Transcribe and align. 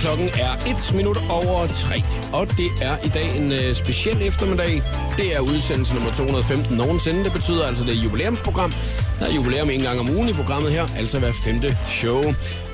Klokken 0.00 0.28
er 0.28 0.52
1 0.90 0.94
minut 0.94 1.18
over 1.28 1.66
3. 1.66 2.02
Og 2.32 2.50
det 2.50 2.70
er 2.82 2.96
i 3.04 3.08
dag 3.08 3.36
en 3.36 3.52
øh, 3.52 3.74
speciel 3.74 4.22
eftermiddag. 4.22 4.82
Det 5.16 5.36
er 5.36 5.40
udsendelse 5.40 5.94
nummer 5.94 6.12
215 6.12 6.76
nogensinde. 6.76 7.24
Det 7.24 7.32
betyder 7.32 7.66
altså, 7.66 7.84
det 7.84 7.98
er 7.98 8.02
jubilæumsprogram. 8.02 8.72
Der 9.18 9.26
er 9.26 9.34
jubilæum 9.34 9.70
en 9.70 9.80
gang 9.80 10.00
om 10.00 10.10
ugen 10.10 10.28
i 10.28 10.32
programmet 10.32 10.72
her, 10.72 10.86
altså 10.96 11.18
hver 11.18 11.32
femte 11.44 11.78
show. 11.88 12.22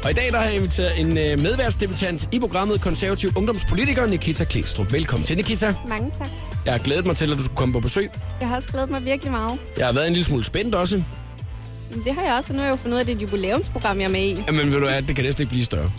Og 0.05 0.11
i 0.11 0.15
dag 0.15 0.33
der 0.33 0.39
har 0.39 0.45
jeg 0.47 0.57
inviteret 0.57 1.01
en 1.01 1.19
øh, 1.19 1.41
medværsdebutant 1.41 2.29
i 2.35 2.39
programmet, 2.41 2.81
konservativ 2.81 3.31
ungdomspolitiker 3.37 4.07
Nikita 4.07 4.45
Klestrup. 4.45 4.93
Velkommen 4.93 5.27
til, 5.27 5.37
Nikita. 5.37 5.75
Mange 5.89 6.11
tak. 6.19 6.29
Jeg 6.65 6.73
har 6.73 6.81
glædet 6.81 7.07
mig 7.07 7.17
til, 7.17 7.33
at 7.33 7.39
du 7.39 7.43
skulle 7.43 7.57
komme 7.57 7.73
på 7.73 7.81
besøg. 7.81 8.11
Jeg 8.41 8.49
har 8.49 8.57
også 8.57 8.69
glædet 8.71 8.91
mig 8.91 9.05
virkelig 9.05 9.33
meget. 9.33 9.59
Jeg 9.79 9.87
har 9.87 9.93
været 9.93 10.07
en 10.07 10.13
lille 10.13 10.27
smule 10.27 10.45
spændt 10.45 10.75
også. 10.75 11.03
Det 12.05 12.15
har 12.15 12.23
jeg 12.23 12.35
også, 12.39 12.53
og 12.53 12.55
nu 12.55 12.61
har 12.61 12.67
jeg 12.67 12.77
jo 12.77 12.77
fundet 12.77 12.95
ud 12.95 12.99
af, 12.99 13.01
at 13.01 13.07
det 13.07 13.13
er 13.13 13.17
et 13.17 13.23
jubilæumsprogram, 13.23 13.99
jeg 13.99 14.05
er 14.05 14.09
med 14.09 14.23
i. 14.23 14.45
Jamen 14.49 14.67
ved 14.73 14.81
du 14.81 14.87
hvad, 14.87 15.03
det 15.03 15.17
kan 15.17 15.25
næsten 15.25 15.43
ikke 15.43 15.51
blive 15.51 15.65
større. 15.65 15.91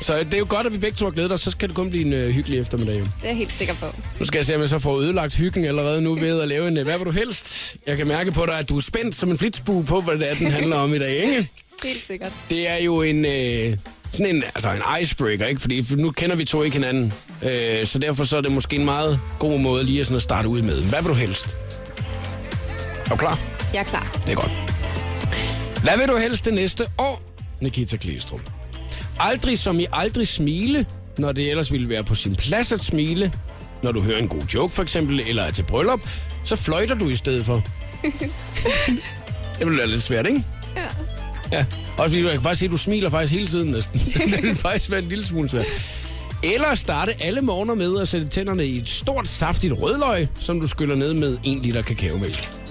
Så 0.00 0.18
det 0.18 0.34
er 0.34 0.38
jo 0.38 0.46
godt, 0.48 0.66
at 0.66 0.72
vi 0.72 0.78
begge 0.78 0.96
to 0.96 1.04
har 1.04 1.10
glædet 1.12 1.32
os. 1.32 1.40
Så 1.40 1.50
skal 1.50 1.68
det 1.68 1.76
kun 1.76 1.90
blive 1.90 2.04
en 2.04 2.12
øh, 2.12 2.28
hyggelig 2.28 2.60
eftermiddag. 2.60 2.94
Det 2.94 3.04
er 3.22 3.26
jeg 3.28 3.36
helt 3.36 3.52
sikker 3.58 3.74
på. 3.74 3.86
Nu 4.18 4.24
skal 4.26 4.38
jeg 4.38 4.46
se, 4.46 4.54
om 4.54 4.60
jeg 4.60 4.68
så 4.68 4.78
får 4.78 4.96
ødelagt 4.96 5.34
hyggen 5.36 5.64
allerede 5.64 6.02
nu 6.02 6.14
ved 6.14 6.40
at 6.42 6.48
lave 6.48 6.68
en 6.68 6.76
øh, 6.76 6.84
Hvad 6.84 6.98
vil 6.98 7.06
du 7.06 7.10
helst? 7.10 7.76
Jeg 7.86 7.96
kan 7.96 8.06
mærke 8.06 8.32
på 8.32 8.46
dig, 8.46 8.58
at 8.58 8.68
du 8.68 8.76
er 8.76 8.80
spændt 8.82 9.14
som 9.14 9.30
en 9.30 9.38
flitsbue 9.38 9.84
på, 9.84 10.00
hvad 10.00 10.18
det 10.18 10.30
er, 10.30 10.34
den 10.34 10.50
handler 10.50 10.76
om 10.76 10.94
i 10.94 10.98
dag, 10.98 11.14
ikke? 11.16 11.48
Helt 11.84 12.02
sikkert. 12.06 12.32
Det 12.50 12.68
er 12.68 12.76
jo 12.76 13.02
en, 13.02 13.24
øh, 13.24 13.76
sådan 14.12 14.36
en, 14.36 14.42
altså 14.54 14.68
en 14.70 15.02
icebreaker, 15.02 15.46
ikke? 15.46 15.60
Fordi 15.60 15.86
nu 15.90 16.10
kender 16.10 16.36
vi 16.36 16.44
to 16.44 16.62
ikke 16.62 16.76
hinanden. 16.76 17.12
Øh, 17.44 17.86
så 17.86 17.98
derfor 17.98 18.24
så 18.24 18.36
er 18.36 18.40
det 18.40 18.52
måske 18.52 18.76
en 18.76 18.84
meget 18.84 19.20
god 19.38 19.58
måde 19.58 19.84
lige 19.84 20.00
at, 20.00 20.06
sådan 20.06 20.16
at 20.16 20.22
starte 20.22 20.48
ud 20.48 20.62
med. 20.62 20.82
Hvad 20.82 21.02
vil 21.02 21.08
du 21.08 21.14
helst? 21.14 21.46
Er 23.04 23.08
du 23.10 23.16
klar? 23.16 23.40
Jeg 23.74 23.80
er 23.80 23.84
klar. 23.84 24.20
Det 24.26 24.32
er 24.32 24.36
godt. 24.36 24.52
Hvad 25.82 25.98
vil 25.98 26.08
du 26.08 26.16
helst 26.16 26.44
det 26.44 26.54
næste 26.54 26.86
år, 26.98 27.22
Nikita 27.60 27.96
Klestrup? 27.96 28.40
Aldrig 29.20 29.58
som 29.58 29.80
i 29.80 29.86
aldrig 29.92 30.28
smile, 30.28 30.86
når 31.18 31.32
det 31.32 31.50
ellers 31.50 31.72
ville 31.72 31.88
være 31.88 32.04
på 32.04 32.14
sin 32.14 32.36
plads 32.36 32.72
at 32.72 32.80
smile. 32.80 33.32
Når 33.82 33.92
du 33.92 34.00
hører 34.00 34.18
en 34.18 34.28
god 34.28 34.42
joke 34.54 34.72
for 34.74 34.82
eksempel, 34.82 35.20
eller 35.20 35.42
er 35.42 35.50
til 35.50 35.62
bryllup, 35.62 36.00
så 36.44 36.56
fløjter 36.56 36.94
du 36.94 37.08
i 37.08 37.16
stedet 37.16 37.46
for. 37.46 37.62
det 39.58 39.66
vil 39.66 39.76
være 39.76 39.86
lidt 39.86 40.02
svært, 40.02 40.26
ikke? 40.26 40.44
Ja. 40.76 40.86
Ja, 41.52 41.64
også 41.98 42.10
fordi 42.10 42.24
jeg 42.24 42.32
kan 42.32 42.42
faktisk 42.42 42.58
sige, 42.58 42.68
at 42.68 42.72
du 42.72 42.76
smiler 42.76 43.10
faktisk 43.10 43.32
hele 43.32 43.46
tiden 43.48 43.70
næsten. 43.70 44.00
det 44.32 44.42
vil 44.42 44.56
faktisk 44.56 44.90
være 44.90 45.02
en 45.02 45.08
lille 45.08 45.26
smule 45.26 45.48
svært. 45.48 45.66
Eller 46.42 46.74
starte 46.74 47.12
alle 47.22 47.40
morgener 47.40 47.74
med 47.74 48.00
at 48.00 48.08
sætte 48.08 48.28
tænderne 48.28 48.66
i 48.66 48.78
et 48.78 48.88
stort, 48.88 49.28
saftigt 49.28 49.72
rødløg, 49.80 50.28
som 50.40 50.60
du 50.60 50.66
skyller 50.66 50.94
ned 50.94 51.14
med 51.14 51.38
en 51.44 51.60
liter 51.62 51.82
kakaomælk. 51.82 52.61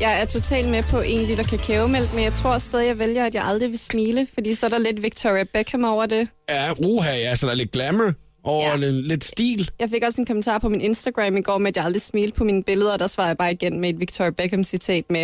Jeg 0.00 0.20
er 0.20 0.24
totalt 0.24 0.68
med 0.68 0.82
på 0.82 1.00
en 1.00 1.22
liter 1.24 1.44
kakaomælk, 1.44 2.14
men 2.14 2.24
jeg 2.24 2.32
tror 2.32 2.58
stadig, 2.58 2.86
jeg 2.86 2.98
vælger, 2.98 3.26
at 3.26 3.34
jeg 3.34 3.44
aldrig 3.44 3.70
vil 3.70 3.78
smile, 3.78 4.26
fordi 4.34 4.54
så 4.54 4.66
er 4.66 4.70
der 4.70 4.78
lidt 4.78 5.02
Victoria 5.02 5.44
Beckham 5.44 5.84
over 5.84 6.06
det. 6.06 6.28
Ja, 6.50 6.72
uha, 6.84 7.16
ja, 7.16 7.36
så 7.36 7.46
der 7.46 7.52
er 7.52 7.56
lidt 7.56 7.72
glamour 7.72 8.12
og 8.44 8.62
ja. 8.62 8.70
Ja. 8.70 8.76
lidt, 8.76 9.08
lidt 9.08 9.24
stil. 9.24 9.70
Jeg 9.80 9.90
fik 9.90 10.02
også 10.06 10.22
en 10.22 10.26
kommentar 10.26 10.58
på 10.58 10.68
min 10.68 10.80
Instagram 10.80 11.36
i 11.36 11.40
går 11.40 11.58
med, 11.58 11.68
at 11.68 11.76
jeg 11.76 11.84
aldrig 11.84 12.02
smilte 12.02 12.36
på 12.38 12.44
mine 12.44 12.62
billeder, 12.64 12.92
og 12.92 12.98
der 12.98 13.06
svarede 13.06 13.28
jeg 13.28 13.36
bare 13.38 13.52
igen 13.52 13.80
med 13.80 13.88
et 13.90 14.00
Victoria 14.00 14.30
Beckham-citat 14.30 15.04
med 15.10 15.22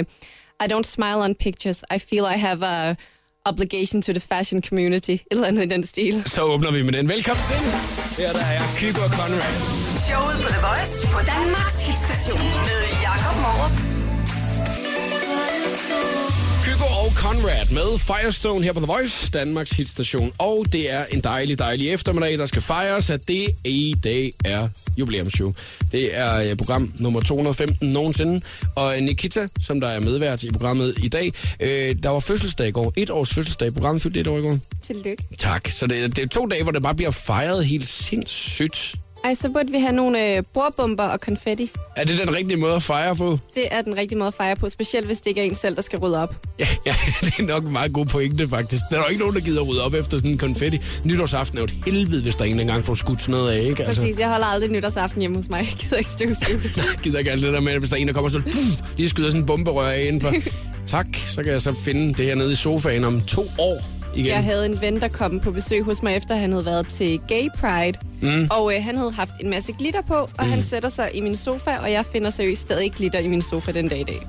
I 0.65 0.73
don't 0.73 0.83
smile 0.83 1.17
on 1.17 1.35
pictures. 1.35 1.85
I 1.97 1.99
feel 1.99 2.25
I 2.37 2.39
have 2.39 2.67
a 2.67 2.95
obligation 3.45 4.03
to 4.03 4.13
the 4.13 4.21
fashion 4.21 4.63
community. 4.63 5.11
Et 5.11 5.21
eller 5.31 5.47
andet 5.47 5.65
i 5.65 5.69
den 5.69 5.87
stil. 5.87 6.23
Så 6.27 6.43
åbner 6.43 6.71
vi 6.71 6.83
med 6.83 6.93
den. 6.93 7.09
Velkommen 7.09 7.45
til. 7.49 7.57
Her 8.25 8.33
der 8.33 8.41
er 8.41 8.53
jeg, 8.53 8.63
Kygo 8.79 9.01
og 9.03 9.11
Conrad. 9.11 9.55
Showet 10.07 10.37
på 10.45 10.49
The 10.49 10.61
Voice 10.67 10.95
på 11.15 11.21
Danmarks 11.35 11.79
hitstation 11.87 12.51
med 12.69 12.86
Conrad 17.27 17.67
med 17.71 17.99
Firestone 17.99 18.65
her 18.65 18.73
på 18.73 18.81
The 18.81 18.87
Voice, 18.87 19.31
Danmarks 19.31 19.71
hitstation. 19.71 20.33
Og 20.39 20.67
det 20.73 20.93
er 20.93 21.05
en 21.05 21.21
dejlig, 21.21 21.59
dejlig 21.59 21.91
eftermiddag, 21.91 22.39
der 22.39 22.47
skal 22.47 22.63
fejres, 22.63 23.11
at 23.11 23.29
det 23.29 23.49
i 23.65 23.95
dag 24.05 24.33
er 24.45 24.69
jubilæumsshow. 24.99 25.53
Det 25.93 26.19
er 26.19 26.37
øh, 26.37 26.57
program 26.57 26.93
nummer 26.99 27.21
215 27.21 27.89
nogensinde. 27.89 28.41
Og 28.77 28.95
Nikita, 29.01 29.49
som 29.61 29.81
der 29.81 29.89
er 29.89 30.01
medvært 30.01 30.43
i 30.43 30.53
programmet 30.53 30.95
i 31.03 31.09
dag, 31.09 31.33
øh, 31.61 31.97
der 32.03 32.09
var 32.09 32.21
fødselsdag 32.21 32.69
i 32.69 32.71
går. 32.71 32.93
Et 32.97 33.11
års 33.11 33.35
fødselsdag. 33.35 33.73
Programmet 33.73 34.03
fyldte 34.03 34.21
et 34.21 34.27
år 34.27 34.39
i 34.39 34.43
går. 34.43 34.59
Tillykke. 34.83 35.25
Tak. 35.39 35.69
Så 35.69 35.87
det, 35.87 36.17
det 36.17 36.25
er 36.25 36.29
to 36.29 36.47
dage, 36.47 36.63
hvor 36.63 36.73
det 36.73 36.83
bare 36.83 36.95
bliver 36.95 37.11
fejret 37.11 37.67
helt 37.67 37.89
sindssygt. 37.89 38.97
Ej, 39.25 39.35
så 39.35 39.49
burde 39.49 39.71
vi 39.71 39.79
have 39.79 39.93
nogle 39.93 40.37
øh, 40.37 40.43
bordbomber 40.55 41.05
og 41.05 41.21
konfetti. 41.21 41.71
Er 41.97 42.05
det 42.05 42.19
den 42.19 42.35
rigtige 42.35 42.57
måde 42.57 42.75
at 42.75 42.83
fejre 42.83 43.17
på? 43.17 43.39
Det 43.55 43.65
er 43.71 43.83
den 43.83 43.97
rigtige 43.97 44.19
måde 44.19 44.29
at 44.29 44.35
fejre 44.35 44.57
på, 44.57 44.69
specielt 44.71 45.07
hvis 45.07 45.19
det 45.19 45.27
ikke 45.27 45.41
er 45.41 45.45
en 45.45 45.55
selv, 45.55 45.77
der 45.77 45.83
skal 45.83 45.99
rydde 45.99 46.23
op. 46.23 46.35
Ja, 46.61 46.67
ja, 46.87 46.95
det 47.21 47.33
er 47.39 47.43
nok 47.43 47.65
en 47.65 47.73
meget 47.73 47.93
god 47.93 48.07
pointe, 48.07 48.49
faktisk. 48.49 48.83
Der 48.91 48.97
er 48.97 49.01
jo 49.01 49.09
ikke 49.09 49.21
nogen, 49.21 49.35
der 49.35 49.41
gider 49.41 49.63
rydde 49.63 49.85
op 49.85 49.95
efter 49.95 50.19
sådan 50.19 50.31
en 50.31 50.39
konfetti. 50.39 50.81
Nytårsaften 51.05 51.59
er 51.59 51.63
jo 51.63 51.65
et 51.65 51.75
helvede, 51.85 52.23
hvis 52.23 52.35
der 52.37 52.45
ingen 52.45 52.61
engang 52.61 52.85
får 52.85 52.95
skudt 52.95 53.21
sådan 53.21 53.33
noget 53.33 53.53
af, 53.53 53.61
ikke? 53.65 53.85
Altså, 53.85 54.01
Præcis, 54.03 54.19
jeg 54.19 54.29
holder 54.29 54.47
aldrig 54.47 54.71
nytårsaften 54.71 55.21
hjemme 55.21 55.37
hos 55.37 55.49
mig. 55.49 55.59
Jeg 55.59 55.75
gider 55.79 55.97
ikke 55.97 56.11
støvsuge. 56.11 56.61
jeg 56.77 56.85
gider 57.03 57.19
ikke 57.19 57.31
alt 57.31 57.43
det 57.43 57.53
der 57.53 57.61
med, 57.61 57.79
hvis 57.79 57.91
der 57.91 57.97
er 57.97 58.01
en, 58.01 58.07
der 58.07 58.15
kommer 58.15 58.31
sådan, 58.31 58.53
lige 58.97 59.09
skyder 59.09 59.29
sådan 59.29 59.41
en 59.41 59.47
bomberør 59.47 59.89
af 59.89 60.05
indenfor. 60.05 60.33
tak, 60.87 61.07
så 61.27 61.43
kan 61.43 61.53
jeg 61.53 61.63
så 61.63 61.75
finde 61.85 62.15
det 62.15 62.25
her 62.25 62.35
nede 62.35 62.53
i 62.53 62.55
sofaen 62.55 63.05
om 63.05 63.21
to 63.21 63.47
år 63.59 63.96
igen. 64.17 64.27
Jeg 64.27 64.45
havde 64.45 64.67
en 64.67 64.81
ven, 64.81 65.01
der 65.01 65.09
kom 65.09 65.41
på 65.41 65.51
besøg 65.51 65.83
hos 65.83 66.03
mig, 66.03 66.17
efter 66.17 66.35
han 66.37 66.53
havde 66.53 66.67
været 66.67 66.89
til 66.89 67.21
Gay 67.29 67.49
Pride. 67.61 67.99
Mm. 68.23 68.49
Og 68.51 68.75
øh, 68.75 68.85
han 68.85 68.97
havde 68.97 69.13
haft 69.13 69.31
en 69.41 69.51
masse 69.51 69.73
glitter 69.73 70.03
på, 70.03 70.15
og 70.15 70.31
mm. 70.45 70.51
han 70.51 70.63
sætter 70.63 70.89
sig 70.89 71.11
i 71.15 71.21
min 71.21 71.37
sofa, 71.37 71.71
og 71.77 71.93
jeg 71.93 72.05
finder 72.13 72.31
seriøst 72.31 72.61
stadig 72.61 72.93
glitter 72.93 73.19
i 73.19 73.27
min 73.29 73.43
sofa 73.43 73.73
den 73.73 73.89
dag 73.89 74.01
i 74.01 74.05
dag. 74.05 74.27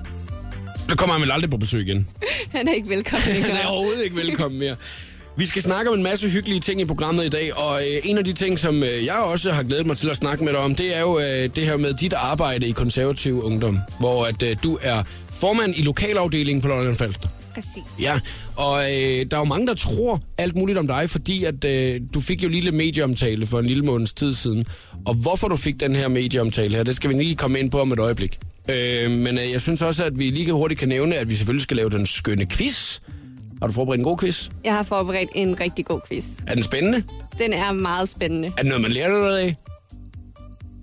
Så 0.89 0.95
kommer 0.95 1.13
han 1.13 1.21
vel 1.21 1.31
aldrig 1.31 1.49
på 1.51 1.57
besøg 1.57 1.81
igen. 1.87 2.07
Han 2.55 2.67
er 2.67 2.73
ikke 2.73 2.89
velkommen 2.89 3.21
Han 3.27 3.35
er 3.43 3.47
længere. 3.47 3.67
overhovedet 3.67 4.03
ikke 4.03 4.15
velkommen 4.15 4.59
mere. 4.59 4.75
Vi 5.37 5.45
skal 5.45 5.61
snakke 5.61 5.91
om 5.91 5.97
en 5.97 6.03
masse 6.03 6.29
hyggelige 6.29 6.59
ting 6.59 6.81
i 6.81 6.85
programmet 6.85 7.25
i 7.25 7.29
dag, 7.29 7.57
og 7.57 7.81
øh, 7.81 8.01
en 8.03 8.17
af 8.17 8.23
de 8.25 8.33
ting, 8.33 8.59
som 8.59 8.83
øh, 8.83 9.05
jeg 9.05 9.15
også 9.15 9.51
har 9.51 9.63
glædet 9.63 9.85
mig 9.85 9.97
til 9.97 10.09
at 10.09 10.17
snakke 10.17 10.43
med 10.43 10.53
dig 10.53 10.61
om, 10.61 10.75
det 10.75 10.95
er 10.95 10.99
jo 11.01 11.19
øh, 11.19 11.25
det 11.55 11.65
her 11.65 11.77
med 11.77 11.93
dit 11.93 12.13
arbejde 12.13 12.67
i 12.67 12.71
konservativ 12.71 13.43
ungdom, 13.43 13.79
hvor 13.99 14.25
at 14.25 14.43
øh, 14.43 14.55
du 14.63 14.77
er 14.81 15.03
formand 15.31 15.73
i 15.77 15.81
lokalafdelingen 15.81 16.61
på 16.61 16.67
Lolland 16.67 16.95
Falster. 16.95 17.27
Præcis. 17.57 17.83
Ja, 18.01 18.19
og 18.55 18.83
øh, 18.83 19.25
der 19.31 19.37
er 19.37 19.39
jo 19.39 19.43
mange, 19.43 19.67
der 19.67 19.73
tror 19.73 20.21
alt 20.37 20.55
muligt 20.55 20.77
om 20.77 20.87
dig, 20.87 21.09
fordi 21.09 21.43
at 21.43 21.65
øh, 21.65 22.01
du 22.13 22.19
fik 22.19 22.43
jo 22.43 22.49
lille 22.49 22.71
medieomtale 22.71 23.47
for 23.47 23.59
en 23.59 23.65
lille 23.65 23.85
måneds 23.85 24.13
tid 24.13 24.33
siden. 24.33 24.65
Og 25.05 25.13
hvorfor 25.13 25.47
du 25.47 25.55
fik 25.55 25.79
den 25.79 25.95
her 25.95 26.07
medieomtale 26.07 26.75
her, 26.75 26.83
det 26.83 26.95
skal 26.95 27.09
vi 27.09 27.15
lige 27.15 27.35
komme 27.35 27.59
ind 27.59 27.71
på 27.71 27.81
om 27.81 27.91
et 27.91 27.99
øjeblik. 27.99 28.39
Øh, 28.69 29.11
men 29.11 29.37
øh, 29.37 29.51
jeg 29.51 29.61
synes 29.61 29.81
også, 29.81 30.03
at 30.03 30.19
vi 30.19 30.29
lige 30.29 30.51
hurtigt 30.51 30.79
kan 30.79 30.89
nævne, 30.89 31.15
at 31.15 31.29
vi 31.29 31.35
selvfølgelig 31.35 31.63
skal 31.63 31.77
lave 31.77 31.89
den 31.89 32.07
skønne 32.07 32.45
quiz. 32.45 32.99
Har 33.61 33.67
du 33.67 33.73
forberedt 33.73 33.99
en 33.99 34.03
god 34.03 34.17
quiz? 34.17 34.49
Jeg 34.63 34.75
har 34.75 34.83
forberedt 34.83 35.29
en 35.35 35.59
rigtig 35.59 35.85
god 35.85 35.99
quiz. 36.07 36.25
Er 36.47 36.53
den 36.53 36.63
spændende? 36.63 37.03
Den 37.37 37.53
er 37.53 37.71
meget 37.71 38.09
spændende. 38.09 38.47
Er 38.47 38.61
det 38.61 38.65
noget, 38.65 38.81
man 38.81 38.91
lærer 38.91 39.09
noget 39.09 39.37
af? 39.37 39.55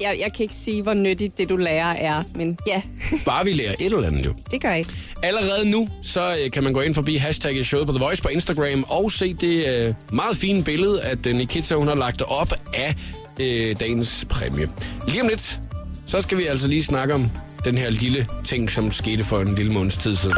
Jeg, 0.05 0.17
jeg 0.21 0.33
kan 0.33 0.43
ikke 0.43 0.55
sige, 0.55 0.83
hvor 0.83 0.95
nyttigt 0.95 1.39
det, 1.39 1.49
du 1.49 1.57
lærer, 1.57 1.87
er, 1.87 2.23
men 2.35 2.59
ja, 2.67 2.83
Bare 3.27 3.45
vi 3.45 3.53
lærer 3.53 3.73
et 3.81 3.87
eller 3.87 4.07
andet 4.07 4.25
jo. 4.27 4.35
det 4.51 4.63
gør 4.63 4.71
jeg. 4.71 4.85
Allerede 5.23 5.71
nu, 5.71 5.89
så 6.03 6.37
øh, 6.45 6.51
kan 6.51 6.65
man 6.65 6.73
gå 6.73 6.81
ind 6.81 6.95
forbi 6.95 7.17
hashtagget 7.17 7.67
showet 7.67 7.87
på 7.87 7.93
The 7.93 8.05
Voice 8.05 8.23
på 8.23 8.29
Instagram 8.29 8.85
og 8.89 9.13
se 9.13 9.35
det 9.35 9.87
øh, 9.87 9.95
meget 10.13 10.37
fine 10.37 10.65
billede, 10.65 11.03
at 11.03 11.27
øh, 11.27 11.35
Nikita 11.37 11.75
hun 11.75 11.89
har 11.89 11.95
lagt 11.95 12.23
op 12.23 12.53
af 12.75 12.95
øh, 13.41 13.77
dagens 13.81 14.27
præmie. 14.31 14.69
Lige 15.09 15.23
om 15.23 15.29
lidt, 15.29 15.61
så 16.07 16.21
skal 16.21 16.39
vi 16.39 16.47
altså 16.47 16.69
lige 16.69 16.85
snakke 16.85 17.15
om 17.15 17.31
den 17.65 17.79
her 17.79 17.91
lille 17.91 18.27
ting, 18.45 18.71
som 18.71 18.91
skete 18.91 19.25
for 19.25 19.41
en 19.41 19.55
lille 19.55 19.73
måneds 19.73 19.97
tid 19.97 20.17
siden. 20.17 20.37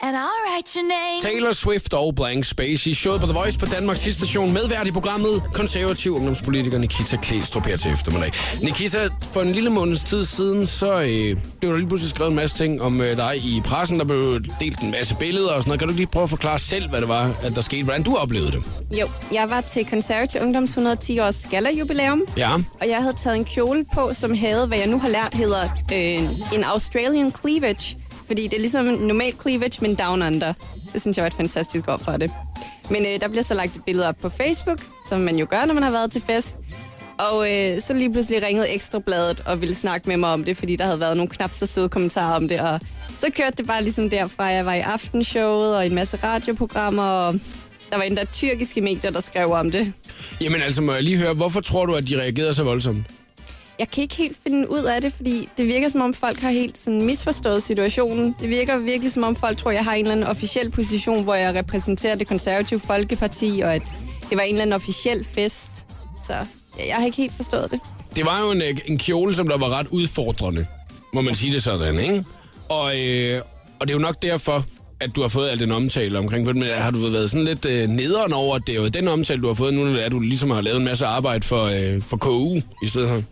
And 0.00 0.16
I'll 0.16 0.42
write 0.46 0.68
your 0.76 0.88
name. 0.88 1.32
Taylor 1.32 1.52
Swift 1.52 1.94
og 1.94 2.14
Blank 2.14 2.44
Space 2.44 2.90
i 2.90 2.94
showet 2.94 3.20
på 3.20 3.26
The 3.26 3.34
Voice 3.34 3.58
på 3.58 3.66
Danmarks 3.66 4.00
station. 4.00 4.52
Medvært 4.52 4.86
i 4.86 4.90
programmet, 4.92 5.42
konservativ 5.54 6.14
ungdomspolitiker 6.16 6.78
Nikita 6.78 7.16
Klæstrup 7.16 7.66
her 7.66 7.76
til 7.76 7.92
eftermiddag. 7.92 8.32
Nikita, 8.62 9.08
for 9.32 9.42
en 9.42 9.50
lille 9.52 9.70
måneds 9.70 10.04
tid 10.04 10.24
siden, 10.24 10.66
så 10.66 11.00
øh, 11.00 11.36
blev 11.60 11.72
der 11.72 11.76
lige 11.76 11.88
pludselig 11.88 12.10
skrevet 12.10 12.30
en 12.30 12.36
masse 12.36 12.56
ting 12.56 12.82
om 12.82 13.00
øh, 13.00 13.16
dig 13.16 13.36
i 13.36 13.60
pressen. 13.64 13.98
Der 13.98 14.04
blev 14.04 14.40
delt 14.60 14.80
en 14.80 14.90
masse 14.90 15.14
billeder 15.14 15.52
og 15.52 15.62
sådan 15.62 15.68
noget. 15.68 15.78
Kan 15.80 15.88
du 15.88 15.94
lige 15.94 16.06
prøve 16.06 16.22
at 16.24 16.30
forklare 16.30 16.58
selv, 16.58 16.88
hvad 16.88 17.00
det 17.00 17.08
var, 17.08 17.30
at 17.42 17.52
der 17.54 17.62
skete? 17.62 17.84
Hvordan 17.84 18.02
du 18.02 18.16
oplevede 18.16 18.52
det? 18.52 18.62
Jo, 18.98 19.08
jeg 19.32 19.50
var 19.50 19.60
til 19.60 19.86
Konservativ 19.86 20.40
Ungdoms 20.40 20.70
110 20.70 21.18
års 21.18 21.34
skala-jubilæum. 21.36 22.22
Ja. 22.36 22.54
Og 22.54 22.88
jeg 22.88 22.96
havde 22.96 23.16
taget 23.16 23.36
en 23.36 23.44
kjole 23.44 23.84
på, 23.94 24.10
som 24.14 24.34
havde, 24.34 24.66
hvad 24.66 24.78
jeg 24.78 24.86
nu 24.86 24.98
har 24.98 25.08
lært, 25.08 25.34
hedder 25.34 25.62
øh, 25.92 26.54
en 26.58 26.64
Australian 26.64 27.32
cleavage. 27.40 27.97
Fordi 28.28 28.42
det 28.42 28.54
er 28.54 28.60
ligesom 28.60 28.86
en 28.86 28.94
normal 28.94 29.34
cleavage, 29.42 29.78
men 29.80 29.94
down 29.94 30.22
under. 30.22 30.52
Det 30.92 31.02
synes 31.02 31.16
jeg 31.16 31.22
var 31.22 31.26
et 31.26 31.34
fantastisk 31.34 31.88
ord 31.88 32.04
for 32.04 32.12
det. 32.16 32.30
Men 32.90 33.06
øh, 33.06 33.20
der 33.20 33.28
bliver 33.28 33.42
så 33.44 33.54
lagt 33.54 33.76
et 33.76 33.84
billede 33.86 34.08
op 34.08 34.16
på 34.22 34.28
Facebook, 34.28 34.78
som 35.08 35.20
man 35.20 35.36
jo 35.36 35.46
gør, 35.50 35.64
når 35.64 35.74
man 35.74 35.82
har 35.82 35.90
været 35.90 36.10
til 36.10 36.22
fest. 36.22 36.56
Og 37.18 37.52
øh, 37.52 37.80
så 37.82 37.94
lige 37.94 38.12
pludselig 38.12 38.42
ringede 38.42 38.68
Ekstrabladet 38.68 39.42
og 39.46 39.60
ville 39.60 39.74
snakke 39.74 40.08
med 40.08 40.16
mig 40.16 40.32
om 40.32 40.44
det, 40.44 40.56
fordi 40.56 40.76
der 40.76 40.84
havde 40.84 41.00
været 41.00 41.16
nogle 41.16 41.30
knap 41.30 41.52
så 41.52 41.66
søde 41.66 41.88
kommentarer 41.88 42.36
om 42.36 42.48
det. 42.48 42.60
Og 42.60 42.80
så 43.18 43.26
kørte 43.36 43.56
det 43.56 43.66
bare 43.66 43.82
ligesom 43.82 44.10
derfra. 44.10 44.44
Jeg 44.44 44.66
var 44.66 44.74
i 44.74 44.80
aftenshowet 44.80 45.76
og 45.76 45.84
i 45.84 45.88
en 45.88 45.94
masse 45.94 46.16
radioprogrammer, 46.16 47.02
og 47.02 47.34
der 47.90 47.96
var 47.96 48.02
endda 48.02 48.24
tyrkiske 48.24 48.80
medier, 48.80 49.10
der 49.10 49.20
skrev 49.20 49.50
om 49.50 49.70
det. 49.70 49.92
Jamen 50.40 50.60
altså, 50.62 50.82
må 50.82 50.92
jeg 50.92 51.02
lige 51.02 51.16
høre, 51.16 51.34
hvorfor 51.34 51.60
tror 51.60 51.86
du, 51.86 51.94
at 51.94 52.08
de 52.08 52.20
reagerede 52.20 52.54
så 52.54 52.62
voldsomt? 52.62 53.06
Jeg 53.78 53.90
kan 53.90 54.02
ikke 54.02 54.16
helt 54.16 54.36
finde 54.42 54.70
ud 54.70 54.82
af 54.82 55.00
det, 55.00 55.12
fordi 55.12 55.48
det 55.56 55.66
virker 55.66 55.88
som 55.88 56.00
om 56.00 56.14
folk 56.14 56.40
har 56.40 56.50
helt 56.50 56.78
sådan 56.78 57.02
misforstået 57.02 57.62
situationen. 57.62 58.34
Det 58.40 58.48
virker 58.48 58.78
virkelig 58.78 59.12
som 59.12 59.22
om 59.22 59.36
folk 59.36 59.58
tror, 59.58 59.70
jeg 59.70 59.84
har 59.84 59.94
en 59.94 60.00
eller 60.00 60.12
anden 60.12 60.26
officiel 60.26 60.70
position, 60.70 61.24
hvor 61.24 61.34
jeg 61.34 61.54
repræsenterer 61.54 62.14
det 62.14 62.26
konservative 62.28 62.80
folkeparti, 62.80 63.60
og 63.64 63.74
at 63.74 63.82
det 64.30 64.36
var 64.36 64.42
en 64.42 64.48
eller 64.48 64.62
anden 64.62 64.74
officiel 64.74 65.26
fest. 65.34 65.86
Så 66.26 66.32
ja, 66.78 66.86
jeg 66.86 66.96
har 66.96 67.04
ikke 67.06 67.16
helt 67.16 67.32
forstået 67.36 67.70
det. 67.70 67.80
Det 68.16 68.24
var 68.24 68.40
jo 68.40 68.50
en, 68.50 68.62
øh, 68.62 68.78
en 68.86 68.98
kjole, 68.98 69.34
som 69.34 69.48
der 69.48 69.58
var 69.58 69.68
ret 69.68 69.86
udfordrende, 69.90 70.66
må 71.14 71.20
man 71.20 71.34
sige 71.34 71.52
det 71.52 71.62
sådan, 71.62 71.98
ikke? 72.00 72.24
Og, 72.68 73.00
øh, 73.00 73.42
og 73.80 73.86
det 73.88 73.94
er 73.94 73.98
jo 73.98 74.02
nok 74.02 74.22
derfor, 74.22 74.64
at 75.00 75.16
du 75.16 75.20
har 75.20 75.28
fået 75.28 75.48
al 75.48 75.60
den 75.60 75.72
omtale 75.72 76.18
omkring 76.18 76.46
men 76.46 76.62
har 76.62 76.90
du 76.90 76.98
været 76.98 77.30
sådan 77.30 77.44
lidt 77.44 77.66
øh, 77.66 77.88
nederen 77.88 78.32
over, 78.32 78.56
at 78.56 78.62
det 78.66 78.76
er 78.76 78.82
jo 78.82 78.88
den 78.88 79.08
omtale, 79.08 79.42
du 79.42 79.46
har 79.46 79.54
fået 79.54 79.74
nu, 79.74 79.96
at 79.96 80.12
du 80.12 80.20
ligesom 80.20 80.50
har 80.50 80.60
lavet 80.60 80.76
en 80.78 80.84
masse 80.84 81.06
arbejde 81.06 81.46
for, 81.46 81.64
øh, 81.64 82.02
for 82.02 82.16
KU 82.16 82.56
i 82.82 82.86
stedet 82.86 83.08
for? 83.08 83.22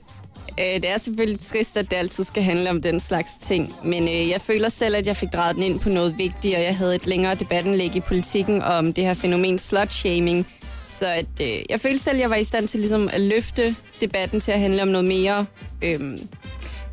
Øh, 0.60 0.64
det 0.64 0.88
er 0.88 0.98
selvfølgelig 0.98 1.40
trist, 1.40 1.76
at 1.76 1.90
det 1.90 1.96
altid 1.96 2.24
skal 2.24 2.42
handle 2.42 2.70
om 2.70 2.82
den 2.82 3.00
slags 3.00 3.30
ting, 3.42 3.72
men 3.84 4.02
øh, 4.02 4.28
jeg 4.28 4.40
føler 4.40 4.68
selv, 4.68 4.96
at 4.96 5.06
jeg 5.06 5.16
fik 5.16 5.28
drejet 5.32 5.54
den 5.54 5.62
ind 5.62 5.80
på 5.80 5.88
noget 5.88 6.18
vigtigt, 6.18 6.56
og 6.56 6.62
jeg 6.62 6.76
havde 6.76 6.94
et 6.94 7.06
længere 7.06 7.34
debattenlæg 7.34 7.96
i 7.96 8.00
politikken 8.00 8.62
om 8.62 8.92
det 8.92 9.04
her 9.04 9.14
fænomen 9.14 9.58
slut-shaming. 9.58 10.46
Så 10.88 11.06
at, 11.06 11.40
øh, 11.42 11.62
jeg 11.70 11.80
følte 11.80 12.04
selv, 12.04 12.16
at 12.16 12.20
jeg 12.20 12.30
var 12.30 12.36
i 12.36 12.44
stand 12.44 12.68
til 12.68 12.80
ligesom, 12.80 13.08
at 13.12 13.20
løfte 13.20 13.76
debatten 14.00 14.40
til 14.40 14.52
at 14.52 14.60
handle 14.60 14.82
om 14.82 14.88
noget 14.88 15.08
mere 15.08 15.46
øh, 15.82 16.00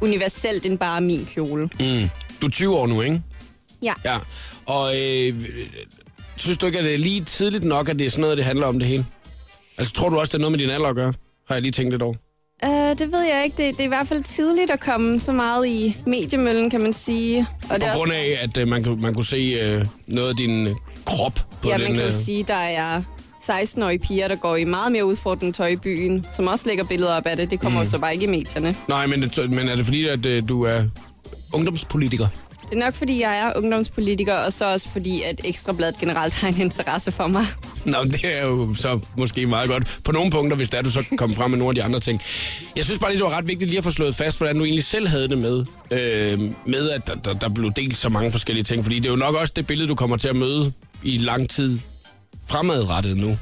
universelt 0.02 0.66
end 0.66 0.78
bare 0.78 1.02
min 1.02 1.26
kjole. 1.34 1.64
Mm. 1.64 2.10
Du 2.42 2.46
er 2.46 2.52
20 2.52 2.78
år 2.78 2.88
nu, 2.88 3.02
ikke? 3.02 3.22
Ja. 3.84 3.94
Ja. 4.06 4.18
Og 4.66 5.02
øh, 5.02 5.36
synes 6.36 6.58
du 6.58 6.66
ikke, 6.66 6.78
at 6.80 6.86
det 6.86 6.94
er 6.94 6.98
lige 6.98 7.24
tidligt 7.24 7.64
nok, 7.64 7.90
at 7.90 8.00
det 8.00 8.06
er 8.06 8.10
sådan 8.10 8.22
noget, 8.22 8.38
det 8.38 8.46
handler 8.46 8.68
om 8.68 8.80
det 8.80 8.88
hele? 8.88 9.06
Altså, 9.78 9.94
tror 9.94 10.10
du 10.10 10.20
også, 10.20 10.32
det 10.32 10.36
er 10.36 10.42
noget 10.42 10.52
med 10.52 10.60
din 10.60 10.70
alder 10.70 10.88
at 10.88 10.96
gøre? 10.96 11.14
Har 11.48 11.56
jeg 11.56 11.62
lige 11.62 11.72
tænkt 11.72 11.92
lidt 11.92 12.02
over. 12.02 12.16
Uh, 12.64 12.70
det 12.70 13.12
ved 13.12 13.22
jeg 13.22 13.44
ikke. 13.44 13.58
Det, 13.58 13.74
det 13.74 13.80
er 13.80 13.86
i 13.86 13.88
hvert 13.88 14.08
fald 14.08 14.24
tidligt 14.24 14.72
at 14.72 14.80
komme 14.80 15.20
så 15.20 15.32
meget 15.32 15.68
i 15.68 15.98
mediemøllen, 16.06 16.70
kan 16.70 16.82
man 16.82 16.94
sige. 16.94 17.48
Og 17.70 17.76
det 17.76 17.82
På 17.82 17.86
er 17.86 17.98
grund 17.98 18.12
af, 18.12 18.40
at 18.42 18.58
øh, 18.58 18.68
man, 18.68 19.00
man 19.02 19.14
kunne 19.14 19.26
se 19.26 19.58
øh, 19.64 19.86
noget 20.08 20.30
af 20.30 20.36
din 20.36 20.70
krop 21.06 21.34
på 21.62 21.70
ja, 21.70 21.74
den... 21.74 21.84
man 21.84 21.94
kan 21.94 22.06
jo 22.06 22.12
sige, 22.12 22.44
der 22.44 22.54
er 22.54 23.02
16-årige 23.44 24.00
piger, 24.00 24.28
der 24.28 24.36
går 24.36 24.56
i 24.56 24.64
meget 24.64 24.92
mere 24.92 25.06
udfordrende 25.06 25.58
tøj 25.58 25.68
i 25.68 25.76
byen, 25.76 26.26
som 26.32 26.48
også 26.48 26.68
lægger 26.68 26.86
billeder 26.86 27.14
op 27.14 27.26
af 27.26 27.38
det. 27.38 27.52
Det 27.52 27.60
kommer 27.60 27.80
mm. 27.80 27.86
jo 27.86 27.92
så 27.92 28.00
bare 28.00 28.14
ikke 28.14 28.26
i 28.26 28.30
medierne. 28.30 28.76
Nej, 28.88 29.08
men, 29.08 29.22
det, 29.22 29.50
men 29.52 29.70
er 29.70 29.76
det 29.76 29.86
fordi, 29.86 30.08
at 30.08 30.26
øh, 30.26 30.50
du 30.50 30.64
er 30.64 30.84
ungdomspolitiker? 31.54 32.28
Det 32.74 32.80
er 32.82 32.86
nok, 32.86 32.94
fordi 32.94 33.22
jeg 33.22 33.40
er 33.40 33.52
ungdomspolitiker, 33.58 34.34
og 34.34 34.54
så 34.54 34.72
også 34.74 34.90
fordi, 34.90 35.22
at 35.22 35.42
Ekstrabladet 35.44 35.98
generelt 36.00 36.34
har 36.34 36.48
en 36.48 36.62
interesse 36.62 37.12
for 37.12 37.28
mig. 37.28 37.46
Nå, 37.86 37.98
det 38.04 38.42
er 38.42 38.46
jo 38.46 38.76
så 38.76 39.00
måske 39.18 39.48
meget 39.48 39.70
godt. 39.70 40.00
På 40.04 40.12
nogle 40.12 40.32
punkter, 40.32 40.58
hvis 40.58 40.70
det 40.70 40.78
er, 40.78 40.82
du 40.82 40.92
så 40.92 41.04
kom 41.18 41.34
frem 41.34 41.52
med 41.52 41.58
nogle 41.58 41.72
af 41.72 41.76
de 41.76 41.84
andre 41.84 42.00
ting. 42.00 42.22
Jeg 42.76 42.86
synes 42.86 43.00
bare 43.00 43.12
lige, 43.12 43.24
det 43.24 43.26
var 43.26 43.38
ret 43.38 43.48
vigtigt 43.48 43.70
lige 43.70 43.78
at 43.78 43.84
få 43.84 43.92
slået 43.92 44.16
fast, 44.16 44.38
hvordan 44.38 44.56
du 44.58 44.64
egentlig 44.64 44.84
selv 44.84 45.08
havde 45.08 45.28
det 45.28 45.38
med, 45.38 45.66
øh, 45.92 46.40
med 46.66 46.90
at 46.90 47.08
der, 47.08 47.16
der, 47.16 47.34
der 47.34 47.50
blev 47.50 47.72
delt 47.72 47.98
så 47.98 48.10
mange 48.10 48.32
forskellige 48.32 48.64
ting. 48.64 48.84
Fordi 48.84 49.00
det 49.00 49.06
er 49.06 49.10
jo 49.10 49.16
nok 49.16 49.36
også 49.36 49.54
det 49.56 49.68
billede, 49.68 49.90
du 49.90 49.96
kommer 49.96 50.18
til 50.18 50.28
at 50.28 50.36
møde 50.36 50.74
i 51.04 51.18
lang 51.18 51.50
tid 51.50 51.80
fremadrettet 52.48 53.18
nu. 53.18 53.38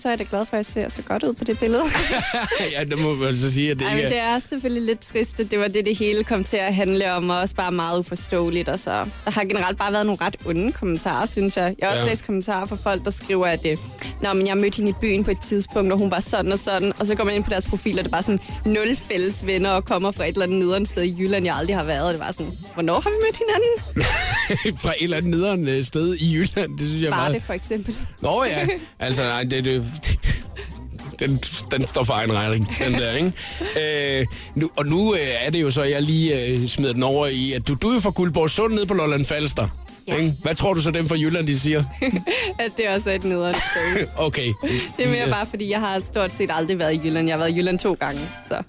Så 0.00 0.08
er 0.08 0.12
jeg 0.12 0.18
da 0.18 0.24
glad 0.30 0.46
for, 0.46 0.56
at 0.56 0.56
jeg 0.56 0.64
ser 0.66 0.88
så 0.88 1.02
godt 1.02 1.22
ud 1.22 1.34
på 1.34 1.44
det 1.44 1.58
billede. 1.58 1.82
ja, 2.78 2.84
det 2.84 2.98
må 2.98 3.14
man 3.14 3.36
så 3.36 3.52
sige, 3.52 3.70
at 3.70 3.78
det 3.78 3.86
Ej, 3.86 3.90
ikke 3.94 4.02
er... 4.04 4.08
det 4.08 4.18
er 4.18 4.38
selvfølgelig 4.48 4.82
lidt 4.82 5.00
trist, 5.00 5.40
at 5.40 5.50
det 5.50 5.58
var 5.58 5.68
det, 5.68 5.86
det 5.86 5.96
hele 5.98 6.24
kom 6.24 6.44
til 6.44 6.56
at 6.56 6.74
handle 6.74 7.12
om, 7.12 7.30
og 7.30 7.38
også 7.40 7.54
bare 7.54 7.72
meget 7.72 7.98
uforståeligt. 7.98 8.68
Og 8.68 8.78
så, 8.78 8.90
der 9.24 9.30
har 9.30 9.44
generelt 9.44 9.78
bare 9.78 9.92
været 9.92 10.06
nogle 10.06 10.18
ret 10.20 10.36
onde 10.46 10.72
kommentarer, 10.72 11.26
synes 11.26 11.56
jeg. 11.56 11.74
Jeg 11.78 11.88
har 11.88 11.94
også 11.94 12.04
Ja. 12.04 12.10
læst 12.10 12.26
kommentarer 12.26 12.66
fra 12.66 12.76
folk, 12.82 13.04
der 13.04 13.10
skriver, 13.10 13.46
at 13.46 13.66
øh, 13.66 13.76
Nå, 14.22 14.32
men 14.32 14.46
jeg 14.46 14.56
mødte 14.56 14.76
hende 14.76 14.90
i 14.90 14.94
byen 15.00 15.24
på 15.24 15.30
et 15.30 15.40
tidspunkt, 15.42 15.92
og 15.92 15.98
hun 15.98 16.10
var 16.10 16.20
sådan 16.20 16.52
og 16.52 16.58
sådan. 16.58 16.92
Og 16.98 17.06
så 17.06 17.14
går 17.14 17.24
man 17.24 17.34
ind 17.34 17.44
på 17.44 17.50
deres 17.50 17.66
profil, 17.66 17.92
og 17.98 18.04
det 18.04 18.06
er 18.06 18.10
bare 18.12 18.22
sådan 18.22 18.40
nul 18.64 18.96
fælles 19.10 19.46
venner, 19.46 19.70
og 19.70 19.84
kommer 19.84 20.10
fra 20.10 20.24
et 20.24 20.28
eller 20.28 20.42
andet 20.46 20.58
nederen 20.58 20.86
sted 20.86 21.02
i 21.02 21.16
Jylland, 21.18 21.44
jeg 21.44 21.56
aldrig 21.56 21.76
har 21.76 21.84
været. 21.84 22.06
Og 22.06 22.12
det 22.12 22.20
var 22.20 22.32
sådan, 22.32 22.52
hvornår 22.74 23.00
har 23.00 23.10
vi 23.10 23.16
mødt 23.26 23.38
hinanden? 23.46 24.76
fra 24.82 24.90
et 24.90 25.04
eller 25.04 25.16
andet 25.16 25.30
nederen 25.30 25.68
øh, 25.68 25.84
sted 25.84 26.14
i 26.14 26.34
Jylland. 26.34 26.78
Det 26.78 26.86
synes 26.86 27.02
jeg 27.02 27.06
er 27.08 27.12
Bare 27.12 27.20
meget... 27.20 27.34
det 27.34 27.42
for 27.42 27.52
eksempel. 27.52 27.96
Nå 28.20 28.44
ja, 28.44 28.66
altså 28.98 29.22
nej, 29.22 29.42
det, 29.42 29.64
det, 29.64 29.85
den, 31.20 31.40
den 31.70 31.86
står 31.86 32.02
for 32.02 32.14
egen 32.14 32.32
regning, 32.32 32.76
den 32.84 32.94
der, 32.94 33.12
ikke? 33.12 34.20
Øh, 34.20 34.26
nu, 34.54 34.70
og 34.76 34.86
nu 34.86 35.14
øh, 35.14 35.20
er 35.40 35.50
det 35.50 35.62
jo 35.62 35.70
så, 35.70 35.82
jeg 35.82 36.02
lige 36.02 36.46
øh, 36.46 36.68
smider 36.68 36.92
den 36.92 37.02
over 37.02 37.26
i, 37.26 37.52
at 37.52 37.68
du, 37.68 37.74
du 37.74 37.88
er 37.88 37.94
jo 37.94 38.00
fra 38.00 38.10
Guldborg 38.10 38.50
Sund 38.50 38.74
nede 38.74 38.86
på 38.86 38.94
Lolland 38.94 39.24
Falster. 39.24 39.68
Ja. 40.08 40.16
Ikke? 40.16 40.32
Hvad 40.42 40.54
tror 40.54 40.74
du 40.74 40.80
så, 40.80 40.90
dem 40.90 41.08
fra 41.08 41.16
Jylland, 41.16 41.46
de 41.46 41.60
siger? 41.60 41.84
at 42.64 42.72
det 42.76 42.88
også 42.88 43.10
er 43.10 43.14
et 43.14 43.24
nederen 43.24 43.54
sted. 43.54 44.06
Okay. 44.16 44.52
Det 44.96 45.06
er 45.06 45.10
mere 45.10 45.30
bare, 45.30 45.46
fordi 45.46 45.70
jeg 45.70 45.80
har 45.80 46.00
stort 46.12 46.32
set 46.32 46.50
aldrig 46.52 46.78
været 46.78 46.94
i 46.94 47.00
Jylland. 47.04 47.28
Jeg 47.28 47.34
har 47.36 47.38
været 47.38 47.50
i 47.50 47.58
Jylland 47.58 47.78
to 47.78 47.96
gange, 48.00 48.20
så... 48.48 48.62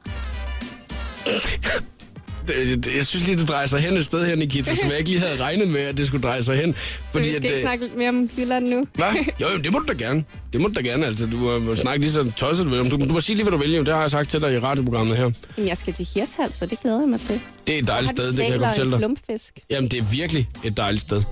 Det, 2.47 2.95
jeg 2.97 3.05
synes 3.05 3.25
lige, 3.27 3.37
det 3.37 3.47
drejer 3.47 3.67
sig 3.67 3.79
hen 3.79 3.97
et 3.97 4.05
sted 4.05 4.25
her, 4.25 4.35
Nikita, 4.35 4.75
som 4.75 4.89
jeg 4.89 4.97
ikke 4.97 5.09
lige 5.09 5.19
havde 5.21 5.41
regnet 5.43 5.67
med, 5.67 5.79
at 5.79 5.97
det 5.97 6.07
skulle 6.07 6.23
dreje 6.23 6.43
sig 6.43 6.57
hen. 6.57 6.75
Fordi 7.11 7.29
vi 7.29 7.35
skal 7.35 7.45
at, 7.45 7.51
ikke 7.51 7.61
snakke 7.61 7.83
lidt 7.83 7.97
mere 7.97 8.09
om 8.09 8.29
Jylland 8.37 8.69
nu. 8.69 8.87
Hvad? 8.93 9.05
Jo, 9.41 9.45
jo, 9.55 9.61
det 9.61 9.71
må 9.71 9.79
du 9.79 9.85
da 9.87 9.93
gerne. 9.93 10.23
Det 10.53 10.61
må 10.61 10.67
du 10.67 10.73
da 10.73 10.81
gerne, 10.81 11.05
altså. 11.05 11.25
Du 11.25 11.37
må, 11.37 11.75
snakke 11.75 11.99
lige 11.99 12.11
så 12.11 12.31
tosset 12.37 12.65
du 12.65 12.69
vil. 12.69 12.91
Du, 12.91 12.97
du 12.97 13.13
må 13.13 13.21
sige 13.21 13.35
lige, 13.35 13.43
hvad 13.43 13.51
du 13.51 13.57
vælger. 13.57 13.83
Det 13.83 13.93
har 13.93 14.01
jeg 14.01 14.11
sagt 14.11 14.29
til 14.29 14.41
dig 14.41 14.53
i 14.53 14.59
radioprogrammet 14.59 15.17
her. 15.17 15.31
Jamen, 15.57 15.67
jeg 15.69 15.77
skal 15.77 15.93
til 15.93 16.07
Hirshals, 16.13 16.53
så 16.53 16.65
det 16.65 16.79
glæder 16.79 16.99
jeg 16.99 17.09
mig 17.09 17.19
til. 17.21 17.41
Det 17.67 17.75
er 17.75 17.79
et 17.79 17.87
dejligt 17.87 18.11
sted, 18.17 18.27
det 18.27 18.37
de 18.37 18.41
kan 18.43 18.51
jeg 18.51 18.59
godt 18.59 18.69
fortælle 18.69 18.91
dig. 18.91 18.99
klumpfisk? 18.99 19.53
Jamen, 19.69 19.89
det 19.91 19.99
er 19.99 20.03
virkelig 20.03 20.49
et 20.63 20.77
dejligt 20.77 21.01
sted. 21.01 21.23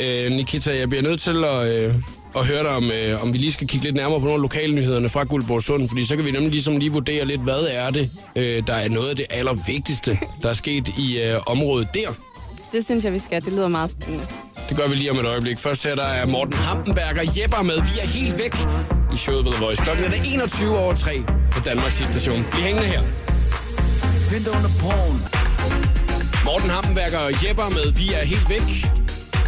Øh, 0.00 0.30
Nikita, 0.30 0.78
jeg 0.78 0.88
bliver 0.88 1.02
nødt 1.02 1.20
til 1.20 1.44
at, 1.44 1.66
øh, 1.66 1.94
høre 2.44 2.62
dig, 2.62 2.70
om, 2.70 2.90
øh, 2.90 3.22
om 3.22 3.32
vi 3.32 3.38
lige 3.38 3.52
skal 3.52 3.66
kigge 3.68 3.84
lidt 3.84 3.96
nærmere 3.96 4.20
på 4.20 4.24
nogle 4.24 4.34
af 4.34 4.42
lokalnyhederne 4.42 5.08
fra 5.08 5.24
Guldborg 5.24 5.62
Sund, 5.62 5.88
fordi 5.88 6.06
så 6.06 6.16
kan 6.16 6.24
vi 6.24 6.30
nemlig 6.30 6.50
ligesom 6.50 6.76
lige 6.76 6.92
vurdere 6.92 7.24
lidt, 7.24 7.42
hvad 7.42 7.60
er 7.70 7.90
det, 7.90 8.10
øh, 8.36 8.62
der 8.66 8.74
er 8.74 8.88
noget 8.88 9.08
af 9.08 9.16
det 9.16 9.26
allervigtigste, 9.30 10.18
der 10.42 10.48
er 10.48 10.54
sket 10.54 10.88
i 10.88 11.20
øh, 11.20 11.40
området 11.46 11.88
der. 11.94 12.08
Det 12.72 12.84
synes 12.84 13.04
jeg, 13.04 13.12
vi 13.12 13.18
skal. 13.18 13.44
Det 13.44 13.52
lyder 13.52 13.68
meget 13.68 13.90
spændende. 13.90 14.26
Det 14.68 14.76
gør 14.76 14.88
vi 14.88 14.94
lige 14.94 15.10
om 15.10 15.18
et 15.18 15.26
øjeblik. 15.26 15.58
Først 15.58 15.84
her, 15.84 15.94
der 15.94 16.02
er 16.02 16.26
Morten 16.26 16.52
Hampenberg 16.54 17.18
og 17.18 17.38
Jepper 17.40 17.62
med. 17.62 17.74
Vi 17.74 18.00
er 18.02 18.06
helt 18.06 18.38
væk 18.38 18.54
i 19.14 19.16
showet 19.16 19.44
på 19.44 19.50
The 19.52 19.64
Voice. 19.64 19.82
Klokken 19.82 20.04
er 20.04 20.10
det 20.10 20.20
21 20.34 20.78
over 20.78 20.94
3 20.94 21.10
på 21.52 21.60
Danmarks 21.64 21.96
station. 21.96 22.44
Bliv 22.50 22.62
hængende 22.62 22.88
her. 22.88 23.02
Vind 24.30 24.48
under. 24.48 24.76
Morten 26.46 26.70
Hampenberg 26.70 27.14
og 27.26 27.46
Jepper 27.48 27.68
med 27.68 27.92
Vi 27.92 28.12
er 28.12 28.24
helt 28.24 28.48
væk. 28.48 29.05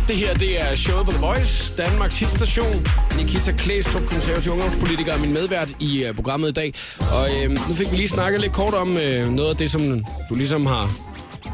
Det 0.09 0.17
her, 0.17 0.35
det 0.35 0.63
er 0.71 0.77
showet 0.77 1.07
på 1.07 1.13
The 1.13 1.21
Voice, 1.21 1.77
Danmarks 1.77 2.19
hitstation. 2.19 2.87
Nikita 3.17 3.53
Klæstrup, 3.53 4.03
konservativ 4.07 4.53
ungdomspolitiker, 4.53 5.13
er 5.13 5.19
min 5.19 5.33
medvært 5.33 5.69
i 5.81 6.05
uh, 6.09 6.15
programmet 6.15 6.49
i 6.49 6.53
dag. 6.53 6.75
Og 7.13 7.29
øh, 7.37 7.51
nu 7.51 7.75
fik 7.75 7.91
vi 7.91 7.97
lige 7.97 8.09
snakket 8.09 8.41
lidt 8.41 8.53
kort 8.53 8.75
om 8.75 8.97
øh, 8.97 9.31
noget 9.31 9.51
af 9.51 9.57
det, 9.57 9.71
som 9.71 10.05
du 10.31 10.35
ligesom 10.35 10.67
har 10.67 10.93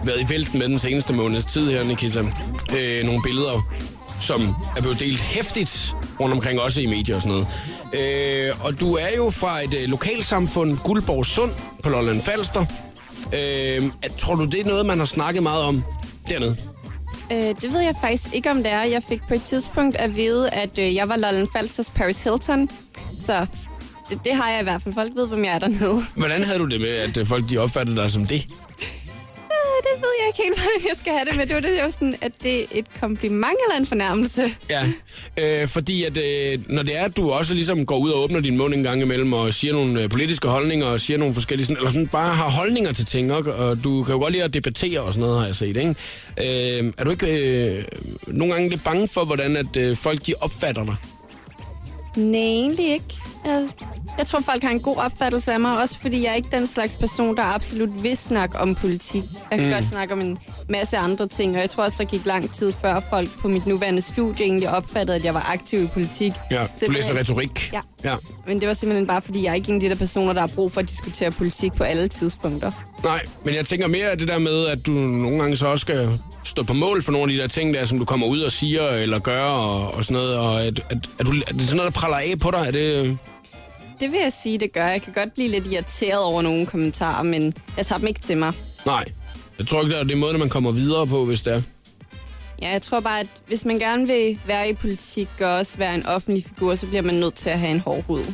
været 0.05 0.21
i 0.21 0.29
vælten 0.29 0.59
med 0.59 0.69
den 0.69 0.79
seneste 0.79 1.13
måneds 1.13 1.45
tid 1.47 1.71
her, 1.71 1.85
Nikita. 1.85 2.21
Øh, 2.79 3.05
nogle 3.05 3.23
billeder, 3.25 3.69
som 4.21 4.55
er 4.77 4.81
blevet 4.81 5.01
delt 5.01 5.21
hæftigt 5.21 5.95
rundt 6.21 6.35
omkring, 6.35 6.61
også 6.61 6.81
i 6.81 6.87
medier 6.87 7.17
og 7.17 7.23
sådan 7.23 7.33
noget. 7.33 7.47
Øh, 7.95 8.65
og 8.65 8.81
du 8.81 8.95
er 8.95 9.17
jo 9.17 9.31
fra 9.31 9.65
et 9.65 9.75
øh, 9.75 9.89
lokalsamfund, 9.89 10.77
Guldborg 10.77 11.27
Sund 11.27 11.53
på 11.83 11.89
Lolland 11.89 12.23
Falster. 12.23 12.65
Øh, 13.33 13.85
at, 14.03 14.13
tror 14.19 14.35
du, 14.35 14.45
det 14.45 14.61
er 14.61 14.65
noget, 14.65 14.87
man 14.87 14.99
har 14.99 15.07
snakket 15.07 15.43
meget 15.43 15.65
om 15.65 15.83
dernede? 16.29 16.57
Øh, 17.35 17.55
det 17.63 17.73
ved 17.73 17.81
jeg 17.81 17.95
faktisk 18.01 18.35
ikke, 18.35 18.51
om 18.51 18.57
det 18.57 18.73
er. 18.73 18.83
Jeg 18.83 19.03
fik 19.09 19.21
på 19.29 19.35
et 19.35 19.43
tidspunkt 19.43 19.97
at 19.97 20.17
vide, 20.17 20.51
at 20.51 20.79
øh, 20.79 20.95
jeg 20.95 21.09
var 21.09 21.17
Lolland 21.17 21.49
Falsters 21.57 21.91
Paris 21.91 22.25
Hilton. 22.25 22.71
Så 23.21 23.47
det, 24.11 24.21
det 24.25 24.35
har 24.35 24.51
jeg 24.51 24.61
i 24.61 24.65
hvert 24.65 24.83
fald. 24.83 24.95
Folk 24.95 25.13
ved, 25.15 25.29
hvem 25.29 25.45
jeg 25.45 25.55
er 25.55 25.59
dernede. 25.59 26.01
Hvordan 26.17 26.43
havde 26.45 26.59
du 26.59 26.65
det 26.65 26.81
med, 26.81 26.89
at 26.89 27.17
øh, 27.17 27.27
folk 27.27 27.51
de 27.51 27.59
opfattede 27.59 27.97
dig 27.97 28.11
som 28.11 28.27
det? 28.27 28.47
Det 29.95 30.03
ved 30.03 30.15
jeg 30.21 30.27
ikke 30.29 30.43
helt, 30.45 30.59
hvordan 30.61 30.81
jeg 30.91 30.97
skal 30.99 31.13
have 31.13 31.25
det 31.25 31.37
med. 31.37 31.47
Det 31.47 31.55
var 31.55 31.61
det 31.61 31.79
jo 31.85 31.91
sådan, 31.91 32.15
at 32.21 32.33
det 32.43 32.61
er 32.61 32.65
et 32.73 32.85
kompliment 33.01 33.57
eller 33.67 33.81
en 33.81 33.87
fornærmelse. 33.87 34.43
Ja, 34.71 34.83
øh, 35.41 35.69
fordi 35.69 36.05
at, 36.05 36.17
øh, 36.17 36.59
når 36.69 36.83
det 36.83 36.97
er, 36.97 37.05
at 37.05 37.17
du 37.17 37.31
også 37.31 37.55
ligesom 37.55 37.87
går 37.87 37.99
ud 37.99 38.11
og 38.11 38.23
åbner 38.23 38.41
din 38.41 38.57
mund 38.57 38.75
en 38.75 38.83
gang 38.83 39.03
imellem 39.03 39.33
og 39.33 39.55
siger 39.55 39.73
nogle 39.73 40.03
øh, 40.03 40.09
politiske 40.11 40.49
holdninger 40.49 40.87
og 40.87 41.01
siger 41.01 41.19
nogle 41.19 41.35
forskellige, 41.35 41.67
sådan, 41.67 41.77
eller 41.77 41.91
sådan 41.91 42.09
bare 42.09 42.35
har 42.35 42.51
holdninger 42.51 42.93
til 42.93 43.07
ting, 43.07 43.33
og, 43.33 43.45
og 43.55 43.85
du 43.85 44.05
kan 44.05 44.15
jo 44.15 44.21
godt 44.21 44.33
lide 44.33 44.45
at 44.45 44.55
debattere 44.55 45.01
og 45.01 45.15
sådan 45.15 45.27
noget, 45.27 45.39
har 45.39 45.47
jeg 45.47 45.55
set, 45.55 45.77
ikke? 45.77 45.89
Øh, 46.39 46.93
er 46.99 47.05
du 47.05 47.11
ikke 47.11 47.27
øh, 47.77 47.85
nogle 48.27 48.55
gange 48.55 48.69
lidt 48.69 48.85
bange 48.85 49.09
for, 49.09 49.25
hvordan 49.25 49.57
at 49.57 49.77
øh, 49.77 49.97
folk 49.97 50.27
de 50.27 50.35
opfatter 50.41 50.85
dig? 50.85 50.97
Nej, 52.17 52.41
egentlig 52.41 52.93
ikke. 52.93 53.24
Jeg, 53.45 53.69
jeg 54.19 54.27
tror, 54.27 54.41
folk 54.41 54.63
har 54.63 54.71
en 54.71 54.81
god 54.81 54.97
opfattelse 54.97 55.53
af 55.53 55.61
mig, 55.61 55.79
også 55.83 55.99
fordi 56.03 56.23
jeg 56.25 56.31
er 56.31 56.35
ikke 56.35 56.49
den 56.53 56.67
slags 56.67 56.97
person, 56.97 57.37
der 57.37 57.43
absolut 57.43 58.03
vil 58.03 58.17
snakke 58.17 58.59
om 58.59 58.75
politik. 58.75 59.23
Jeg 59.51 59.59
kan 59.59 59.69
mm. 59.69 59.75
godt 59.75 59.85
snakke 59.85 60.15
om 60.15 60.21
en 60.21 60.39
masse 60.69 60.97
andre 60.97 61.29
ting, 61.29 61.55
og 61.55 61.61
jeg 61.61 61.71
tror 61.71 61.85
også, 61.85 62.03
der 62.03 62.09
gik 62.09 62.27
lang 62.27 62.53
tid 62.53 62.73
før 62.73 63.01
folk 63.11 63.29
på 63.41 63.49
mit 63.49 63.67
nuværende 63.67 64.03
studie 64.03 64.45
egentlig 64.47 64.71
opfattede, 64.71 65.17
at 65.17 65.25
jeg 65.25 65.35
var 65.35 65.51
aktiv 65.53 65.83
i 65.83 65.87
politik. 65.95 66.33
Ja, 66.51 66.57
du 66.63 66.67
Simpelthen- 66.77 66.95
læser 66.95 67.15
retorik. 67.21 67.73
Ja. 67.73 67.81
ja. 68.05 68.17
Men 68.47 68.61
det 68.61 68.69
var 68.69 68.75
simpelthen 68.75 69.07
bare, 69.07 69.23
fordi 69.23 69.45
jeg 69.45 69.51
er 69.51 69.55
ikke 69.55 69.69
en 69.69 69.75
af 69.75 69.81
de 69.81 69.89
der 69.89 69.95
personer, 69.95 70.33
der 70.33 70.41
har 70.41 70.51
brug 70.55 70.73
for 70.73 70.81
at 70.81 70.89
diskutere 70.89 71.31
politik 71.31 71.73
på 71.73 71.85
alle 71.85 72.09
tidspunkter. 72.09 72.71
Nej, 73.05 73.21
men 73.45 73.55
jeg 73.55 73.67
tænker 73.67 73.89
mere 73.89 74.07
af 74.11 74.19
det 74.19 74.29
der 74.29 74.39
med, 74.39 74.67
at 74.67 74.87
du 74.87 74.91
nogle 74.93 75.39
gange 75.41 75.57
så 75.57 75.67
også 75.67 75.81
skal 75.83 76.19
stå 76.45 76.63
på 76.63 76.73
mål 76.73 77.03
for 77.03 77.13
nogle 77.13 77.33
af 77.33 77.37
de 77.37 77.43
der 77.43 77.49
ting 77.49 77.75
der, 77.75 77.85
som 77.85 77.99
du 77.99 78.05
kommer 78.05 78.27
ud 78.27 78.41
og 78.41 78.53
siger 78.53 78.89
eller 78.89 79.19
gør 79.19 79.45
og, 79.45 79.95
og 79.95 80.05
sådan 80.05 80.15
noget. 80.15 80.37
Og 80.39 80.63
at, 80.65 80.81
at, 80.91 80.99
at 81.19 81.27
du, 81.27 81.33
er 81.49 81.53
det 81.53 81.61
sådan 81.63 81.77
noget, 81.77 81.95
der 81.95 82.01
praller 82.01 82.17
af 82.19 82.35
på 82.41 82.51
dig? 82.51 82.65
Er 82.67 82.71
det... 82.71 83.19
Det 84.01 84.13
vil 84.13 84.21
jeg 84.23 84.33
sige, 84.43 84.59
det 84.59 84.73
gør. 84.73 84.87
Jeg 84.87 85.03
kan 85.03 85.13
godt 85.13 85.35
blive 85.35 85.49
lidt 85.49 85.67
irriteret 85.73 86.19
over 86.25 86.43
nogle 86.43 86.67
kommentarer, 86.67 87.23
men 87.23 87.55
jeg 87.77 87.87
tager 87.87 87.99
dem 87.99 88.09
ikke 88.09 88.21
til 88.21 88.37
mig. 88.37 88.53
Nej. 88.87 89.05
Jeg 89.59 89.67
tror 89.67 89.81
ikke, 89.81 89.93
det 89.95 90.01
er, 90.01 90.05
det 90.05 90.19
måden, 90.19 90.39
man 90.39 90.49
kommer 90.49 90.73
videre 90.73 91.07
på, 91.07 91.25
hvis 91.25 91.43
det 91.43 91.53
er. 91.53 91.63
Ja, 92.63 92.71
jeg 92.73 92.83
tror 92.83 93.01
bare, 93.01 93.21
at 93.21 93.27
hvis 93.47 93.65
man 93.65 93.79
gerne 93.79 94.07
vil 94.07 94.39
være 94.47 94.69
i 94.69 94.75
politik 94.75 95.29
og 95.41 95.51
også 95.55 95.77
være 95.79 95.95
en 95.95 96.07
offentlig 96.07 96.45
figur, 96.45 96.75
så 96.75 96.87
bliver 96.87 97.03
man 97.03 97.15
nødt 97.15 97.35
til 97.35 97.51
at 97.51 97.59
have 97.59 97.73
en 97.73 97.81
hård 97.81 98.03
hud. 98.05 98.25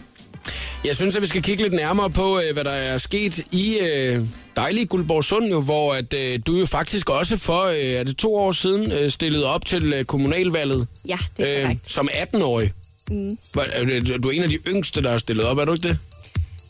Jeg 0.84 0.96
synes, 0.96 1.16
at 1.16 1.22
vi 1.22 1.26
skal 1.26 1.42
kigge 1.42 1.62
lidt 1.62 1.72
nærmere 1.74 2.10
på, 2.10 2.38
øh, 2.40 2.52
hvad 2.52 2.64
der 2.64 2.70
er 2.70 2.98
sket 2.98 3.38
i 3.52 3.78
øh, 3.78 4.24
dejlige 4.56 4.86
Guldborg 4.86 5.24
Sund, 5.24 5.44
jo, 5.46 5.60
hvor 5.60 5.94
at, 5.94 6.14
øh, 6.14 6.38
du 6.46 6.56
jo 6.56 6.66
faktisk 6.66 7.10
også 7.10 7.36
for, 7.36 7.62
øh, 7.64 7.76
er 7.76 8.04
det 8.04 8.16
to 8.16 8.36
år 8.36 8.52
siden, 8.52 8.92
øh, 8.92 9.10
stillede 9.10 9.46
op 9.46 9.66
til 9.66 9.92
øh, 9.92 10.04
kommunalvalget 10.04 10.86
Ja, 11.08 11.18
det 11.36 11.58
er 11.58 11.62
korrekt. 11.64 11.92
som 11.92 12.08
18-årig. 12.12 12.72
Mm. 13.10 13.38
Du 14.22 14.28
er 14.28 14.32
en 14.32 14.42
af 14.42 14.48
de 14.48 14.58
yngste, 14.66 15.02
der 15.02 15.10
har 15.10 15.18
stillet 15.18 15.44
op, 15.44 15.58
er 15.58 15.64
du 15.64 15.72
ikke 15.72 15.88
det? 15.88 15.98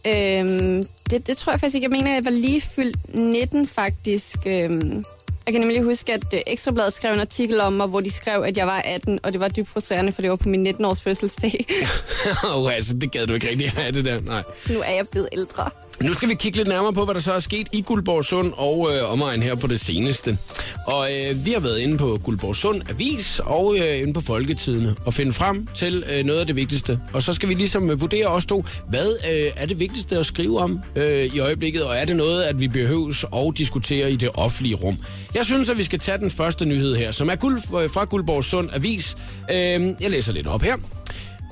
Øhm, 0.06 0.84
det, 1.10 1.26
det 1.26 1.36
tror 1.36 1.52
jeg 1.52 1.60
faktisk 1.60 1.74
ikke. 1.74 1.84
Jeg 1.84 1.90
mener, 1.90 2.14
jeg 2.14 2.24
var 2.24 2.30
lige 2.30 2.60
fyldt 2.60 3.14
19 3.14 3.68
faktisk. 3.68 4.36
Øhm, 4.46 5.04
jeg 5.46 5.52
kan 5.52 5.60
nemlig 5.60 5.82
huske, 5.82 6.12
at 6.12 6.24
øh, 6.34 6.40
Ekstrabladet 6.46 6.92
skrev 6.92 7.14
en 7.14 7.20
artikel 7.20 7.60
om 7.60 7.72
mig, 7.72 7.86
hvor 7.86 8.00
de 8.00 8.10
skrev, 8.10 8.42
at 8.42 8.56
jeg 8.56 8.66
var 8.66 8.82
18, 8.84 9.20
og 9.22 9.32
det 9.32 9.40
var 9.40 9.48
dybt 9.48 9.68
frustrerende, 9.68 10.12
for 10.12 10.22
det 10.22 10.30
var 10.30 10.36
på 10.36 10.48
min 10.48 10.66
19-års 10.66 11.00
fødselsdag. 11.00 11.66
oh, 12.54 12.74
altså, 12.74 12.94
det 12.94 13.12
gad 13.12 13.26
du 13.26 13.34
ikke 13.34 13.48
rigtig 13.48 13.70
have, 13.70 13.92
det 13.92 14.04
der. 14.04 14.20
Nej. 14.20 14.42
nu 14.70 14.80
er 14.80 14.92
jeg 14.94 15.08
blevet 15.10 15.28
ældre. 15.32 15.70
Nu 16.02 16.12
skal 16.12 16.28
vi 16.28 16.34
kigge 16.34 16.58
lidt 16.58 16.68
nærmere 16.68 16.92
på, 16.92 17.04
hvad 17.04 17.14
der 17.14 17.20
så 17.20 17.32
er 17.32 17.38
sket 17.38 17.68
i 17.72 17.82
Guldborg 17.82 18.24
Sund 18.24 18.52
og 18.56 18.90
øh, 18.92 19.12
omegn 19.12 19.42
her 19.42 19.54
på 19.54 19.66
det 19.66 19.80
seneste. 19.80 20.38
Og 20.86 21.08
øh, 21.12 21.46
vi 21.46 21.50
har 21.50 21.60
været 21.60 21.78
inde 21.78 21.98
på 21.98 22.18
Guldborg 22.24 22.56
Sund 22.56 22.82
Avis 22.90 23.40
og 23.44 23.76
øh, 23.78 24.00
inde 24.00 24.12
på 24.12 24.20
Folketidene 24.20 24.96
og 25.06 25.14
finde 25.14 25.32
frem 25.32 25.66
til 25.74 26.04
øh, 26.12 26.24
noget 26.24 26.40
af 26.40 26.46
det 26.46 26.56
vigtigste. 26.56 27.00
Og 27.12 27.22
så 27.22 27.32
skal 27.32 27.48
vi 27.48 27.54
ligesom 27.54 27.90
øh, 27.90 28.00
vurdere 28.00 28.26
os 28.26 28.46
to, 28.46 28.64
hvad 28.88 29.08
øh, 29.32 29.52
er 29.56 29.66
det 29.66 29.78
vigtigste 29.78 30.18
at 30.18 30.26
skrive 30.26 30.60
om 30.60 30.80
øh, 30.96 31.24
i 31.24 31.38
øjeblikket, 31.38 31.84
og 31.84 31.96
er 31.96 32.04
det 32.04 32.16
noget, 32.16 32.42
at 32.42 32.60
vi 32.60 32.68
behøves 32.68 33.24
at 33.36 33.58
diskutere 33.58 34.12
i 34.12 34.16
det 34.16 34.30
offentlige 34.34 34.74
rum. 34.74 34.98
Jeg 35.34 35.44
synes, 35.44 35.70
at 35.70 35.78
vi 35.78 35.82
skal 35.84 35.98
tage 35.98 36.18
den 36.18 36.30
første 36.30 36.64
nyhed 36.64 36.96
her, 36.96 37.10
som 37.10 37.28
er 37.30 37.36
guld, 37.36 37.60
øh, 37.82 37.90
fra 37.90 38.04
Guldborg 38.04 38.44
Sund 38.44 38.70
Avis. 38.72 39.16
Øh, 39.50 39.56
jeg 40.00 40.10
læser 40.10 40.32
lidt 40.32 40.46
op 40.46 40.62
her. 40.62 40.76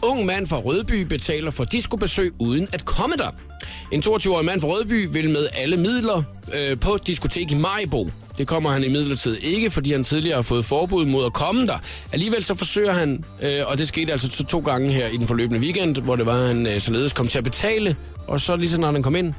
Ung 0.02 0.26
mand 0.26 0.46
fra 0.46 0.56
Rødby 0.58 1.06
betaler 1.06 1.50
for 1.50 1.64
diskobesøg 1.64 2.32
uden 2.38 2.68
at 2.72 2.84
komme 2.84 3.14
der. 3.16 3.47
En 3.92 4.02
22-årig 4.06 4.44
mand 4.44 4.60
fra 4.60 4.68
Rødby 4.68 5.08
vil 5.12 5.30
med 5.30 5.46
alle 5.54 5.76
midler 5.76 6.22
øh, 6.54 6.78
på 6.78 6.98
diskotek 7.06 7.50
i 7.50 7.54
Majbo. 7.54 8.10
Det 8.38 8.46
kommer 8.46 8.70
han 8.70 8.84
i 8.84 8.88
midlertid 8.88 9.36
ikke, 9.36 9.70
fordi 9.70 9.92
han 9.92 10.04
tidligere 10.04 10.36
har 10.36 10.42
fået 10.42 10.64
forbud 10.64 11.06
mod 11.06 11.26
at 11.26 11.32
komme 11.32 11.66
der. 11.66 11.78
Alligevel 12.12 12.44
så 12.44 12.54
forsøger 12.54 12.92
han, 12.92 13.24
øh, 13.42 13.60
og 13.66 13.78
det 13.78 13.88
skete 13.88 14.12
altså 14.12 14.44
to, 14.44 14.58
gange 14.58 14.92
her 14.92 15.08
i 15.08 15.16
den 15.16 15.26
forløbende 15.26 15.60
weekend, 15.60 15.96
hvor 15.96 16.16
det 16.16 16.26
var, 16.26 16.46
han 16.46 16.66
øh, 16.66 16.80
således 16.80 17.12
kom 17.12 17.28
til 17.28 17.38
at 17.38 17.44
betale, 17.44 17.96
og 18.26 18.40
så 18.40 18.56
lige 18.56 18.70
så 18.70 18.80
når 18.80 18.92
han 18.92 19.02
kom 19.02 19.16
ind, 19.16 19.34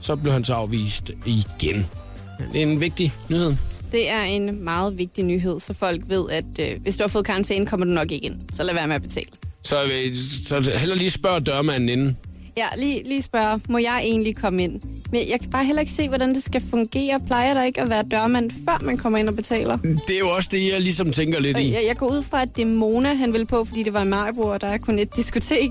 så 0.00 0.16
blev 0.16 0.32
han 0.32 0.44
så 0.44 0.54
afvist 0.54 1.10
igen. 1.26 1.86
Det 2.52 2.62
er 2.62 2.66
en 2.66 2.80
vigtig 2.80 3.12
nyhed. 3.30 3.56
Det 3.92 4.10
er 4.10 4.22
en 4.22 4.64
meget 4.64 4.98
vigtig 4.98 5.24
nyhed, 5.24 5.60
så 5.60 5.74
folk 5.74 6.02
ved, 6.06 6.30
at 6.30 6.44
øh, 6.60 6.82
hvis 6.82 6.96
du 6.96 7.02
har 7.02 7.08
fået 7.08 7.26
karantæne, 7.26 7.66
kommer 7.66 7.86
du 7.86 7.92
nok 7.92 8.12
ikke 8.12 8.26
ind. 8.26 8.36
Så 8.54 8.62
lad 8.62 8.74
være 8.74 8.86
med 8.86 8.94
at 8.96 9.02
betale. 9.02 9.26
Så, 9.62 9.84
øh, 9.84 10.16
så 10.46 10.60
heller 10.78 10.94
lige 10.94 11.10
spørg 11.10 11.46
dørmanden 11.46 11.88
inden. 11.88 12.16
Ja, 12.60 12.66
lige, 12.76 13.02
lige 13.08 13.22
spørge, 13.22 13.60
må 13.68 13.78
jeg 13.78 14.00
egentlig 14.04 14.36
komme 14.36 14.62
ind? 14.62 14.80
Men 15.12 15.28
jeg 15.30 15.40
kan 15.40 15.50
bare 15.50 15.64
heller 15.64 15.80
ikke 15.80 15.92
se, 15.92 16.08
hvordan 16.08 16.34
det 16.34 16.44
skal 16.44 16.62
fungere. 16.70 17.20
Plejer 17.26 17.54
der 17.54 17.64
ikke 17.64 17.80
at 17.80 17.90
være 17.90 18.02
dørmand, 18.10 18.50
før 18.50 18.78
man 18.84 18.96
kommer 18.96 19.18
ind 19.18 19.28
og 19.28 19.36
betaler? 19.36 19.76
Det 19.76 20.14
er 20.14 20.18
jo 20.18 20.28
også 20.28 20.48
det, 20.52 20.72
jeg 20.72 20.80
ligesom 20.80 21.12
tænker 21.12 21.40
lidt 21.40 21.56
Og 21.56 21.62
i. 21.62 21.72
jeg, 21.72 21.82
jeg 21.86 21.96
går 21.96 22.06
ud 22.06 22.22
fra, 22.22 22.42
at 22.42 22.56
det 22.56 22.62
er 22.62 22.66
Mona, 22.66 23.14
han 23.14 23.32
vil 23.32 23.46
på, 23.46 23.64
fordi 23.64 23.82
det 23.82 23.92
var 23.92 24.02
i 24.02 24.08
Majbo, 24.08 24.40
og 24.42 24.60
der 24.60 24.66
er 24.66 24.78
kun 24.78 24.98
et 24.98 25.16
diskotek. 25.16 25.70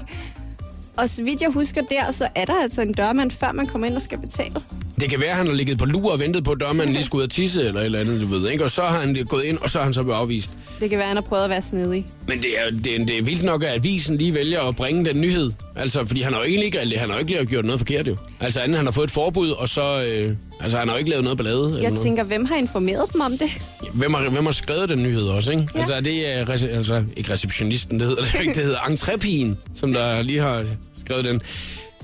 Og 0.97 1.09
så 1.09 1.23
vidt 1.23 1.41
jeg 1.41 1.49
husker 1.49 1.81
der, 1.81 2.11
så 2.11 2.27
er 2.35 2.45
der 2.45 2.53
altså 2.63 2.81
en 2.81 2.93
dørmand, 2.93 3.31
før 3.31 3.51
man 3.51 3.67
kommer 3.67 3.87
ind 3.87 3.95
og 3.95 4.01
skal 4.01 4.17
betale. 4.17 4.55
Det 4.99 5.09
kan 5.09 5.19
være, 5.19 5.29
at 5.29 5.35
han 5.35 5.47
har 5.47 5.53
ligget 5.53 5.77
på 5.77 5.85
lur 5.85 6.11
og 6.13 6.19
ventet 6.19 6.43
på, 6.43 6.51
at 6.51 6.59
dørmanden 6.59 6.95
lige 6.95 7.05
skulle 7.05 7.19
ud 7.19 7.23
og 7.23 7.29
tisse 7.31 7.63
eller 7.63 7.79
et 7.79 7.85
eller 7.85 7.99
andet, 7.99 8.21
du 8.21 8.25
ved, 8.27 8.49
ikke? 8.49 8.63
Og 8.63 8.71
så 8.71 8.81
har 8.81 8.99
han 8.99 9.17
gået 9.29 9.43
ind, 9.43 9.57
og 9.57 9.69
så 9.69 9.77
har 9.77 9.85
han 9.85 9.93
så 9.93 10.03
blevet 10.03 10.17
afvist. 10.17 10.51
Det 10.81 10.89
kan 10.89 10.97
være, 10.97 11.05
at 11.05 11.07
han 11.07 11.17
har 11.17 11.21
prøvet 11.29 11.43
at 11.43 11.49
være 11.49 11.61
snedig. 11.61 12.05
Men 12.27 12.37
det 12.37 12.49
er, 12.59 12.71
det, 12.83 12.95
er, 13.01 13.05
det 13.05 13.17
er 13.17 13.21
vildt 13.23 13.43
nok, 13.43 13.63
at 13.63 13.69
avisen 13.69 14.17
lige 14.17 14.33
vælger 14.33 14.61
at 14.61 14.75
bringe 14.75 15.05
den 15.05 15.21
nyhed. 15.21 15.51
Altså, 15.75 16.05
fordi 16.05 16.21
han 16.21 16.33
har 16.33 16.39
jo 16.39 16.45
egentlig 16.45 16.65
ikke, 16.65 16.97
han 16.97 17.09
har 17.09 17.15
jo 17.19 17.25
ikke 17.27 17.45
gjort 17.45 17.65
noget 17.65 17.79
forkert, 17.79 18.07
jo. 18.07 18.17
Altså, 18.39 18.59
anden, 18.59 18.75
han 18.77 18.85
har 18.85 18.91
fået 18.91 19.05
et 19.05 19.11
forbud, 19.11 19.49
og 19.49 19.69
så... 19.69 20.03
Øh, 20.03 20.35
altså, 20.61 20.77
han 20.77 20.87
har 20.87 20.95
jo 20.95 20.97
ikke 20.97 21.09
lavet 21.09 21.23
noget 21.23 21.37
ballade. 21.37 21.65
eller 21.65 21.79
Jeg 21.81 21.89
noget. 21.89 22.03
tænker, 22.03 22.23
hvem 22.23 22.45
har 22.45 22.55
informeret 22.55 23.13
dem 23.13 23.21
om 23.21 23.37
det? 23.37 23.49
Hvem 23.93 24.13
har, 24.13 24.29
hvem 24.29 24.45
har 24.45 24.53
skrevet 24.53 24.89
den 24.89 25.03
nyhed 25.03 25.23
også, 25.23 25.51
ikke? 25.51 25.67
Ja. 25.73 25.79
Altså, 25.79 25.93
er 25.93 26.01
det 26.01 26.33
er 26.33 26.45
rece- 26.49 26.67
altså, 26.75 27.03
ikke 27.17 27.33
receptionisten, 27.33 27.99
det 27.99 28.07
hedder 28.07 28.23
det 28.33 28.41
ikke, 28.41 28.53
det 28.53 28.63
hedder 28.63 28.79
entrepien, 28.89 29.57
som 29.73 29.93
der 29.93 30.21
lige 30.21 30.39
har 30.39 30.65
skrevet 31.05 31.25
den. 31.25 31.41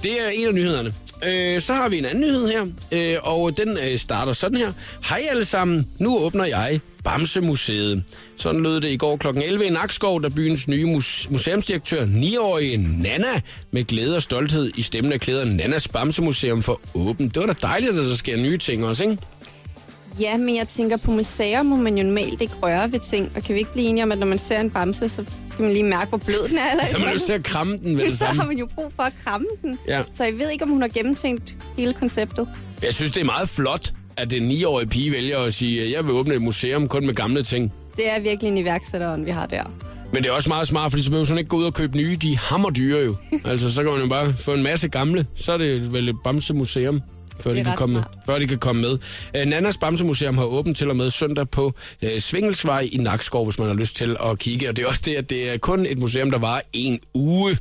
Det 0.03 0.12
er 0.12 0.29
en 0.34 0.48
af 0.48 0.53
nyhederne. 0.53 0.94
Øh, 1.29 1.62
så 1.62 1.74
har 1.74 1.89
vi 1.89 1.98
en 1.98 2.05
anden 2.05 2.22
nyhed 2.22 2.48
her, 2.48 2.65
øh, 2.91 3.17
og 3.22 3.58
den 3.58 3.77
øh, 3.91 4.00
starter 4.00 4.34
sådan 4.34 4.58
her. 4.58 4.72
Hej 5.10 5.22
alle 5.32 5.46
sammen, 5.46 5.88
nu 6.00 6.17
åbner 6.17 6.46
jeg 6.46 6.79
Bamsemuseet. 7.05 8.03
Sådan 8.38 8.63
lød 8.63 8.81
det 8.81 8.89
i 8.89 8.97
går 8.97 9.17
kl. 9.17 9.27
11 9.27 9.65
i 9.65 9.69
Nakskov, 9.69 10.24
da 10.24 10.29
byens 10.29 10.67
nye 10.67 10.85
mus- 10.85 11.27
museumsdirektør, 11.31 12.05
9-årige 12.05 12.77
Nana, 12.77 13.41
med 13.71 13.83
glæde 13.83 14.15
og 14.15 14.24
stolthed 14.24 14.71
i 14.77 14.81
stemmen 14.81 15.13
erklærede 15.13 15.55
Nannas 15.55 15.88
Bamsemuseum 15.88 16.62
for 16.63 16.81
åbent. 16.93 17.35
Det 17.35 17.47
var 17.47 17.53
da 17.53 17.59
dejligt, 17.62 17.91
at 17.91 17.97
der 18.05 18.15
sker 18.15 18.38
nye 18.38 18.57
ting 18.57 18.85
også, 18.85 19.03
ikke? 19.03 19.17
Ja, 20.19 20.38
men 20.38 20.55
jeg 20.55 20.67
tænker, 20.67 20.97
på 20.97 21.12
museer 21.12 21.63
må 21.63 21.75
man 21.75 21.97
jo 21.97 22.03
normalt 22.03 22.41
ikke 22.41 22.53
røre 22.63 22.91
ved 22.91 23.00
ting. 23.09 23.31
Og 23.35 23.43
kan 23.43 23.55
vi 23.55 23.59
ikke 23.59 23.71
blive 23.74 23.88
enige 23.88 24.03
om, 24.03 24.12
at 24.12 24.17
når 24.17 24.27
man 24.27 24.38
ser 24.38 24.59
en 24.59 24.69
bamse, 24.69 25.09
så 25.09 25.25
skal 25.50 25.63
man 25.63 25.71
lige 25.74 25.83
mærke, 25.83 26.09
hvor 26.09 26.17
blød 26.17 26.47
den 26.50 26.57
er? 26.57 26.71
Eller 26.71 26.85
Så 26.85 26.97
man 26.97 27.13
lyst 27.13 27.25
til 27.25 27.33
at 27.33 27.43
kramme 27.43 27.77
den 27.77 27.88
eller 27.88 28.05
det 28.09 28.19
Så 28.19 28.25
har 28.25 28.45
man 28.45 28.57
jo 28.57 28.65
brug 28.75 28.91
for 28.95 29.03
at 29.03 29.13
kramme 29.25 29.47
den. 29.62 29.77
Ja. 29.88 30.03
Så 30.13 30.24
jeg 30.24 30.33
ved 30.39 30.50
ikke, 30.50 30.63
om 30.63 30.69
hun 30.69 30.81
har 30.81 30.89
gennemtænkt 30.89 31.55
hele 31.77 31.93
konceptet. 31.93 32.47
Jeg 32.83 32.93
synes, 32.93 33.12
det 33.12 33.21
er 33.21 33.25
meget 33.25 33.50
flot, 33.50 33.93
at 34.17 34.31
den 34.31 34.51
9-årige 34.51 34.88
pige 34.88 35.12
vælger 35.12 35.39
at 35.39 35.53
sige, 35.53 35.84
at 35.84 35.91
jeg 35.91 36.05
vil 36.05 36.13
åbne 36.13 36.34
et 36.34 36.41
museum 36.41 36.88
kun 36.88 37.05
med 37.05 37.13
gamle 37.13 37.43
ting. 37.43 37.74
Det 37.98 38.10
er 38.10 38.19
virkelig 38.19 38.51
en 38.51 38.57
iværksætteren, 38.57 39.25
vi 39.25 39.31
har 39.31 39.45
der. 39.45 39.63
Men 40.13 40.24
det 40.24 40.29
er 40.29 40.34
også 40.34 40.50
meget 40.50 40.67
smart, 40.67 40.91
fordi 40.91 41.03
så 41.03 41.10
behøver 41.10 41.27
hun 41.29 41.38
ikke 41.38 41.50
gå 41.50 41.57
ud 41.57 41.63
og 41.63 41.74
købe 41.74 41.98
nye. 41.98 42.17
De 42.22 42.34
er 42.34 42.38
hammerdyre 42.38 43.05
jo. 43.05 43.15
altså, 43.51 43.74
så 43.74 43.84
kan 43.84 43.91
man 43.91 44.01
jo 44.01 44.07
bare 44.07 44.34
få 44.34 44.53
en 44.53 44.63
masse 44.63 44.88
gamle. 44.88 45.25
Så 45.36 45.51
er 45.51 45.57
det 45.57 45.93
vel 45.93 46.10
et 46.10 46.15
Bamsemuseum, 46.24 47.01
før, 47.41 47.53
de 47.53 47.63
kan, 47.63 47.75
komme, 47.75 47.95
smart. 47.95 48.12
før 48.25 48.39
de 48.39 48.48
kan 48.48 48.57
komme 48.57 48.81
med. 48.81 48.91
Uh, 49.41 49.50
Nannas 49.50 49.77
Bamsemuseum 49.77 50.38
har 50.38 50.45
åbent 50.45 50.77
til 50.77 50.89
og 50.89 50.95
med 50.95 51.12
søndag 51.12 51.50
på 51.50 51.74
uh, 52.03 52.19
Svingelsvej 52.19 52.89
i 52.91 52.98
Nakskov, 52.98 53.45
hvis 53.45 53.60
man 53.60 53.67
har 53.67 53.75
lyst 53.75 53.95
til 53.95 54.17
at 54.25 54.39
kigge. 54.39 54.69
Og 54.69 54.75
det 54.75 54.84
er 54.84 54.88
også 54.88 55.01
det, 55.05 55.15
at 55.15 55.29
det 55.29 55.53
er 55.53 55.57
kun 55.57 55.86
et 55.86 55.98
museum, 55.98 56.31
der 56.31 56.39
varer 56.39 56.62
en 56.74 57.00
uge. 57.13 57.57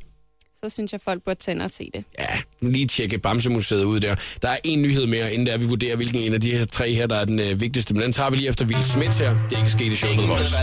Så 0.64 0.71
synes 0.71 0.92
jeg, 0.92 1.00
folk 1.00 1.23
burde 1.25 1.40
tænde 1.40 1.64
og 1.64 1.71
se 1.71 1.85
det. 1.94 2.04
Ja, 2.18 2.26
lige 2.61 2.87
tjekke 2.87 3.18
Bamsemuseet 3.18 3.85
ud 3.85 4.00
der. 4.00 4.14
Der 4.42 4.49
er 4.49 4.56
en 4.64 4.83
nyhed 4.83 5.06
mere, 5.06 5.33
inden 5.33 5.47
der 5.47 5.59
vi 5.59 5.64
vurderer, 5.66 5.97
hvilken 5.97 6.18
en 6.18 6.35
af 6.35 6.40
de 6.40 6.50
her 6.50 6.64
tre 6.64 6.94
her, 6.94 7.06
der 7.06 7.16
er 7.16 7.25
den 7.25 7.40
øh, 7.40 7.61
vigtigste. 7.61 7.94
Men 7.94 8.02
den 8.02 8.12
tager 8.12 8.30
vi 8.30 8.37
lige 8.37 8.49
efter 8.49 8.64
Ville 8.64 8.83
Smith 8.83 9.18
her. 9.18 9.37
Det 9.50 9.56
er 9.56 9.59
ikke 9.59 9.73
sket 9.73 9.92
i 9.92 9.97
showet 9.97 10.18
The 10.18 10.26
Voice. 10.26 10.54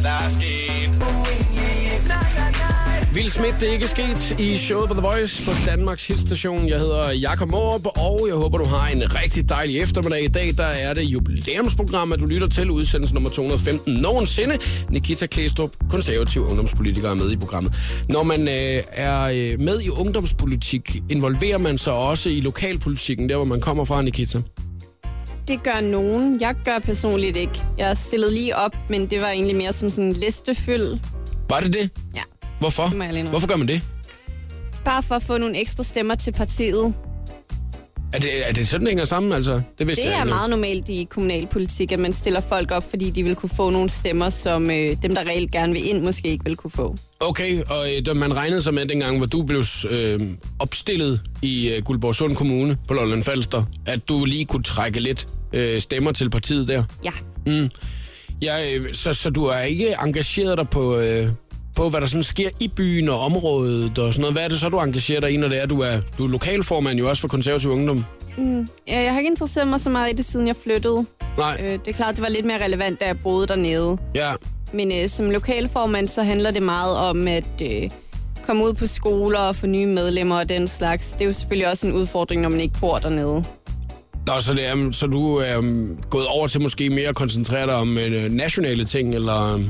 Will 3.13 3.31
Smith, 3.31 3.59
det 3.59 3.69
er 3.69 3.73
ikke 3.73 3.87
sket 3.87 4.39
i 4.39 4.57
showet 4.57 4.87
på 4.87 4.93
The 4.93 5.01
Voice 5.01 5.45
på 5.45 5.51
Danmarks 5.65 6.07
hitstation. 6.07 6.67
Jeg 6.67 6.79
hedder 6.79 7.11
Jakob 7.11 7.49
Morup, 7.49 7.85
og 7.85 8.25
jeg 8.27 8.35
håber, 8.35 8.57
du 8.57 8.65
har 8.65 8.87
en 8.87 9.15
rigtig 9.15 9.49
dejlig 9.49 9.79
eftermiddag. 9.81 10.23
I 10.23 10.27
dag 10.27 10.53
der 10.57 10.63
er 10.63 10.93
det 10.93 11.01
jubilæumsprogram, 11.01 12.11
at 12.11 12.19
du 12.19 12.25
lytter 12.25 12.47
til 12.47 12.71
udsendelse 12.71 13.13
nummer 13.13 13.29
215 13.29 13.93
nogensinde. 13.93 14.57
Nikita 14.89 15.25
Klæstrup, 15.25 15.71
konservativ 15.89 16.45
ungdomspolitiker, 16.45 17.09
er 17.09 17.13
med 17.13 17.31
i 17.31 17.37
programmet. 17.37 17.75
Når 18.09 18.23
man 18.23 18.47
øh, 18.47 18.83
er 18.91 19.21
øh, 19.21 19.59
med 19.59 19.81
i 19.81 19.89
ungdomspolitik, 19.89 20.95
involverer 21.09 21.57
man 21.57 21.77
sig 21.77 21.93
også 21.93 22.29
i 22.29 22.41
lokalpolitikken, 22.41 23.29
der 23.29 23.35
hvor 23.35 23.45
man 23.45 23.61
kommer 23.61 23.85
fra, 23.85 24.01
Nikita? 24.01 24.41
Det 25.47 25.63
gør 25.63 25.81
nogen. 25.81 26.41
Jeg 26.41 26.55
gør 26.65 26.79
personligt 26.79 27.37
ikke. 27.37 27.61
Jeg 27.77 27.97
stillede 27.97 28.33
lige 28.33 28.55
op, 28.55 28.75
men 28.89 29.05
det 29.07 29.21
var 29.21 29.27
egentlig 29.27 29.55
mere 29.55 29.73
som 29.73 29.89
sådan 29.89 30.05
en 30.05 30.13
listefyld. 30.13 30.97
Var 31.49 31.59
det 31.59 31.73
det? 31.73 31.89
Ja. 32.15 32.21
Hvorfor? 32.61 32.83
Det 32.87 32.97
må 32.97 33.03
jeg 33.03 33.13
lige 33.13 33.19
indrømme. 33.19 33.29
Hvorfor 33.31 33.47
gør 33.47 33.55
man 33.55 33.67
det? 33.67 33.81
Bare 34.85 35.03
for 35.03 35.15
at 35.15 35.23
få 35.23 35.37
nogle 35.37 35.59
ekstra 35.59 35.83
stemmer 35.83 36.15
til 36.15 36.31
partiet. 36.31 36.93
Er 38.13 38.19
det, 38.19 38.49
er 38.49 38.53
det 38.53 38.67
sådan, 38.67 38.81
det 38.85 38.89
hænger 38.89 39.05
sammen? 39.05 39.31
Altså, 39.31 39.61
det 39.79 39.87
vidste 39.87 40.03
Det 40.03 40.09
jeg 40.11 40.19
er 40.19 40.25
meget 40.25 40.49
normalt 40.49 40.89
i 40.89 41.07
kommunalpolitik, 41.09 41.91
at 41.91 41.99
man 41.99 42.13
stiller 42.13 42.41
folk 42.41 42.71
op, 42.71 42.89
fordi 42.89 43.09
de 43.09 43.23
vil 43.23 43.35
kunne 43.35 43.49
få 43.49 43.69
nogle 43.69 43.89
stemmer, 43.89 44.29
som 44.29 44.69
øh, 44.71 44.95
dem, 45.01 45.15
der 45.15 45.21
reelt 45.29 45.51
gerne 45.51 45.73
vil 45.73 45.89
ind, 45.89 46.03
måske 46.03 46.27
ikke 46.27 46.45
vil 46.45 46.55
kunne 46.55 46.71
få. 46.71 46.95
Okay, 47.19 47.61
og 47.63 47.87
øh, 47.97 48.05
da 48.05 48.13
man 48.13 48.35
regnede 48.35 48.61
sig 48.61 48.73
med 48.73 48.85
dengang, 48.85 49.17
hvor 49.17 49.25
du 49.25 49.43
blev 49.43 49.63
øh, 49.89 50.19
opstillet 50.59 51.21
i 51.41 51.69
øh, 51.69 51.81
Guldborgsund 51.83 52.35
Kommune 52.35 52.77
på 52.87 52.93
Lolland 52.93 53.23
Falster, 53.23 53.63
at 53.85 54.09
du 54.09 54.25
lige 54.25 54.45
kunne 54.45 54.63
trække 54.63 54.99
lidt 54.99 55.27
øh, 55.53 55.81
stemmer 55.81 56.11
til 56.11 56.29
partiet 56.29 56.67
der. 56.67 56.83
Ja. 57.03 57.11
Ja, 58.41 58.75
øh, 58.75 58.93
så, 58.93 59.13
så 59.13 59.29
du 59.29 59.43
er 59.45 59.59
ikke 59.61 59.95
engageret 60.03 60.57
dig 60.57 60.69
på, 60.69 60.97
øh, 60.97 61.27
på, 61.81 61.89
hvad 61.89 62.01
der 62.01 62.07
sådan 62.07 62.23
sker 62.23 62.49
i 62.59 62.67
byen 62.67 63.09
og 63.09 63.19
området 63.19 63.99
og 63.99 64.13
sådan 64.13 64.21
noget. 64.21 64.33
Hvad 64.35 64.43
er 64.43 64.47
det 64.49 64.59
så, 64.59 64.69
du 64.69 64.77
engagerer 64.79 65.19
dig 65.19 65.31
i, 65.31 65.37
når 65.37 65.47
det 65.47 65.61
er, 65.61 65.65
du 65.65 65.79
er, 65.81 65.97
du 66.17 66.23
er 66.25 66.27
lokalformand 66.29 66.99
jo 66.99 67.09
også 67.09 67.21
for 67.21 67.27
konservativ 67.27 67.69
ungdom? 67.69 68.05
Ja, 68.87 69.01
Jeg 69.01 69.11
har 69.11 69.19
ikke 69.19 69.29
interesseret 69.31 69.67
mig 69.67 69.79
så 69.79 69.89
meget 69.89 70.13
i 70.13 70.15
det, 70.15 70.25
siden 70.25 70.47
jeg 70.47 70.55
flyttede. 70.63 71.05
Nej, 71.37 71.57
Øh, 71.59 71.67
det 71.71 71.87
er 71.87 71.91
klart, 71.91 72.15
det 72.15 72.21
var 72.23 72.29
lidt 72.29 72.45
mere 72.45 72.63
relevant, 72.65 72.99
da 72.99 73.05
jeg 73.05 73.19
boede 73.23 73.47
dernede. 73.47 73.97
ja. 74.15 74.31
Men 74.73 74.91
øh, 74.91 75.09
som 75.09 75.29
lokalformand, 75.29 76.07
så 76.07 76.23
handler 76.23 76.51
det 76.51 76.63
meget 76.63 76.97
om 76.97 77.27
at 77.27 77.61
øh, 77.63 77.89
komme 78.47 78.63
ud 78.65 78.73
på 78.73 78.87
skoler 78.87 79.39
og 79.39 79.55
få 79.55 79.67
nye 79.67 79.85
medlemmer 79.85 80.35
og 80.39 80.49
den 80.49 80.67
slags. 80.67 81.11
Det 81.11 81.21
er 81.21 81.25
jo 81.25 81.33
selvfølgelig 81.33 81.67
også 81.67 81.87
en 81.87 81.93
udfordring, 81.93 82.41
når 82.41 82.49
man 82.49 82.59
ikke 82.59 82.75
bor 82.79 82.97
dernede. 82.97 83.43
Nå, 84.27 84.33
så, 84.39 84.53
det 84.53 84.65
er, 84.67 84.91
så 84.91 85.07
du 85.07 85.35
er 85.35 85.57
um, 85.57 85.97
gået 86.09 86.25
over 86.27 86.47
til 86.47 86.61
måske 86.61 86.89
mere 86.89 87.07
at 87.07 87.15
koncentrere 87.15 87.65
dig 87.67 87.75
om 87.75 87.97
øh, 87.97 88.31
nationale 88.31 88.85
ting, 88.85 89.15
eller... 89.15 89.63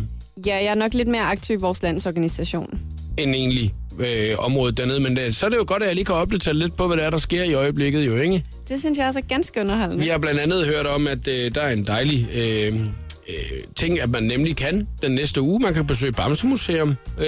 Ja, 0.46 0.56
jeg 0.56 0.66
er 0.66 0.76
nok 0.76 0.94
lidt 0.94 1.08
mere 1.08 1.22
aktiv 1.22 1.56
i 1.56 1.60
vores 1.60 1.84
landsorganisation. 1.84 2.80
end 3.18 3.36
egentlig 3.36 3.74
øh, 4.00 4.36
området 4.38 4.78
dernede, 4.78 5.00
men 5.00 5.16
det, 5.16 5.36
så 5.36 5.46
er 5.46 5.50
det 5.50 5.58
jo 5.58 5.64
godt, 5.68 5.82
at 5.84 5.88
jeg 5.88 5.96
lige 5.96 6.06
kan 6.06 6.16
opdatere 6.16 6.54
lidt 6.54 6.78
på, 6.78 6.88
hvad 6.88 6.98
det 6.98 7.06
er, 7.06 7.10
der 7.10 7.18
sker 7.18 7.44
i 7.44 7.54
øjeblikket 7.54 8.06
jo, 8.08 8.16
ikke? 8.18 8.44
Det 8.70 8.80
synes 8.80 8.98
jeg 9.00 9.08
også 9.08 9.20
er 9.20 9.24
ganske 9.30 9.60
underholdende. 9.62 10.04
Vi 10.04 10.10
har 10.10 10.18
blandt 10.18 10.40
andet 10.40 10.66
hørt 10.66 10.86
om, 10.86 11.08
at 11.08 11.28
øh, 11.28 11.52
der 11.56 11.62
er 11.62 11.72
en 11.74 11.84
dejlig 11.88 12.28
øh, 12.34 12.76
øh, 13.30 13.36
ting, 13.76 14.02
at 14.02 14.10
man 14.10 14.24
nemlig 14.24 14.56
kan 14.56 14.88
den 15.02 15.12
næste 15.12 15.42
uge. 15.42 15.60
Man 15.60 15.74
kan 15.74 15.88
besøge 15.88 16.12
Bamse 16.12 16.48
Museum. 16.48 16.96
Øh, 17.20 17.26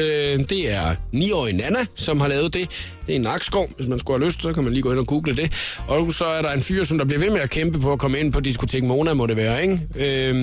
det 0.49 0.71
er 0.73 0.95
9-årige 1.13 1.57
Nana, 1.57 1.79
som 1.95 2.19
har 2.21 2.27
lavet 2.27 2.53
det. 2.53 2.69
Det 3.07 3.11
er 3.11 3.15
en 3.15 3.21
Nakskov. 3.21 3.69
Hvis 3.77 3.87
man 3.87 3.99
skulle 3.99 4.19
have 4.19 4.27
lyst, 4.27 4.41
så 4.41 4.53
kan 4.53 4.63
man 4.63 4.73
lige 4.73 4.83
gå 4.83 4.91
ind 4.91 4.99
og 4.99 5.07
google 5.07 5.35
det. 5.35 5.51
Og 5.87 6.13
så 6.13 6.25
er 6.25 6.41
der 6.41 6.51
en 6.51 6.61
fyr, 6.61 6.83
som 6.83 6.97
der 6.97 7.05
bliver 7.05 7.19
ved 7.19 7.29
med 7.29 7.39
at 7.39 7.49
kæmpe 7.49 7.79
på 7.79 7.91
at 7.91 7.99
komme 7.99 8.19
ind 8.19 8.31
på 8.33 8.39
diskotek 8.39 8.83
Mona, 8.83 9.13
må 9.13 9.25
det 9.25 9.37
være, 9.37 9.61
ikke? 9.61 9.79
Øh, 9.95 10.35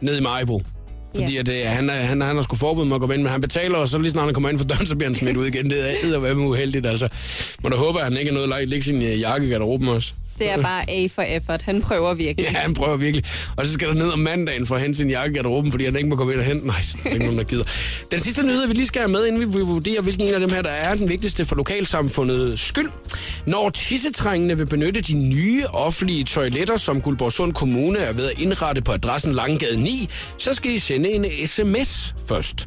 nede 0.00 0.18
i 0.18 0.20
Majbo. 0.20 0.60
Fordi 1.14 1.32
Ja. 1.34 1.40
at, 1.40 1.48
øh, 1.48 1.62
han, 1.66 1.88
han, 1.88 2.20
han 2.20 2.36
har 2.36 2.42
sgu 2.42 2.56
forbud 2.56 2.84
med 2.84 2.94
at 2.94 3.00
komme 3.00 3.14
ind, 3.14 3.22
men 3.22 3.32
han 3.32 3.40
betaler, 3.40 3.78
og 3.78 3.88
så 3.88 3.98
lige 3.98 4.10
snart 4.10 4.24
han 4.24 4.34
kommer 4.34 4.48
ind 4.48 4.58
for 4.58 4.64
døren, 4.66 4.86
så 4.86 4.96
bliver 4.96 5.08
han 5.08 5.14
smidt 5.14 5.36
ud 5.36 5.46
igen. 5.46 5.70
Det 5.70 5.90
er 5.90 5.94
eddervæmme 6.08 6.46
uheldigt, 6.48 6.86
altså. 6.86 7.08
Må 7.62 7.68
da 7.68 7.76
håbe, 7.76 7.98
at 7.98 8.04
han 8.04 8.16
ikke 8.16 8.28
er 8.28 8.34
noget 8.34 8.48
lagt 8.48 8.68
ligge 8.68 8.84
sin 8.84 9.02
jakke 9.02 9.46
i 9.46 9.50
garderoben 9.50 9.88
også. 9.88 10.12
Det 10.40 10.50
er 10.50 10.62
bare 10.62 10.90
A 10.90 11.06
for 11.14 11.22
effort. 11.22 11.62
Han 11.62 11.80
prøver 11.80 12.14
virkelig. 12.14 12.50
Ja, 12.52 12.58
han 12.58 12.74
prøver 12.74 12.96
virkelig. 12.96 13.24
Og 13.56 13.66
så 13.66 13.72
skal 13.72 13.88
der 13.88 13.94
ned 13.94 14.08
om 14.08 14.18
mandagen 14.18 14.66
for 14.66 14.74
at 14.74 14.80
hente 14.80 14.96
sin 14.96 15.10
jakke 15.10 15.32
i 15.32 15.34
garderoben, 15.34 15.70
fordi 15.70 15.84
han 15.84 15.96
ikke 15.96 16.08
må 16.08 16.16
komme 16.16 16.32
ind 16.32 16.40
og 16.40 16.46
hente. 16.46 16.66
Nej, 16.66 16.82
så 16.82 16.96
er 16.98 17.02
der 17.02 17.10
ikke 17.10 17.24
nogen, 17.24 17.38
der 17.38 17.44
gider. 17.44 17.64
Den 18.10 18.20
sidste 18.20 18.42
nyhed, 18.46 18.66
vi 18.66 18.74
lige 18.74 18.86
skal 18.86 19.00
have 19.00 19.10
med, 19.10 19.26
inden 19.26 19.40
vi 19.40 19.60
vurderer, 19.60 20.02
hvilken 20.02 20.28
en 20.28 20.34
af 20.34 20.40
dem 20.40 20.50
her, 20.50 20.62
der 20.62 20.70
er 20.70 20.94
den 20.94 21.08
vigtigste 21.08 21.44
for 21.44 21.56
lokalsamfundet 21.56 22.58
skyld. 22.58 22.90
Når 23.46 23.70
tissetrængende 23.70 24.56
vil 24.56 24.66
benytte 24.66 25.00
de 25.00 25.14
nye 25.14 25.64
offentlige 25.66 26.24
toiletter, 26.24 26.76
som 26.76 27.00
Guldborgsund 27.00 27.52
Kommune 27.52 27.98
er 27.98 28.12
ved 28.12 28.30
at 28.30 28.38
indrette 28.40 28.82
på 28.82 28.92
adressen 28.92 29.32
Langgade 29.32 29.80
9, 29.80 30.08
så 30.38 30.54
skal 30.54 30.70
de 30.70 30.80
sende 30.80 31.10
en 31.10 31.24
sms 31.46 32.14
først. 32.28 32.66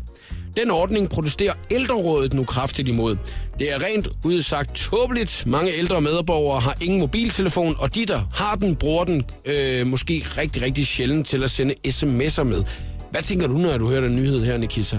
Den 0.57 0.71
ordning 0.71 1.09
protesterer 1.09 1.53
ældrerådet 1.71 2.33
nu 2.33 2.43
kraftigt 2.43 2.87
imod. 2.87 3.17
Det 3.59 3.71
er 3.73 3.83
rent 3.83 4.07
udsagt 4.25 4.75
tåbeligt. 4.75 5.43
Mange 5.47 5.71
ældre 5.71 6.01
medborgere 6.01 6.59
har 6.59 6.77
ingen 6.81 6.99
mobiltelefon, 6.99 7.75
og 7.79 7.95
de, 7.95 8.05
der 8.05 8.21
har 8.33 8.55
den, 8.55 8.75
bruger 8.75 9.03
den 9.03 9.23
øh, 9.45 9.87
måske 9.87 10.25
rigtig, 10.37 10.61
rigtig 10.61 10.87
sjældent 10.87 11.27
til 11.27 11.43
at 11.43 11.51
sende 11.51 11.75
sms'er 11.87 12.43
med. 12.43 12.63
Hvad 13.11 13.21
tænker 13.21 13.47
du, 13.47 13.53
når 13.53 13.77
du 13.77 13.89
hører 13.89 14.01
den 14.01 14.15
nyhed 14.15 14.45
her, 14.45 14.57
Nikissa? 14.57 14.97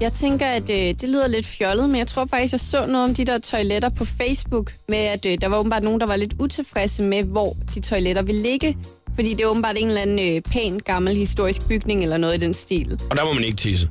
Jeg 0.00 0.12
tænker, 0.12 0.46
at 0.46 0.70
øh, 0.70 0.76
det 0.76 1.08
lyder 1.08 1.28
lidt 1.28 1.46
fjollet, 1.46 1.88
men 1.88 1.98
jeg 1.98 2.06
tror 2.06 2.26
faktisk, 2.26 2.52
jeg 2.52 2.60
så 2.60 2.86
noget 2.86 3.08
om 3.08 3.14
de 3.14 3.24
der 3.24 3.38
toiletter 3.38 3.88
på 3.88 4.04
Facebook, 4.04 4.72
med 4.88 4.98
at 4.98 5.26
øh, 5.26 5.38
der 5.40 5.48
var 5.48 5.56
åbenbart 5.56 5.82
nogen, 5.82 6.00
der 6.00 6.06
var 6.06 6.16
lidt 6.16 6.34
utilfredse 6.38 7.02
med, 7.02 7.22
hvor 7.22 7.56
de 7.74 7.80
toiletter 7.80 8.22
ville 8.22 8.42
ligge. 8.42 8.76
Fordi 9.14 9.30
det 9.34 9.40
er 9.40 9.46
åbenbart 9.46 9.76
en 9.78 9.88
eller 9.88 10.00
anden 10.00 10.36
øh, 10.36 10.40
pæn, 10.42 10.80
gammel 10.80 11.16
historisk 11.16 11.68
bygning 11.68 12.02
eller 12.02 12.16
noget 12.16 12.34
i 12.34 12.38
den 12.38 12.54
stil. 12.54 12.98
Og 13.10 13.16
der 13.16 13.24
må 13.24 13.32
man 13.32 13.44
ikke 13.44 13.56
tisse. 13.56 13.88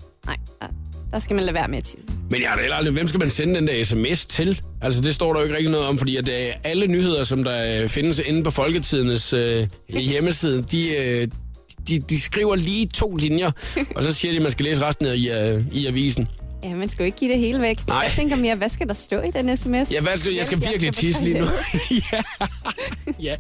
Der 1.12 1.20
skal 1.20 1.36
man 1.36 1.44
lade 1.46 1.56
være 1.56 1.68
med 1.68 1.78
at 1.78 1.84
tisse. 1.84 2.12
Men 2.30 2.42
jeg 2.42 2.50
har 2.50 2.56
da 2.56 2.62
heller 2.62 2.76
aldrig, 2.76 2.94
hvem 2.94 3.08
skal 3.08 3.20
man 3.20 3.32
sende 3.32 3.56
den 3.56 3.68
der 3.68 3.84
sms 3.84 4.26
til? 4.26 4.62
Altså, 4.82 5.02
det 5.02 5.16
står 5.16 5.34
der 5.34 5.40
jo 5.40 5.44
ikke 5.44 5.56
rigtig 5.56 5.72
noget 5.72 5.88
om, 5.88 5.98
fordi 5.98 6.16
at 6.18 6.30
øh, 6.30 6.54
alle 6.64 6.88
nyheder, 6.88 7.24
som 7.24 7.44
der 7.44 7.82
øh, 7.84 7.90
findes 7.90 8.20
inde 8.20 8.44
på 8.44 8.52
Folketidens 8.52 9.34
øh, 9.34 9.68
hjemmeside, 9.90 10.62
de, 10.72 10.96
øh, 10.98 11.28
de, 11.88 12.00
de 12.00 12.22
skriver 12.22 12.56
lige 12.56 12.88
to 12.88 13.16
linjer, 13.16 13.52
og 13.96 14.04
så 14.04 14.14
siger 14.14 14.32
de, 14.32 14.38
at 14.38 14.44
man 14.44 14.52
skal 14.52 14.66
læse 14.66 14.82
resten 14.82 15.06
af 15.06 15.16
i, 15.16 15.30
øh, 15.30 15.64
i 15.72 15.88
avisen. 15.88 16.28
Ja, 16.64 16.76
man 16.76 16.90
skal 16.90 17.04
jo 17.04 17.06
ikke 17.06 17.18
give 17.18 17.32
det 17.32 17.40
hele 17.40 17.62
væk. 17.62 17.88
Nej. 17.88 17.98
Jeg 17.98 18.12
tænker 18.16 18.36
mere, 18.36 18.56
hvad 18.56 18.70
skal 18.70 18.88
der 18.88 18.94
stå 18.94 19.22
i 19.22 19.32
den 19.32 19.58
sms? 19.58 19.92
Ja, 19.92 20.02
hvad 20.02 20.18
skal, 20.18 20.34
jeg 20.34 20.46
skal 20.46 20.60
Jeg 20.62 20.70
virkelig 20.72 20.94
skal 20.94 21.08
tisse 21.08 21.24
lige 21.24 21.40
nu. 21.40 21.46
ja. 22.12 22.22
ja. 23.22 23.36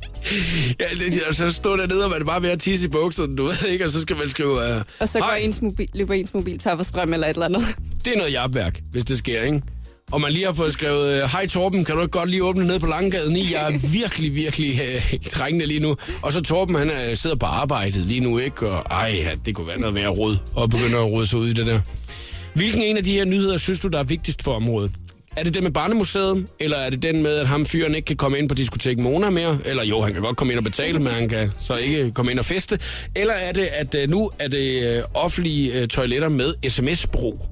ja 0.82 1.28
og 1.30 1.36
så 1.36 1.52
står 1.52 1.76
der 1.76 1.88
nede, 1.88 2.04
og 2.04 2.10
man 2.10 2.22
er 2.22 2.26
bare 2.26 2.42
ved 2.42 2.50
at 2.50 2.60
tisse 2.60 2.86
i 2.86 2.90
bukserne, 2.90 3.36
du 3.36 3.44
ved 3.44 3.68
ikke, 3.70 3.86
og 3.86 3.92
så 3.92 4.02
skal 4.02 4.16
man 4.18 4.30
skrive... 4.30 4.76
Uh, 4.76 4.82
Og 5.00 5.10
så 5.10 5.20
går 5.20 5.32
ens 5.42 5.62
mobil, 5.62 5.88
løber 5.94 6.14
ens 6.14 6.34
mobil 6.34 6.60
tør 6.60 6.76
for 6.76 6.84
strøm 6.84 7.14
eller 7.14 7.28
et 7.28 7.34
eller 7.34 7.46
andet. 7.46 7.66
Det 8.06 8.14
er 8.14 8.18
noget 8.18 8.34
jabværk, 8.34 8.80
hvis 8.92 9.06
det 9.06 9.18
sker, 9.18 9.42
ikke? 9.44 9.62
Og 10.12 10.22
man 10.22 10.32
lige 10.32 10.46
har 10.46 10.54
fået 10.54 10.74
skrevet, 10.74 11.24
øh, 11.24 11.30
hej 11.30 11.48
Torben, 11.48 11.86
kan 11.86 11.96
du 11.96 12.02
ikke 12.02 12.12
godt 12.12 12.30
lige 12.30 12.44
åbne 12.44 12.68
ned 12.68 12.80
på 12.80 12.86
Langgade 12.86 13.34
9? 13.34 13.54
Jeg 13.54 13.74
er 13.74 13.78
virkelig, 14.02 14.36
virkelig 14.36 14.82
øh, 14.88 15.20
trængende 15.30 15.66
lige 15.66 15.80
nu. 15.80 15.96
Og 16.22 16.34
så 16.34 16.42
Torben, 16.42 16.76
han 16.76 16.90
øh, 16.90 17.18
sidder 17.18 17.36
på 17.36 17.46
arbejdet 17.46 18.06
lige 18.06 18.20
nu, 18.20 18.38
ikke? 18.38 18.70
Og 18.70 18.86
ej, 18.92 19.14
ja, 19.26 19.32
det 19.46 19.56
kunne 19.56 19.68
være 19.68 19.80
noget 19.80 19.96
værd 19.96 20.10
råd, 20.10 20.38
og 20.56 20.70
begynder 20.70 21.00
at 21.00 21.06
rode 21.06 21.28
sig 21.28 21.40
ud 21.40 21.48
i 21.48 21.54
det 21.54 21.66
der. 21.66 21.80
Hvilken 22.54 22.82
en 22.82 22.98
af 22.98 23.04
de 23.04 23.12
her 23.12 23.26
nyheder 23.26 23.58
synes 23.58 23.80
du, 23.80 23.88
der 23.88 24.00
er 24.00 24.04
vigtigst 24.04 24.44
for 24.44 24.54
området? 24.54 24.92
Er 25.38 25.44
det 25.44 25.54
den 25.54 25.64
med 25.64 25.72
Barnemuseet, 25.72 26.48
eller 26.60 26.78
er 26.78 26.90
det 26.90 27.04
den 27.04 27.24
med, 27.24 27.32
at 27.32 27.48
ham 27.48 27.66
fyren 27.66 27.96
ikke 27.96 28.06
kan 28.06 28.18
komme 28.18 28.38
ind 28.38 28.50
på 28.50 28.56
diskotek 28.56 29.00
Mona 29.00 29.30
mere? 29.30 29.60
Eller 29.66 29.84
jo, 29.84 30.02
han 30.02 30.14
kan 30.14 30.22
godt 30.22 30.38
komme 30.38 30.54
ind 30.54 30.58
og 30.58 30.64
betale, 30.64 31.00
men 31.00 31.08
han 31.08 31.30
kan 31.30 31.52
så 31.60 31.76
ikke 31.76 32.12
komme 32.12 32.32
ind 32.32 32.40
og 32.40 32.46
feste. 32.46 32.80
Eller 33.16 33.34
er 33.34 33.52
det, 33.52 33.62
at 33.74 33.96
øh, 33.96 34.10
nu 34.10 34.32
er 34.40 34.48
det 34.48 34.96
øh, 34.98 35.04
offentlige 35.14 35.82
øh, 35.82 35.88
toiletter 35.88 36.30
med 36.30 36.54
sms-brug? 36.70 37.50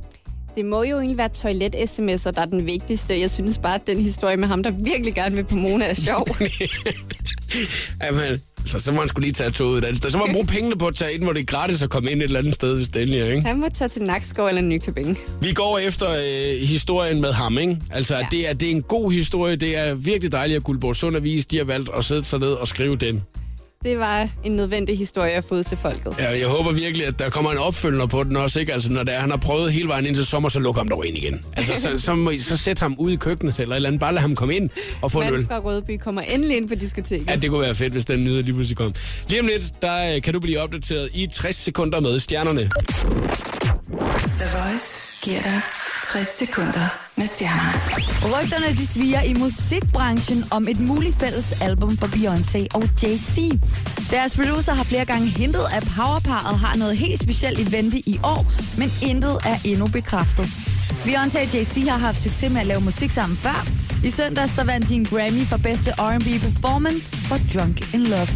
Det 0.56 0.66
må 0.66 0.84
jo 0.84 0.98
egentlig 0.98 1.18
være 1.18 1.30
toilet-sms'er, 1.30 2.32
der 2.32 2.42
er 2.42 2.46
den 2.46 2.66
vigtigste. 2.66 3.20
Jeg 3.20 3.32
synes 3.32 3.58
bare, 3.58 3.76
at 3.76 3.88
den 3.88 4.00
historie 4.00 4.38
med 4.38 4.48
ham, 4.48 4.64
der 4.64 4.72
virkelig 4.72 5.14
gerne 5.14 5.36
vil 5.36 5.44
på 5.44 5.56
Mona, 5.56 5.86
er 5.86 5.94
sjov. 5.94 6.28
Jamen, 8.04 8.42
så, 8.66 8.80
så 8.80 8.92
må 8.92 9.00
han 9.00 9.08
skulle 9.10 9.26
lige 9.26 9.34
tage 9.34 9.52
toget 9.52 9.78
et 9.78 9.86
andet 9.86 9.98
sted. 9.98 10.12
Så 10.12 10.18
må 10.18 10.26
man 10.30 10.34
bruge 10.34 10.48
pengene 10.48 10.76
på 10.76 10.88
at 10.88 10.96
tage 10.96 11.14
ind, 11.14 11.24
hvor 11.24 11.34
det 11.34 11.40
er 11.40 11.46
gratis 11.46 11.82
at 11.82 11.90
komme 11.90 12.12
ind 12.12 12.20
et 12.20 12.24
eller 12.24 12.40
andet 12.40 12.56
sted, 12.56 12.76
hvis 12.76 12.90
det 12.90 13.02
endelig 13.02 13.22
er, 13.22 13.26
ikke? 13.26 13.48
Han 13.48 13.60
må 13.60 13.70
tage 13.74 13.90
til 13.90 14.02
Nakskov 14.04 14.48
eller 14.48 14.62
Nykøbing. 14.62 15.18
Vi 15.42 15.54
går 15.54 15.78
efter 15.78 16.06
øh, 16.10 16.68
historien 16.68 17.22
med 17.22 17.32
ham, 17.34 17.58
ikke? 17.58 17.78
Altså, 17.92 18.16
ja. 18.16 18.28
Det, 18.32 18.50
er, 18.50 18.54
det 18.54 18.68
er 18.68 18.72
en 18.72 18.82
god 18.82 19.12
historie. 19.12 19.56
Det 19.56 19.78
er 19.78 19.94
virkelig 19.94 20.32
dejligt, 20.32 20.58
at 20.58 20.64
Guldborg 20.64 20.96
Sund 20.96 21.16
Avis, 21.16 21.46
de 21.46 21.58
har 21.58 21.64
valgt 21.64 21.90
at 21.98 22.06
sætte 22.06 22.24
sig 22.24 22.40
ned 22.40 22.52
og 22.52 22.68
skrive 22.68 22.96
den. 22.96 23.24
Det 23.84 24.00
var 24.00 24.30
en 24.44 24.52
nødvendig 24.52 24.98
historie 24.98 25.32
at 25.32 25.46
få 25.46 25.56
ud 25.56 25.64
til 25.64 25.78
folket. 25.78 26.16
Ja, 26.20 26.40
jeg 26.40 26.48
håber 26.48 26.72
virkelig, 26.72 27.08
at 27.08 27.20
der 27.20 27.30
kommer 27.30 27.52
en 27.52 27.58
opfølger 27.58 28.06
på 28.06 28.24
den 28.24 28.36
også, 28.36 28.60
ikke? 28.60 28.74
Altså, 28.74 28.90
når 28.90 29.04
det 29.04 29.16
er, 29.16 29.20
han 29.20 29.30
har 29.30 29.38
prøvet 29.38 29.74
hele 29.74 29.88
vejen 29.88 30.06
ind 30.06 30.16
til 30.16 30.26
sommer, 30.26 30.50
så 30.50 30.60
lukker 30.60 30.82
ham 30.82 30.90
dog 30.90 31.06
ind 31.08 31.18
igen. 31.18 31.42
Altså, 31.58 31.82
så, 31.82 32.00
så, 32.00 32.16
må 32.16 32.30
I, 32.30 32.40
så 32.40 32.58
sæt 32.58 32.80
ham 32.80 32.96
ud 32.98 33.12
i 33.12 33.16
køkkenet 33.16 33.60
eller 33.60 33.74
et 33.74 33.76
eller 33.76 33.88
andet. 33.90 34.00
Bare 34.00 34.14
lad 34.14 34.22
ham 34.22 34.36
komme 34.36 34.56
ind 34.56 34.70
og 35.02 35.12
få 35.12 35.22
en 35.22 35.28
øl. 35.28 35.34
Mand 35.34 35.48
fra 35.48 35.58
Rødby 35.60 35.98
kommer 35.98 36.22
endelig 36.22 36.58
ind 36.58 36.70
på 36.70 36.76
diskoteket. 36.76 37.30
Ja, 37.30 37.36
det 37.36 37.50
kunne 37.50 37.62
være 37.62 37.76
fedt, 37.76 37.94
hvis 37.94 38.06
den 38.06 38.24
nyhed 38.24 38.44
lige 38.44 38.54
pludselig 38.54 38.78
kom. 38.78 38.94
Lige 39.28 39.42
om 39.42 39.48
lidt, 39.48 39.82
der 39.82 40.16
øh, 40.16 40.22
kan 40.22 40.34
du 40.34 40.40
blive 40.40 40.60
opdateret 40.60 41.10
i 41.14 41.28
60 41.28 41.56
sekunder 41.56 42.00
med 42.00 42.20
stjernerne. 42.20 42.62
The 42.62 44.48
Voice 44.58 45.00
giver 45.22 45.42
dig 45.42 45.62
60 46.14 46.28
sekunder 46.38 46.88
med 47.16 47.28
stjernerne. 47.28 47.80
Rygterne 48.34 48.66
de 48.66 48.88
sviger 48.88 49.22
i 49.22 49.34
musikbranchen 49.34 50.44
om 50.52 50.68
et 50.68 50.80
muligt 50.80 51.20
fælles 51.20 51.62
album 51.62 51.98
for 51.98 52.08
Beyoncé 52.08 52.68
og 52.74 52.84
Jay-Z. 52.84 53.36
Deres 54.12 54.36
producer 54.36 54.74
har 54.74 54.84
flere 54.84 55.06
gange 55.06 55.28
hintet, 55.28 55.66
at 55.74 55.84
powerparet 55.96 56.60
har 56.60 56.76
noget 56.76 56.98
helt 56.98 57.22
specielt 57.22 57.60
i 57.60 57.72
vente 57.72 57.98
i 57.98 58.20
år, 58.24 58.46
men 58.78 58.90
intet 59.10 59.38
er 59.46 59.58
endnu 59.66 59.88
bekræftet. 59.88 60.46
Beyoncé 61.06 61.40
og 61.40 61.50
Jay-Z 61.54 61.90
har 61.90 61.98
haft 61.98 62.22
succes 62.22 62.52
med 62.54 62.62
at 62.62 62.68
lave 62.68 62.82
musik 62.82 63.12
sammen 63.12 63.38
før. 63.38 63.68
I 64.04 64.10
søndags 64.10 64.54
der 64.54 64.64
vandt 64.64 64.90
de 64.90 64.96
en 64.96 65.06
Grammy 65.06 65.46
for 65.46 65.58
bedste 65.58 65.92
R&B 65.92 66.42
performance 66.42 67.18
for 67.18 67.38
Drunk 67.54 67.94
in 67.94 68.04
Love. 68.04 68.28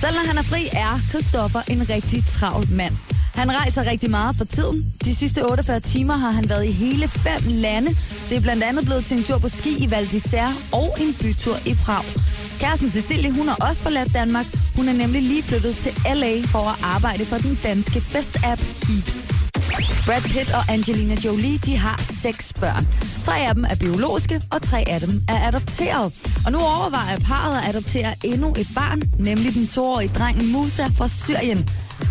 Selv 0.00 0.14
når 0.16 0.26
han 0.26 0.38
er 0.38 0.42
fri, 0.42 0.68
er 0.72 1.00
Christoffer 1.10 1.62
en 1.68 1.90
rigtig 1.90 2.24
travl 2.28 2.70
mand. 2.70 2.96
Han 3.40 3.52
rejser 3.52 3.90
rigtig 3.90 4.10
meget 4.10 4.36
for 4.36 4.44
tiden. 4.44 4.92
De 5.04 5.14
sidste 5.14 5.46
48 5.46 5.80
timer 5.80 6.16
har 6.16 6.30
han 6.30 6.48
været 6.48 6.64
i 6.64 6.70
hele 6.70 7.08
fem 7.08 7.42
lande. 7.46 7.88
Det 8.28 8.36
er 8.36 8.40
blandt 8.40 8.62
andet 8.62 8.84
blevet 8.84 9.04
til 9.04 9.16
en 9.16 9.24
tur 9.24 9.38
på 9.38 9.48
ski 9.48 9.84
i 9.84 9.90
Val 9.90 10.04
d'Isère 10.04 10.52
og 10.72 10.96
en 11.00 11.14
bytur 11.20 11.56
i 11.66 11.74
Prag. 11.74 12.04
Kæresten 12.60 12.90
Cecilie, 12.90 13.30
hun 13.32 13.48
har 13.48 13.56
også 13.68 13.82
forladt 13.82 14.14
Danmark. 14.14 14.46
Hun 14.76 14.88
er 14.88 14.92
nemlig 14.92 15.22
lige 15.22 15.42
flyttet 15.42 15.76
til 15.76 15.92
LA 16.14 16.42
for 16.44 16.64
at 16.72 16.76
arbejde 16.82 17.24
for 17.24 17.36
den 17.36 17.58
danske 17.62 18.00
festapp 18.00 18.60
Heaps. 18.88 19.18
Brad 20.06 20.22
Pitt 20.22 20.50
og 20.54 20.72
Angelina 20.74 21.16
Jolie, 21.24 21.58
de 21.58 21.76
har 21.76 22.00
seks 22.22 22.52
børn. 22.52 22.88
Tre 23.24 23.36
af 23.48 23.54
dem 23.54 23.64
er 23.64 23.74
biologiske, 23.74 24.42
og 24.50 24.62
tre 24.62 24.84
af 24.86 25.00
dem 25.00 25.22
er 25.28 25.48
adopteret. 25.48 26.12
Og 26.46 26.52
nu 26.52 26.58
overvejer 26.58 27.18
parret 27.18 27.58
at 27.58 27.68
adoptere 27.68 28.14
endnu 28.24 28.54
et 28.58 28.68
barn, 28.74 29.02
nemlig 29.18 29.54
den 29.54 29.66
toårige 29.66 30.10
dreng 30.18 30.46
Musa 30.46 30.86
fra 30.86 31.08
Syrien. 31.08 31.68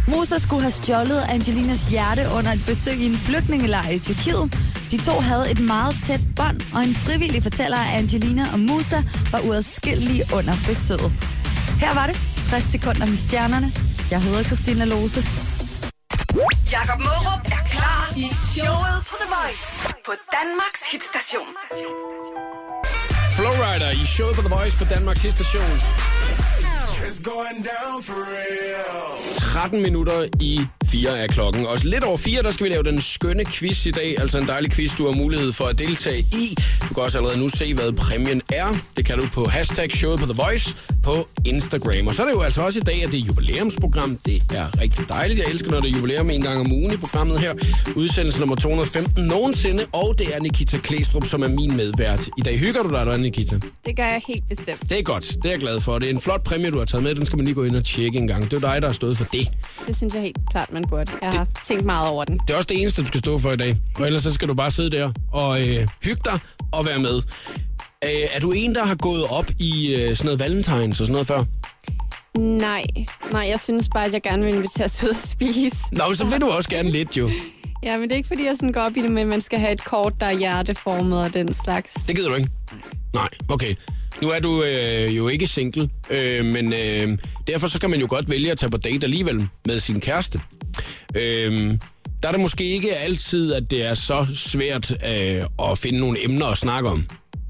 Musa 0.08 0.38
skulle 0.39 0.62
have 0.62 0.71
stjålet 0.71 1.25
Angelinas 1.30 1.84
hjerte 1.89 2.23
under 2.38 2.52
et 2.52 2.63
besøg 2.65 2.97
i 2.99 3.06
en 3.06 3.17
flygtningelejr 3.17 3.89
i 3.89 3.99
Tyrkiet. 3.99 4.45
De 4.91 4.97
to 5.06 5.19
havde 5.19 5.52
et 5.52 5.60
meget 5.60 5.95
tæt 6.08 6.21
bånd, 6.36 6.62
og 6.73 6.84
en 6.84 6.95
frivillig 6.95 7.43
fortæller, 7.43 7.78
at 7.78 7.97
Angelina 7.99 8.45
og 8.54 8.60
Musa 8.60 9.04
var 9.32 9.39
uadskillelige 9.39 10.23
under 10.34 10.54
besøget. 10.67 11.12
Her 11.80 11.93
var 11.93 12.08
det 12.08 12.17
60 12.49 12.63
sekunder 12.71 13.06
med 13.06 13.17
stjernerne. 13.17 13.73
Jeg 14.12 14.21
hedder 14.21 14.43
Christina 14.43 14.86
Lose. 14.86 15.21
Jakob 16.71 16.99
Mørup 16.99 17.41
er 17.58 17.63
klar 17.73 18.13
i 18.17 18.28
showet 18.54 18.97
på 19.10 19.15
The 19.21 19.30
Voice 19.36 19.65
på 20.06 20.13
Danmarks 20.38 20.82
hitstation. 20.91 21.49
Flowrider 23.36 23.91
i 23.91 24.06
showet 24.06 24.36
på 24.36 24.41
The 24.41 24.49
Voice 24.56 24.78
på 24.78 24.86
Danmarks 24.93 25.21
station. 25.21 25.73
It's 27.08 27.21
going 27.21 27.60
down 27.71 28.04
for 28.04 28.19
real. 28.38 29.38
13 29.60 29.82
minutter 29.82 30.26
i 30.41 30.60
4 30.86 31.19
af 31.19 31.30
klokken. 31.30 31.65
Og 31.65 31.78
lidt 31.84 32.04
over 32.04 32.17
4, 32.17 32.43
der 32.43 32.52
skal 32.52 32.63
vi 32.65 32.69
lave 32.69 32.84
den 32.84 33.02
skønne 33.02 33.45
quiz 33.45 33.86
i 33.86 33.91
dag. 33.91 34.19
Altså 34.19 34.38
en 34.38 34.48
dejlig 34.48 34.72
quiz, 34.72 34.95
du 34.98 35.06
har 35.06 35.13
mulighed 35.13 35.54
for 35.54 35.65
at 35.65 35.80
deltage 35.80 36.19
i. 36.19 36.56
Du 36.89 36.93
kan 36.93 37.04
også 37.04 37.17
allerede 37.17 37.39
nu 37.39 37.50
se, 37.50 37.74
hvad 37.74 37.91
præmien 37.91 38.41
er. 38.54 38.76
Det 38.98 39.06
kan 39.06 39.17
du 39.17 39.28
på 39.34 39.45
hashtag 39.45 39.91
showet 39.91 40.19
på 40.19 40.26
The 40.26 40.34
Voice 40.43 40.76
på 41.04 41.28
Instagram. 41.45 42.08
Og 42.08 42.13
så 42.15 42.22
er 42.22 42.26
det 42.26 42.34
jo 42.34 42.41
altså 42.41 42.62
også 42.62 42.80
i 42.80 42.82
dag, 42.82 43.04
at 43.04 43.12
det 43.12 43.19
er 43.19 43.24
jubilæumsprogram. 43.24 44.17
Det 44.26 44.43
er 44.54 44.82
rigtig 44.82 45.10
dejligt. 45.10 45.39
Jeg 45.39 45.48
elsker, 45.50 45.72
når 45.72 45.80
det 45.80 45.91
er 45.91 45.95
jubilæum 45.95 46.30
en 46.30 46.41
gang 46.41 46.60
om 46.60 46.72
ugen 46.72 46.93
i 46.93 46.98
programmet 46.98 47.39
her. 47.39 47.54
Udsendelse 47.95 48.39
nummer 48.39 48.56
215 48.56 49.24
nogensinde. 49.24 49.86
Og 49.93 50.15
det 50.17 50.36
er 50.36 50.39
Nikita 50.39 50.78
Klæstrup, 50.78 51.26
som 51.26 51.43
er 51.43 51.48
min 51.48 51.78
medvært. 51.78 52.30
I 52.38 52.41
dag 52.41 52.60
hygger 52.60 52.84
du 52.84 52.89
dig, 52.89 53.02
eller 53.02 53.17
Nikita? 53.17 53.60
Det 53.86 53.95
gør 53.95 54.04
jeg 54.04 54.22
helt 54.28 54.50
bestemt. 54.50 54.89
Det 54.89 55.00
er 55.00 55.04
godt. 55.04 55.28
Det 55.28 55.45
er 55.45 55.50
jeg 55.50 55.60
glad 55.60 55.82
for. 55.82 56.00
Det 56.00 56.10
er 56.10 56.13
en 56.13 56.22
flot 56.22 56.43
præmie, 56.43 56.72
du 56.72 56.78
har 56.78 56.86
taget 56.86 57.04
med. 57.04 57.15
Den 57.15 57.26
skal 57.26 57.38
man 57.38 57.45
lige 57.45 57.56
gå 57.56 57.63
ind 57.63 57.76
og 57.76 57.84
tjekke 57.84 58.17
en 58.17 58.28
gang. 58.28 58.52
Det 58.52 58.63
er 58.63 58.72
dig, 58.72 58.82
der 58.82 58.88
har 58.88 58.93
stået 58.93 59.17
for 59.17 59.26
det. 59.32 59.49
Det 59.88 59.96
synes 59.98 60.14
jeg 60.14 60.22
helt 60.22 60.38
klart, 60.52 60.74
man 60.74 60.84
burde. 60.90 61.12
Jeg 61.22 61.30
har 61.32 61.48
tænkt 61.66 61.86
meget 61.86 62.08
over 62.10 62.26
den. 62.26 62.40
Det 62.48 62.54
er 62.54 62.58
også 62.58 62.68
det 62.68 62.82
eneste, 62.82 63.02
du 63.02 63.08
skal 63.08 63.20
stå 63.20 63.38
for 63.38 63.52
i 63.52 63.58
dag. 63.58 63.76
Og 63.96 64.06
ellers 64.06 64.24
så 64.24 64.34
skal 64.34 64.48
du 64.48 64.54
bare 64.54 64.72
sidde 64.72 64.90
der 64.98 65.12
og 65.32 65.68
øh, 65.68 65.88
hygge 66.04 66.22
dig 66.26 66.40
og 66.72 66.86
være 66.86 67.00
med. 67.00 67.16
Øh, 68.04 68.10
er 68.36 68.40
du 68.40 68.52
en, 68.52 68.76
der 68.76 68.86
har 68.86 68.96
gået 68.96 69.24
op 69.30 69.52
i 69.60 69.96
øh, 69.96 70.16
sådan 70.16 70.26
noget 70.26 70.40
valentines 70.40 71.02
og 71.02 71.08
sådan 71.08 71.12
noget 71.12 71.28
før? 71.28 71.44
Nej, 72.40 72.84
nej, 73.32 73.48
jeg 73.50 73.60
synes 73.60 73.90
bare, 73.94 74.06
at 74.06 74.14
jeg 74.14 74.22
gerne 74.22 74.46
vil 74.46 74.54
inviteres 74.56 75.04
ud 75.04 75.10
at 75.10 75.16
spise. 75.16 75.76
Nå, 75.92 76.14
så 76.14 76.26
vil 76.26 76.42
du 76.42 76.50
også 76.50 76.70
gerne 76.70 76.92
lidt 76.92 77.18
jo. 77.18 77.30
Ja, 77.84 77.98
men 77.98 78.04
det 78.04 78.12
er 78.12 78.16
ikke, 78.16 78.28
fordi 78.28 78.46
jeg 78.46 78.56
sådan 78.56 78.72
går 78.72 78.82
op 78.82 78.98
i 78.98 79.02
det, 79.02 79.12
men 79.12 79.28
man 79.28 79.42
skal 79.42 79.60
have 79.60 79.72
et 79.72 79.86
kort, 79.86 80.14
der 80.20 80.26
er 80.26 80.32
hjerteformet 80.38 81.24
og 81.24 81.34
den 81.34 81.54
slags. 81.54 81.94
Det 81.94 82.16
gider 82.16 82.30
du 82.30 82.36
ikke? 82.36 82.50
Nej, 83.14 83.30
okay. 83.50 83.76
Nu 84.22 84.30
er 84.30 84.39
du 84.39 84.63
øh, 84.63 85.17
jo 85.17 85.28
ikke 85.28 85.48
single, 85.48 85.89
øh, 86.10 86.45
men 86.45 86.74
øh, 86.74 87.17
derfor 87.48 87.67
så 87.67 87.80
kan 87.80 87.89
man 87.89 88.00
jo 88.00 88.08
godt 88.10 88.30
vælge 88.30 88.52
at 88.52 88.58
tage 88.58 88.69
på 88.69 88.78
date 88.78 89.04
alligevel 89.04 89.48
med 89.65 89.80
sin 89.80 90.02
kæreste. 90.02 90.41
Øh, 91.15 91.78
der 92.24 92.28
er 92.28 92.32
det 92.32 92.41
måske 92.41 92.63
ikke 92.63 92.95
altid, 92.95 93.54
at 93.54 93.72
det 93.72 93.86
er 93.86 93.93
så 93.93 94.28
svært 94.36 94.91
øh, 94.91 95.72
at 95.72 95.78
finde 95.78 96.00
nogle 96.00 96.26
emner 96.26 96.45
at 96.45 96.58
snakke 96.58 96.89
om. 96.89 97.06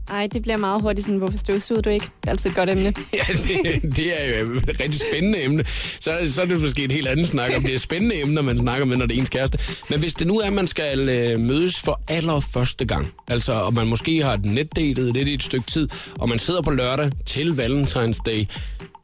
Nej, 0.10 0.28
det 0.34 0.42
bliver 0.42 0.58
meget 0.58 0.82
hurtigt 0.82 1.06
sådan, 1.06 1.18
hvorfor 1.18 1.38
støvsuger 1.38 1.82
du 1.82 1.90
ikke? 1.90 2.06
Det 2.22 2.28
er 2.28 2.32
altid 2.32 2.50
et 2.50 2.56
godt 2.56 2.70
emne. 2.70 2.84
Ja, 3.14 3.34
det, 3.34 3.96
det 3.96 4.36
er 4.36 4.40
jo 4.40 4.52
et 4.54 4.80
rigtig 4.80 5.02
spændende 5.12 5.44
emne. 5.44 5.64
Så, 6.00 6.12
så 6.34 6.42
er 6.42 6.46
det 6.46 6.62
måske 6.62 6.84
et 6.84 6.92
helt 6.92 7.08
andet 7.08 7.28
snak 7.30 7.52
om. 7.56 7.64
Det 7.64 7.74
er 7.76 7.80
spændende 7.80 8.22
emner, 8.22 8.42
man 8.42 8.58
snakker 8.58 8.86
med, 8.86 8.98
når 8.98 9.06
det 9.06 9.16
er 9.18 9.20
ens 9.20 9.30
kæreste. 9.30 9.60
Men 9.90 10.00
hvis 10.00 10.14
det 10.14 10.28
nu 10.28 10.38
er, 10.40 10.48
at 10.48 10.54
man 10.54 10.68
skal 10.68 11.10
øh, 11.10 11.40
mødes 11.40 11.80
for 11.80 12.02
allerførste 12.08 12.86
gang, 12.86 13.08
altså 13.28 13.54
og 13.54 13.74
man 13.74 13.88
måske 13.88 14.24
har 14.24 14.40
netdatet 14.44 15.14
lidt 15.14 15.28
i 15.28 15.34
et 15.34 15.44
stykke 15.44 15.68
tid, 15.68 15.90
og 16.20 16.30
man 16.30 16.40
sidder 16.40 16.62
på 16.62 16.72
lørdag 16.72 17.12
til 17.26 17.52
Valentine's 17.52 18.20
Day, 18.26 18.46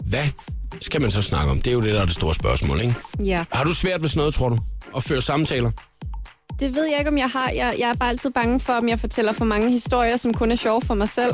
hvad 0.05 0.23
skal 0.81 1.01
man 1.01 1.11
så 1.11 1.21
snakke 1.21 1.51
om? 1.51 1.61
Det 1.61 1.67
er 1.71 1.73
jo 1.75 1.81
det, 1.81 1.93
der 1.93 2.01
er 2.01 2.05
det 2.05 2.13
store 2.15 2.35
spørgsmål, 2.35 2.81
ikke? 2.81 2.95
Ja, 3.25 3.45
Har 3.51 3.63
du 3.63 3.73
svært 3.73 4.01
ved 4.01 4.09
sådan 4.09 4.19
noget, 4.19 4.33
tror 4.33 4.49
du? 4.49 4.57
At 4.95 5.03
føre 5.03 5.21
samtaler? 5.21 5.71
Det 6.59 6.75
ved 6.75 6.85
jeg 6.85 6.99
ikke, 6.99 7.09
om 7.09 7.17
jeg 7.17 7.29
har. 7.29 7.49
Jeg, 7.49 7.75
jeg 7.79 7.89
er 7.89 7.93
bare 7.93 8.09
altid 8.09 8.31
bange 8.31 8.59
for, 8.59 8.73
om 8.73 8.89
jeg 8.89 8.99
fortæller 8.99 9.33
for 9.33 9.45
mange 9.45 9.69
historier, 9.69 10.17
som 10.17 10.33
kun 10.33 10.51
er 10.51 10.55
sjove 10.55 10.81
for 10.81 10.93
mig 10.93 11.09
selv. 11.09 11.33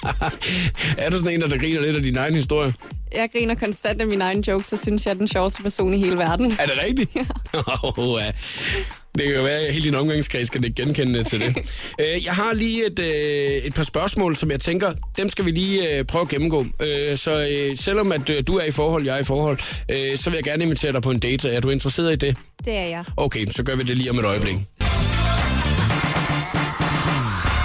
er 1.04 1.10
du 1.10 1.18
sådan 1.18 1.34
en, 1.34 1.40
der 1.40 1.58
griner 1.58 1.80
lidt 1.80 1.96
af 1.96 2.02
din 2.02 2.16
egen 2.16 2.34
historie? 2.34 2.74
Jeg 3.14 3.30
griner 3.32 3.54
konstant 3.54 4.00
af 4.00 4.06
mine 4.06 4.24
egne 4.24 4.48
jokes, 4.48 4.66
så 4.66 4.76
synes 4.76 5.06
jeg, 5.06 5.12
er 5.12 5.16
den 5.16 5.28
sjoveste 5.28 5.62
person 5.62 5.94
i 5.94 5.98
hele 5.98 6.18
verden. 6.18 6.46
Er 6.46 6.66
det 6.66 6.74
rigtigt? 6.86 7.10
Ja. 7.54 7.60
oh, 7.98 8.20
ja. 8.20 8.32
Det 9.18 9.24
kan 9.26 9.34
jo 9.34 9.42
være, 9.42 9.58
at 9.60 9.72
hele 9.72 9.84
din 9.84 9.94
omgangskreds 9.94 10.50
kan 10.50 10.64
ikke 10.64 10.82
genkende 10.82 11.24
til 11.24 11.40
det. 11.40 11.56
Øh, 12.00 12.24
Jeg 12.24 12.32
har 12.32 12.54
lige 12.54 12.86
et, 12.86 12.98
øh, 12.98 13.64
et 13.66 13.74
par 13.74 13.82
spørgsmål, 13.82 14.36
som 14.36 14.50
jeg 14.50 14.60
tænker, 14.60 14.92
dem 15.16 15.28
skal 15.28 15.44
vi 15.44 15.50
lige 15.50 15.98
øh, 15.98 16.04
prøve 16.04 16.22
at 16.22 16.28
gennemgå. 16.28 16.66
Så 17.16 17.48
selvom 17.76 18.12
at 18.12 18.46
du 18.46 18.56
er 18.56 18.64
i 18.64 18.70
forhold, 18.70 19.04
jeg 19.04 19.16
er 19.16 19.20
i 19.20 19.24
forhold, 19.24 19.58
så 20.16 20.30
vil 20.30 20.36
jeg 20.36 20.44
gerne 20.44 20.64
invitere 20.64 20.92
dig 20.92 21.02
på 21.02 21.10
en 21.10 21.18
date. 21.18 21.48
Er 21.50 21.60
du 21.60 21.70
interesseret 21.70 22.12
i 22.12 22.16
det? 22.16 22.36
Det 22.64 22.72
er 22.76 22.86
jeg. 22.86 23.04
Okay, 23.16 23.46
så 23.50 23.62
gør 23.62 23.76
vi 23.76 23.82
det 23.82 23.96
lige 23.96 24.10
om 24.10 24.18
et 24.18 24.24
øjeblik. 24.24 24.56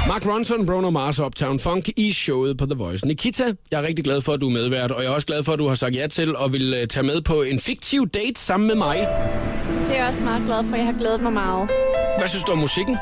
Mark 0.08 0.26
Ronson, 0.26 0.66
Bruno 0.66 0.90
Mars 0.90 1.20
og 1.20 1.26
Uptown 1.26 1.60
Funk 1.60 1.90
i 1.98 2.12
showet 2.12 2.58
på 2.58 2.66
The 2.66 2.76
Voice. 2.76 3.08
Nikita, 3.08 3.44
jeg 3.72 3.82
er 3.84 3.88
rigtig 3.88 4.06
glad 4.06 4.22
for, 4.22 4.32
at 4.32 4.42
du 4.42 4.48
er 4.48 4.54
medvært, 4.54 4.92
og 4.92 5.04
jeg 5.04 5.10
er 5.10 5.16
også 5.16 5.28
glad 5.28 5.44
for, 5.44 5.52
at 5.54 5.60
du 5.60 5.68
har 5.68 5.76
sagt 5.76 5.96
ja 5.96 6.08
til 6.08 6.36
og 6.36 6.54
vil 6.54 6.76
øh, 6.82 6.88
tage 6.88 7.06
med 7.06 7.22
på 7.22 7.42
en 7.42 7.60
fiktiv 7.60 8.10
date 8.10 8.40
sammen 8.40 8.68
med 8.68 8.76
mig. 8.76 8.98
Det 9.88 9.96
er 9.96 10.00
jeg 10.00 10.08
også 10.10 10.24
meget 10.24 10.44
glad 10.46 10.64
for. 10.64 10.76
Jeg 10.76 10.86
har 10.86 10.96
glædet 11.00 11.22
mig 11.22 11.34
meget. 11.34 11.70
Hvad 12.18 12.28
synes 12.28 12.44
du 12.44 12.52
om 12.52 12.58
musikken? 12.58 12.98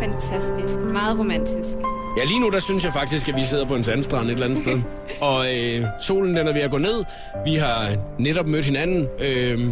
Fantastisk. 0.00 0.78
Meget 0.78 1.18
romantisk. 1.18 1.76
Ja, 2.18 2.24
lige 2.24 2.40
nu 2.40 2.50
der 2.50 2.60
synes 2.60 2.84
jeg 2.84 2.92
faktisk, 2.92 3.28
at 3.28 3.36
vi 3.36 3.44
sidder 3.44 3.66
på 3.66 3.74
en 3.74 3.84
sandstrand 3.84 4.26
et 4.26 4.32
eller 4.32 4.44
andet 4.44 4.58
sted. 4.58 4.80
Og 5.30 5.46
øh, 5.56 5.84
solen 6.00 6.36
den 6.36 6.48
er 6.48 6.52
ved 6.52 6.60
at 6.60 6.70
gå 6.70 6.78
ned. 6.78 7.04
Vi 7.44 7.54
har 7.54 7.96
netop 8.18 8.46
mødt 8.46 8.64
hinanden. 8.64 9.08
Øh, 9.20 9.68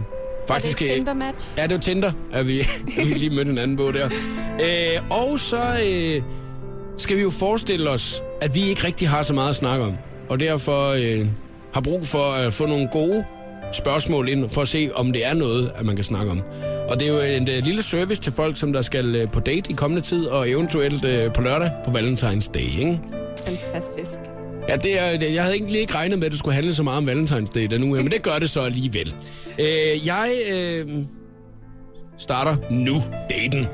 faktisk, 0.52 0.82
er 0.82 0.86
det 0.86 0.90
øh, 0.90 0.96
Tinder-match? 0.96 1.46
Ja, 1.56 1.62
det 1.66 1.72
er 1.72 1.80
Tinder, 1.80 2.12
at 2.32 2.46
vi, 2.46 2.60
vi 2.96 3.04
lige 3.04 3.30
mødte 3.30 3.48
hinanden 3.48 3.76
på 3.76 3.92
der. 3.92 4.06
Øh, 4.60 5.10
og 5.10 5.38
så 5.38 5.62
øh, 5.86 6.22
skal 6.96 7.16
vi 7.16 7.22
jo 7.22 7.30
forestille 7.30 7.90
os, 7.90 8.22
at 8.40 8.54
vi 8.54 8.60
ikke 8.68 8.84
rigtig 8.84 9.08
har 9.08 9.22
så 9.22 9.34
meget 9.34 9.50
at 9.50 9.56
snakke 9.56 9.84
om. 9.84 9.94
Og 10.28 10.40
derfor 10.40 10.88
øh, 10.88 11.26
har 11.74 11.80
brug 11.80 12.06
for 12.06 12.32
at 12.32 12.52
få 12.52 12.66
nogle 12.66 12.88
gode 12.92 13.24
spørgsmål 13.72 14.28
ind, 14.28 14.50
for 14.50 14.62
at 14.62 14.68
se, 14.68 14.90
om 14.94 15.12
det 15.12 15.26
er 15.26 15.34
noget, 15.34 15.72
at 15.76 15.86
man 15.86 15.96
kan 15.96 16.04
snakke 16.04 16.30
om. 16.30 16.42
Og 16.88 17.00
det 17.00 17.08
er 17.08 17.12
jo 17.12 17.20
en 17.20 17.48
øh, 17.48 17.64
lille 17.64 17.82
service 17.82 18.22
til 18.22 18.32
folk, 18.32 18.56
som 18.56 18.72
der 18.72 18.82
skal 18.82 19.14
øh, 19.14 19.30
på 19.30 19.40
date 19.40 19.70
i 19.70 19.74
kommende 19.74 20.02
tid, 20.02 20.26
og 20.26 20.50
eventuelt 20.50 21.04
øh, 21.04 21.32
på 21.32 21.42
lørdag 21.42 21.70
på 21.84 21.90
Valentine's 21.90 22.52
Day, 22.52 22.78
ikke? 22.78 23.00
Fantastisk. 23.46 24.39
Ja, 24.70 24.76
det 24.76 25.00
er, 25.00 25.30
jeg 25.30 25.42
havde 25.42 25.56
egentlig 25.56 25.80
ikke 25.80 25.94
regnet 25.94 26.18
med, 26.18 26.26
at 26.26 26.30
det 26.30 26.38
skulle 26.38 26.54
handle 26.54 26.74
så 26.74 26.82
meget 26.82 26.98
om 26.98 27.08
Valentine's 27.08 27.52
Day 27.54 27.66
denne 27.70 27.86
uge, 27.86 28.02
men 28.02 28.12
det 28.12 28.22
gør 28.22 28.38
det 28.38 28.50
så 28.50 28.60
alligevel. 28.60 29.14
Øh, 29.58 30.06
jeg 30.06 30.30
øh, 30.52 30.88
starter 32.18 32.56
nu 32.70 33.02
daten. 33.30 33.66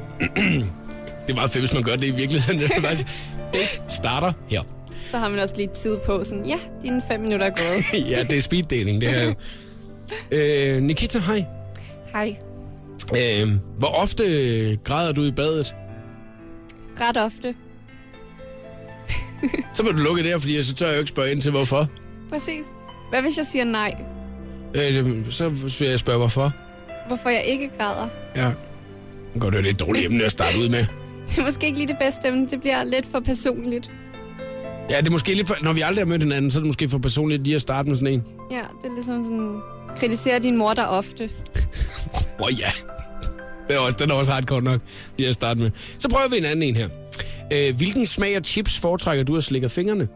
det 1.27 1.31
er 1.31 1.35
meget 1.35 1.51
fedt, 1.51 1.63
hvis 1.63 1.73
man 1.75 1.83
gør 1.83 1.97
det 1.97 2.07
i 2.07 2.11
virkeligheden. 2.11 2.61
Det 2.61 2.71
er 2.77 3.05
Date 3.53 3.81
starter 3.89 4.33
her. 4.51 4.63
Så 5.11 5.19
har 5.19 5.29
man 5.29 5.39
også 5.39 5.57
lige 5.57 5.69
tid 5.75 5.97
på 6.07 6.25
sådan, 6.25 6.47
ja, 6.47 6.59
dine 6.83 7.03
fem 7.09 7.21
minutter 7.21 7.47
er 7.47 7.51
gået. 7.51 8.09
ja, 8.11 8.23
det 8.23 8.39
er 8.39 8.43
speed 8.43 8.63
dating, 8.63 9.01
det 9.01 9.09
her. 9.09 9.35
øh, 10.31 10.83
Nikita, 10.83 11.19
hej. 11.19 11.45
Hej. 12.13 12.37
Øh, 13.17 13.49
hvor 13.79 14.03
ofte 14.03 14.25
græder 14.85 15.13
du 15.13 15.23
i 15.23 15.31
badet? 15.31 15.75
Ret 17.01 17.17
ofte. 17.17 17.55
Så 19.75 19.83
må 19.83 19.90
du 19.90 19.96
lukke 19.96 20.25
der, 20.25 20.38
fordi 20.38 20.62
så 20.62 20.75
tør 20.75 20.87
jeg 20.87 20.94
jo 20.94 20.99
ikke 20.99 21.09
spørge 21.09 21.33
ind 21.33 21.42
til, 21.42 21.51
hvorfor. 21.51 21.88
Præcis. 22.31 22.64
Hvad 23.11 23.22
hvis 23.22 23.37
jeg 23.37 23.46
siger 23.53 23.64
nej? 23.64 23.96
Øh, 24.75 25.31
så 25.31 25.49
vil 25.49 25.88
jeg 25.88 25.99
spørge, 25.99 26.18
hvorfor. 26.18 26.53
Hvorfor 27.07 27.29
jeg 27.29 27.44
ikke 27.44 27.70
græder? 27.79 28.09
Ja. 28.37 28.51
Godt, 29.40 29.55
det 29.55 29.66
er 29.66 29.70
et 29.70 29.81
dårligt 29.81 30.07
emne 30.07 30.25
at 30.25 30.33
starte 30.33 30.59
ud 30.59 30.68
med. 30.68 30.87
Det 31.29 31.38
er 31.38 31.42
måske 31.42 31.66
ikke 31.66 31.79
lige 31.79 31.88
det 31.88 31.99
bedste, 32.01 32.31
men 32.31 32.46
det 32.46 32.61
bliver 32.61 32.85
lidt 32.85 33.07
for 33.11 33.20
personligt. 33.20 33.90
Ja, 34.90 34.99
det 34.99 35.07
er 35.07 35.11
måske 35.11 35.35
lidt 35.35 35.46
for, 35.46 35.57
når 35.62 35.72
vi 35.72 35.81
aldrig 35.81 36.05
har 36.05 36.07
mødt 36.07 36.22
hinanden, 36.22 36.51
så 36.51 36.59
er 36.59 36.61
det 36.61 36.66
måske 36.66 36.88
for 36.88 36.99
personligt 36.99 37.42
lige 37.42 37.55
at 37.55 37.62
starte 37.62 37.88
med 37.88 37.96
sådan 37.96 38.14
en. 38.14 38.22
Ja, 38.51 38.57
det 38.57 38.90
er 38.90 38.94
ligesom 38.94 39.22
sådan, 39.22 39.61
kritiserer 39.96 40.38
din 40.38 40.57
mor 40.57 40.75
der 40.75 40.85
ofte. 40.85 41.25
Åh 42.40 42.46
oh, 42.46 42.61
ja. 42.61 42.70
Det 43.68 43.77
er 43.77 43.81
også, 43.81 43.96
den 44.01 44.11
er 44.11 44.14
også 44.14 44.33
hardcore 44.33 44.62
nok, 44.62 44.81
lige 45.18 45.29
at 45.29 45.35
starte 45.35 45.61
med. 45.61 45.70
Så 45.99 46.09
prøver 46.09 46.29
vi 46.29 46.37
en 46.37 46.44
anden 46.44 46.62
en 46.62 46.77
her. 46.77 46.88
Øh, 47.53 47.77
hvilken 47.77 48.07
smag 48.07 48.37
af 48.37 48.41
chips 48.45 48.79
foretrækker 48.79 49.25
du 49.25 49.37
at 49.37 49.45
slikke 49.45 49.69
fingrene? 49.69 50.09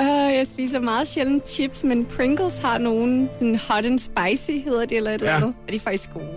Uh, 0.00 0.34
jeg 0.38 0.46
spiser 0.46 0.80
meget 0.80 1.08
sjældent 1.08 1.48
chips, 1.48 1.84
men 1.84 2.04
Pringles 2.04 2.58
har 2.58 2.78
nogen 2.78 3.28
sådan 3.34 3.56
hot 3.68 3.86
and 3.86 3.98
spicy, 3.98 4.50
hedder 4.64 4.84
det 4.84 4.96
eller 4.96 5.10
et 5.10 5.14
eller 5.14 5.30
Ja. 5.30 5.36
andet. 5.36 5.54
Og 5.66 5.70
de 5.72 5.76
er 5.76 5.80
faktisk 5.80 6.12
gode. 6.12 6.28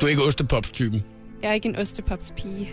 Du 0.00 0.06
er 0.06 0.10
ikke 0.10 0.22
ostepops-typen. 0.22 1.04
Jeg 1.42 1.50
er 1.50 1.54
ikke 1.54 1.68
en 1.68 1.76
ostepops-pige. 1.76 2.70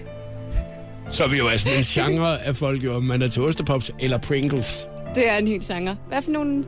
Så 1.10 1.24
er 1.24 1.28
vi 1.28 1.38
jo 1.38 1.48
altså 1.48 1.70
en 1.78 1.84
genre 1.84 2.42
af 2.48 2.56
folk, 2.56 2.84
jo, 2.84 2.96
om 2.96 3.04
man 3.04 3.22
er 3.22 3.28
til 3.28 3.42
ostepops 3.42 3.92
eller 4.00 4.18
Pringles. 4.18 4.88
Det 5.16 5.30
er 5.30 5.38
en 5.38 5.48
helt 5.48 5.64
genre. 5.64 5.98
Hvad 6.08 6.22
for 6.22 6.32
nogle 6.32 6.64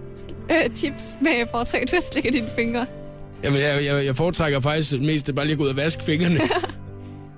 øh, 0.51 0.75
chips 0.75 1.03
med 1.21 1.47
foretrækker 1.51 1.87
du 1.87 1.95
at 1.97 2.03
slikke 2.11 2.31
dine 2.31 2.47
fingre? 2.55 2.85
Jamen, 3.43 3.59
jeg, 3.61 3.85
jeg, 3.85 4.05
jeg 4.05 4.15
foretrækker 4.15 4.59
faktisk 4.59 4.99
mest 5.01 5.35
bare 5.35 5.45
lige 5.45 5.53
at 5.53 5.57
gå 5.57 5.63
ud 5.63 5.69
og 5.69 5.77
vaske 5.77 6.03
fingrene. 6.03 6.39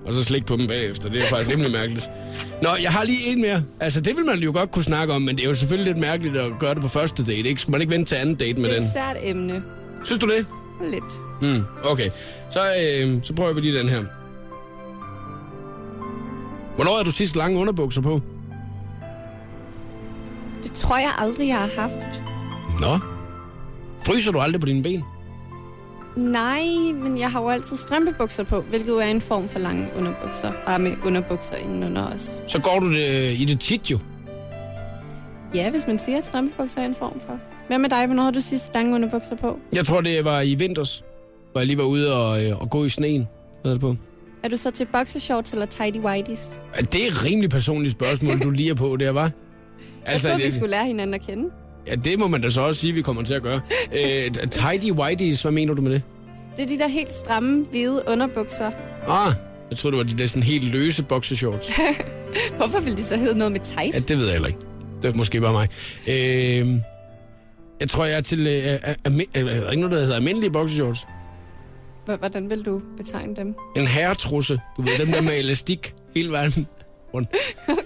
og 0.08 0.14
så 0.14 0.24
slikke 0.24 0.46
på 0.46 0.56
dem 0.56 0.66
bagefter. 0.66 1.08
Det 1.08 1.22
er 1.22 1.28
faktisk 1.28 1.50
rimelig 1.50 1.72
mærkeligt. 1.72 2.10
Nå, 2.62 2.68
jeg 2.82 2.92
har 2.92 3.04
lige 3.04 3.26
en 3.32 3.40
mere. 3.40 3.62
Altså, 3.80 4.00
det 4.00 4.16
vil 4.16 4.24
man 4.24 4.38
jo 4.38 4.52
godt 4.52 4.70
kunne 4.70 4.82
snakke 4.84 5.14
om, 5.14 5.22
men 5.22 5.36
det 5.36 5.44
er 5.44 5.48
jo 5.48 5.54
selvfølgelig 5.54 5.92
lidt 5.92 6.00
mærkeligt 6.00 6.36
at 6.36 6.52
gøre 6.60 6.74
det 6.74 6.82
på 6.82 6.88
første 6.88 7.24
date, 7.24 7.48
ikke? 7.48 7.60
Skulle 7.60 7.72
man 7.72 7.80
ikke 7.80 7.90
vente 7.90 8.08
til 8.10 8.14
anden 8.14 8.34
date 8.34 8.60
med 8.60 8.64
Det 8.70 8.76
er 8.76 8.78
den? 8.78 8.86
et 8.86 8.92
sært 8.92 9.16
emne. 9.22 9.62
Synes 10.04 10.20
du 10.20 10.28
det? 10.28 10.46
Lidt. 10.90 11.12
Mm, 11.42 11.64
okay. 11.84 12.10
Så, 12.50 12.60
øh, 12.60 13.18
så 13.22 13.32
prøver 13.32 13.52
vi 13.52 13.60
lige 13.60 13.78
den 13.78 13.88
her. 13.88 14.04
Hvornår 16.76 16.96
har 16.96 17.02
du 17.04 17.10
sidst 17.10 17.36
lange 17.36 17.58
underbukser 17.60 18.00
på? 18.00 18.20
Det 20.62 20.72
tror 20.72 20.96
jeg 20.98 21.10
aldrig, 21.18 21.48
jeg 21.48 21.56
har 21.56 21.70
haft. 21.76 22.22
Nå. 22.80 22.98
Fryser 24.06 24.32
du 24.32 24.38
aldrig 24.40 24.60
på 24.60 24.66
dine 24.66 24.82
ben? 24.82 25.04
Nej, 26.18 26.62
men 26.94 27.18
jeg 27.18 27.30
har 27.30 27.42
jo 27.42 27.48
altid 27.48 27.76
strømpebukser 27.76 28.44
på, 28.44 28.60
hvilket 28.60 28.88
jo 28.88 28.98
er 28.98 29.06
en 29.06 29.20
form 29.20 29.48
for 29.48 29.58
lange 29.58 29.88
underbukser. 29.96 30.52
Bare 30.66 30.78
med 30.78 30.92
underbukser 31.04 31.56
indenunder 31.56 32.06
os. 32.06 32.42
Så 32.46 32.60
går 32.60 32.80
du 32.80 32.92
det, 32.92 33.40
i 33.40 33.44
det 33.44 33.60
tit 33.60 33.90
jo. 33.90 33.98
Ja, 35.54 35.70
hvis 35.70 35.86
man 35.86 35.98
siger, 35.98 36.18
at 36.18 36.26
strømpebukser 36.26 36.80
er 36.80 36.86
en 36.86 36.94
form 36.94 37.20
for. 37.20 37.38
Hvad 37.66 37.78
med 37.78 37.90
dig? 37.90 38.06
Hvornår 38.06 38.22
har 38.22 38.30
du 38.30 38.40
sidst 38.40 38.74
lange 38.74 38.94
underbukser 38.94 39.36
på? 39.36 39.58
Jeg 39.72 39.86
tror, 39.86 40.00
det 40.00 40.24
var 40.24 40.40
i 40.40 40.54
vinters, 40.54 41.04
hvor 41.52 41.60
jeg 41.60 41.66
lige 41.66 41.78
var 41.78 41.84
ude 41.84 42.14
og, 42.14 42.44
øh, 42.44 42.58
og 42.62 42.70
gå 42.70 42.84
i 42.84 42.88
sneen. 42.88 43.28
Hvad 43.62 43.72
er 43.72 43.74
det 43.74 43.80
på? 43.80 43.96
Er 44.42 44.48
du 44.48 44.56
så 44.56 44.70
til 44.70 44.86
boxershorts 44.92 45.52
eller 45.52 45.66
tidy 45.66 46.00
whities? 46.00 46.60
Det 46.92 47.02
er 47.02 47.06
et 47.08 47.24
rimelig 47.24 47.50
personligt 47.50 47.92
spørgsmål, 47.92 48.38
du 48.40 48.50
lige 48.50 48.70
er 48.70 48.74
på 48.74 48.96
der, 48.96 49.10
var. 49.10 49.30
Altså, 50.06 50.28
jeg 50.28 50.34
troede, 50.34 50.46
vi 50.46 50.54
skulle 50.54 50.70
lære 50.70 50.86
hinanden 50.86 51.14
at 51.14 51.20
kende. 51.26 51.50
Ja, 51.88 51.94
det 51.94 52.18
må 52.18 52.28
man 52.28 52.40
da 52.40 52.50
så 52.50 52.60
også 52.60 52.80
sige, 52.80 52.92
vi 52.92 53.02
kommer 53.02 53.22
til 53.22 53.34
at 53.34 53.42
gøre. 53.42 53.60
Øh, 53.92 54.30
tidy 54.50 54.92
whities, 54.92 55.42
hvad 55.42 55.52
mener 55.52 55.74
du 55.74 55.82
med 55.82 55.92
det? 55.92 56.02
Det 56.56 56.62
er 56.64 56.68
de 56.68 56.78
der 56.78 56.88
helt 56.88 57.12
stramme, 57.12 57.66
hvide 57.70 58.02
underbukser. 58.06 58.70
Ah, 59.08 59.32
jeg 59.70 59.78
tror 59.78 59.90
det 59.90 59.96
var 59.98 60.04
de 60.04 60.18
der 60.18 60.26
sådan 60.26 60.42
helt 60.42 60.64
løse 60.64 61.02
boxershorts. 61.02 61.70
Hvorfor 62.56 62.80
vil 62.80 62.98
de 62.98 63.02
så 63.02 63.16
hedde 63.16 63.38
noget 63.38 63.52
med 63.52 63.60
tight? 63.60 63.94
Ja, 63.94 63.98
det 63.98 64.18
ved 64.18 64.24
jeg 64.24 64.32
heller 64.32 64.48
ikke. 64.48 64.58
Det 65.02 65.10
er 65.10 65.14
måske 65.14 65.40
bare 65.40 65.52
mig. 65.52 65.68
Øh, 66.08 66.80
jeg 67.80 67.88
tror, 67.88 68.04
jeg 68.04 68.16
er 68.16 68.20
til... 68.20 68.46
Øh, 68.46 68.54
øh, 68.56 68.72
øh, 68.74 69.26
er 69.34 69.44
der 69.44 69.70
ikke 69.70 69.80
noget, 69.80 69.96
der 69.96 70.00
hedder 70.00 70.16
almindelige 70.16 70.50
boxershorts? 70.50 71.06
Hvordan 72.18 72.50
vil 72.50 72.62
du 72.62 72.80
betegne 72.96 73.36
dem? 73.36 73.54
En 73.76 73.86
herretrusse. 73.86 74.60
Du 74.76 74.82
ved, 74.82 74.90
dem 74.98 75.12
der 75.12 75.20
med 75.20 75.38
elastik 75.38 75.94
hele 76.14 76.30
vejen 76.30 76.66
rundt. 77.14 77.28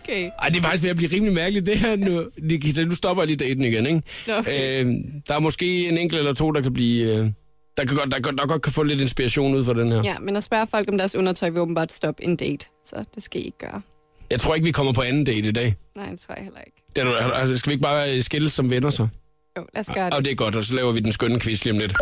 Okay. 0.02 0.30
Ej, 0.42 0.48
det 0.48 0.58
er 0.58 0.62
faktisk 0.62 0.82
ved 0.82 0.90
at 0.90 0.96
blive 0.96 1.10
rimelig 1.12 1.34
mærkeligt, 1.34 1.66
det 1.66 1.78
her 1.78 1.96
nu. 1.96 2.24
Nikita, 2.38 2.84
nu 2.84 2.94
stopper 2.94 3.22
jeg 3.22 3.26
lige 3.26 3.36
daten 3.48 3.64
igen, 3.64 3.86
ikke? 3.86 4.02
Okay. 4.38 4.84
Øh, 4.84 4.94
der 5.28 5.34
er 5.34 5.40
måske 5.40 5.88
en 5.88 5.98
enkelt 5.98 6.18
eller 6.18 6.34
to, 6.34 6.50
der 6.50 6.60
kan 6.60 6.72
blive... 6.72 7.12
Øh, 7.16 7.30
der, 7.76 7.84
kan 7.84 7.96
godt, 7.96 8.10
der, 8.12 8.30
der 8.30 8.46
godt 8.46 8.62
kan 8.62 8.72
få 8.72 8.82
lidt 8.82 9.00
inspiration 9.00 9.54
ud 9.54 9.64
fra 9.64 9.74
den 9.74 9.92
her. 9.92 10.02
Ja, 10.04 10.18
men 10.18 10.36
at 10.36 10.44
spørge 10.44 10.66
folk 10.66 10.88
om 10.88 10.98
deres 10.98 11.14
undertøj 11.14 11.50
vil 11.50 11.60
åbenbart 11.60 11.92
stoppe 11.92 12.24
en 12.24 12.36
date. 12.36 12.66
Så 12.84 13.04
det 13.14 13.22
skal 13.22 13.40
I 13.40 13.44
ikke 13.44 13.58
gøre. 13.58 13.82
Jeg 14.30 14.40
tror 14.40 14.54
ikke, 14.54 14.64
vi 14.64 14.72
kommer 14.72 14.92
på 14.92 15.02
anden 15.02 15.24
date 15.24 15.48
i 15.48 15.52
dag. 15.52 15.74
Nej, 15.96 16.10
det 16.10 16.20
tror 16.20 16.34
jeg 16.34 16.44
heller 16.44 16.60
ikke. 16.60 16.82
Det 16.96 17.04
altså, 17.34 17.56
skal 17.56 17.70
vi 17.70 17.72
ikke 17.72 17.82
bare 17.82 18.22
skilles 18.22 18.52
som 18.52 18.70
venner 18.70 18.90
så? 18.90 19.08
Jo, 19.58 19.66
lad 19.74 19.80
os 19.80 19.86
gøre 19.94 20.06
det. 20.06 20.14
Og 20.14 20.24
det 20.24 20.30
er 20.30 20.34
godt, 20.34 20.54
og 20.54 20.64
så 20.64 20.74
laver 20.74 20.92
vi 20.92 21.00
den 21.00 21.12
skønne 21.12 21.40
quiz 21.40 21.64
lige 21.64 21.72
om 21.72 21.78
lidt. 21.78 21.92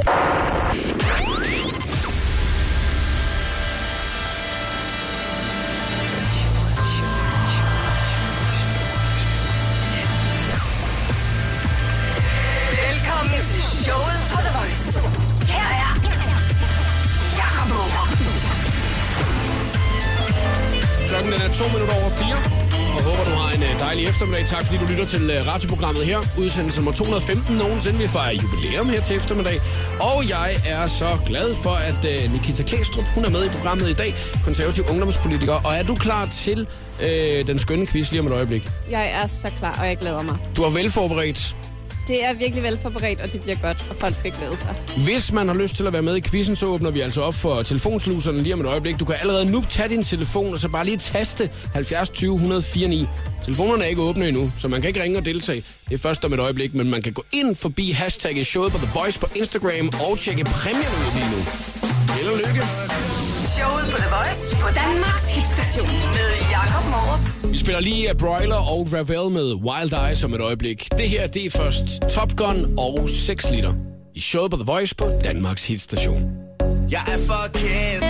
Eftermiddag. 24.30 24.58
Tak 24.58 24.66
fordi 24.66 24.78
du 24.84 24.86
lytter 24.90 25.06
til 25.06 25.30
øh, 25.30 25.46
radioprogrammet 25.46 26.04
her. 26.06 26.18
Udsendelse 26.38 26.78
nummer 26.78 26.92
215 26.92 27.56
nogensinde. 27.56 27.98
Vi 27.98 28.08
fejrer 28.08 28.34
jubilæum 28.42 28.88
her 28.88 29.02
til 29.02 29.16
eftermiddag. 29.16 29.60
Og 30.00 30.28
jeg 30.28 30.50
er 30.66 30.88
så 30.88 31.18
glad 31.26 31.54
for, 31.54 31.70
at 31.70 32.00
øh, 32.12 32.32
Nikita 32.32 32.62
Klæstrup, 32.62 33.04
hun 33.14 33.24
er 33.24 33.30
med 33.30 33.44
i 33.44 33.48
programmet 33.48 33.90
i 33.90 33.94
dag. 33.94 34.14
Konservativ 34.44 34.84
ungdomspolitiker. 34.90 35.52
Og 35.52 35.72
er 35.74 35.82
du 35.82 35.94
klar 35.94 36.26
til 36.26 36.68
øh, 37.02 37.46
den 37.46 37.58
skønne 37.58 37.86
quiz 37.86 38.10
lige 38.10 38.20
om 38.20 38.26
et 38.26 38.32
øjeblik? 38.32 38.68
Jeg 38.90 39.10
er 39.22 39.26
så 39.26 39.48
klar, 39.58 39.78
og 39.80 39.86
jeg 39.86 39.96
glæder 39.96 40.22
mig. 40.22 40.36
Du 40.56 40.62
er 40.62 40.70
velforberedt. 40.70 41.56
Det 42.10 42.24
er 42.24 42.32
virkelig 42.32 42.62
velforberedt, 42.62 43.20
og 43.20 43.32
det 43.32 43.40
bliver 43.40 43.56
godt, 43.62 43.86
og 43.90 43.96
folk 43.96 44.14
skal 44.14 44.32
glæde 44.32 44.56
sig. 44.56 44.74
Hvis 45.04 45.32
man 45.32 45.48
har 45.48 45.54
lyst 45.54 45.76
til 45.76 45.86
at 45.86 45.92
være 45.92 46.02
med 46.02 46.16
i 46.16 46.20
quizzen, 46.20 46.56
så 46.56 46.66
åbner 46.66 46.90
vi 46.90 47.00
altså 47.00 47.22
op 47.22 47.34
for 47.34 47.62
telefonsluserne 47.62 48.42
lige 48.42 48.54
om 48.54 48.60
et 48.60 48.66
øjeblik. 48.66 49.00
Du 49.00 49.04
kan 49.04 49.14
allerede 49.20 49.50
nu 49.50 49.64
tage 49.68 49.88
din 49.88 50.04
telefon, 50.04 50.52
og 50.52 50.58
så 50.58 50.68
bare 50.68 50.84
lige 50.84 50.96
taste 50.96 51.50
70 51.72 52.10
20 52.10 52.34
104 52.34 52.88
9. 52.88 53.06
Telefonerne 53.44 53.84
er 53.84 53.88
ikke 53.88 54.02
åbne 54.02 54.28
endnu, 54.28 54.52
så 54.58 54.68
man 54.68 54.80
kan 54.80 54.88
ikke 54.88 55.02
ringe 55.02 55.18
og 55.18 55.24
deltage. 55.24 55.62
Det 55.88 55.94
er 55.94 55.98
først 55.98 56.24
om 56.24 56.32
et 56.32 56.40
øjeblik, 56.40 56.74
men 56.74 56.90
man 56.90 57.02
kan 57.02 57.12
gå 57.12 57.24
ind 57.32 57.56
forbi 57.56 57.90
hashtagget 57.90 58.46
showet 58.46 58.72
på 58.72 58.78
The 58.78 58.88
Voice 58.94 59.18
på 59.18 59.26
Instagram 59.34 59.90
og 60.10 60.18
tjekke 60.18 60.44
præmien 60.44 60.92
ud 61.00 61.10
lige 61.14 61.30
nu. 61.34 61.40
Held 62.14 62.28
og 62.28 62.38
lykke. 62.38 62.62
Showet 63.56 63.84
på 63.92 63.96
The 63.96 64.10
Voice 64.16 64.56
på 64.62 64.68
Danmarks 64.82 65.28
hitstation 65.36 65.96
med 66.16 66.28
Jakob 66.50 66.84
Morup. 66.90 67.39
Spiller 67.60 67.80
lige 67.80 68.14
Broiler 68.18 68.54
og 68.54 68.92
Ravel 68.92 69.32
med 69.32 69.54
Wild 69.54 69.92
Eyes 70.08 70.24
om 70.24 70.34
et 70.34 70.40
øjeblik. 70.40 70.88
Det 70.98 71.08
her, 71.08 71.26
det 71.26 71.46
er 71.46 71.50
først 71.50 71.86
Top 72.10 72.36
Gun 72.36 72.74
og 72.78 73.08
6 73.08 73.50
liter. 73.50 73.74
I 74.14 74.20
showet 74.20 74.50
på 74.50 74.56
The 74.56 74.64
Voice 74.64 74.94
på 74.94 75.04
Danmarks 75.24 75.68
hitstation. 75.68 76.22
Jeg 76.90 77.00
er 77.00 77.18
forkert. 77.18 78.02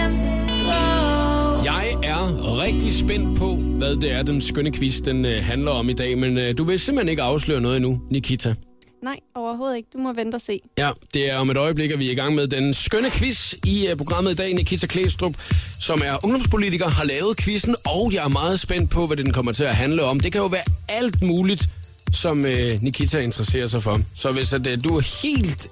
Jeg 1.65 1.85
er 2.03 2.63
rigtig 2.63 2.93
spændt 2.93 3.39
på, 3.39 3.57
hvad 3.57 3.97
det 3.97 4.13
er, 4.13 4.23
den 4.23 4.41
skønne 4.41 4.73
quiz 4.73 5.01
den 5.01 5.25
øh, 5.25 5.45
handler 5.45 5.71
om 5.71 5.89
i 5.89 5.93
dag, 5.93 6.19
men 6.19 6.39
øh, 6.39 6.59
du 6.59 6.65
vil 6.65 6.79
simpelthen 6.79 7.09
ikke 7.09 7.23
afsløre 7.23 7.61
noget 7.61 7.77
endnu, 7.77 8.01
Nikita. 8.11 8.55
Nej, 9.03 9.17
overhovedet 9.35 9.77
ikke. 9.77 9.89
Du 9.93 9.99
må 9.99 10.13
vente 10.13 10.35
og 10.35 10.41
se. 10.41 10.61
Ja, 10.79 10.91
det 11.15 11.31
er 11.31 11.37
om 11.37 11.51
et 11.51 11.57
øjeblik, 11.57 11.91
at 11.91 11.99
vi 11.99 12.09
er 12.09 12.13
i 12.13 12.15
gang 12.15 12.35
med 12.35 12.49
den 12.49 12.75
skønne 12.75 13.11
quiz 13.11 13.55
i 13.67 13.89
uh, 13.93 13.97
programmet 13.97 14.33
i 14.33 14.35
dag. 14.35 14.55
Nikita 14.55 14.87
Klæstrup, 14.87 15.35
som 15.81 16.03
er 16.05 16.25
ungdomspolitiker, 16.25 16.89
har 16.89 17.05
lavet 17.05 17.37
quizzen, 17.37 17.77
og 17.87 18.13
jeg 18.15 18.25
er 18.25 18.29
meget 18.29 18.61
spændt 18.61 18.91
på, 18.91 19.07
hvad 19.07 19.17
den 19.17 19.33
kommer 19.33 19.53
til 19.53 19.65
at 19.65 19.77
handle 19.77 20.03
om. 20.05 20.21
Det 20.21 20.33
kan 20.33 20.41
jo 20.41 20.47
være 20.47 20.65
alt 20.89 21.23
muligt, 21.23 21.69
som 22.13 22.47
øh, 22.47 22.83
Nikita 22.83 23.19
interesserer 23.21 23.67
sig 23.67 23.83
for. 23.83 24.01
Så 24.15 24.33
hvis 24.33 24.53
at, 24.53 24.67
øh, 24.67 24.85
du 24.85 24.97
er 24.97 25.23
helt 25.23 25.69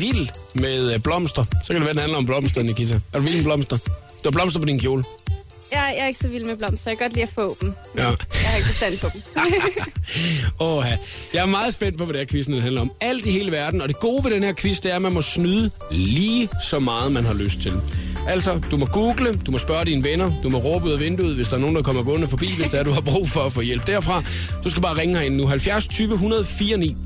vild 0.00 0.28
med 0.54 0.92
øh, 0.94 1.00
blomster, 1.00 1.44
så 1.64 1.66
kan 1.66 1.76
det 1.76 1.82
være, 1.82 1.92
den 1.92 2.00
handler 2.00 2.18
om 2.18 2.26
blomster, 2.26 2.62
Nikita. 2.62 2.94
Er 3.12 3.18
du 3.18 3.24
vild 3.24 3.34
med 3.36 3.44
blomster? 3.44 3.78
Du 4.24 4.24
har 4.24 4.30
blomster 4.30 4.60
på 4.60 4.66
din 4.66 4.78
kjole. 4.80 5.04
Jeg, 5.72 5.94
jeg 5.96 6.02
er 6.02 6.06
ikke 6.06 6.20
så 6.20 6.28
vild 6.28 6.44
med 6.44 6.56
blomster. 6.56 6.90
Jeg 6.90 6.98
kan 6.98 7.04
godt 7.04 7.12
lide 7.12 7.22
at 7.22 7.28
få 7.28 7.56
dem. 7.60 7.74
Ja. 7.96 8.02
Jeg 8.02 8.16
har 8.44 8.56
ikke 8.56 8.68
forstand 8.68 8.98
på 8.98 9.08
dem. 9.12 9.22
Åh, 10.66 10.84
jeg 11.34 11.42
er 11.42 11.46
meget 11.46 11.72
spændt 11.74 11.98
på, 11.98 12.04
hvad 12.04 12.14
det 12.14 12.30
her 12.30 12.42
den 12.42 12.60
handler 12.60 12.80
om. 12.80 12.92
Alt 13.00 13.26
i 13.26 13.30
hele 13.30 13.52
verden, 13.52 13.80
og 13.80 13.88
det 13.88 14.00
gode 14.00 14.24
ved 14.24 14.30
den 14.30 14.42
her 14.42 14.52
quiz, 14.52 14.80
det 14.80 14.90
er, 14.92 14.96
at 14.96 15.02
man 15.02 15.12
må 15.12 15.22
snyde 15.22 15.70
lige 15.90 16.48
så 16.64 16.78
meget, 16.78 17.12
man 17.12 17.24
har 17.24 17.34
lyst 17.34 17.60
til. 17.60 17.72
Altså, 18.28 18.60
du 18.70 18.76
må 18.76 18.86
google, 18.86 19.40
du 19.46 19.50
må 19.50 19.58
spørge 19.58 19.84
dine 19.84 20.04
venner, 20.04 20.32
du 20.42 20.50
må 20.50 20.58
råbe 20.58 20.86
ud 20.86 20.90
af 20.90 21.00
vinduet, 21.00 21.34
hvis 21.34 21.48
der 21.48 21.56
er 21.56 21.60
nogen, 21.60 21.76
der 21.76 21.82
kommer 21.82 22.02
gående 22.02 22.28
forbi, 22.28 22.54
hvis 22.56 22.70
der 22.70 22.78
er, 22.78 22.82
du 22.82 22.92
har 22.92 23.00
brug 23.00 23.28
for 23.28 23.40
at 23.40 23.52
få 23.52 23.60
hjælp 23.60 23.86
derfra. 23.86 24.22
Du 24.64 24.70
skal 24.70 24.82
bare 24.82 24.98
ringe 24.98 25.18
herinde 25.18 25.36
nu, 25.36 25.46
70 25.46 25.88
20 25.88 26.12
104 26.12 26.76
9. 26.76 26.96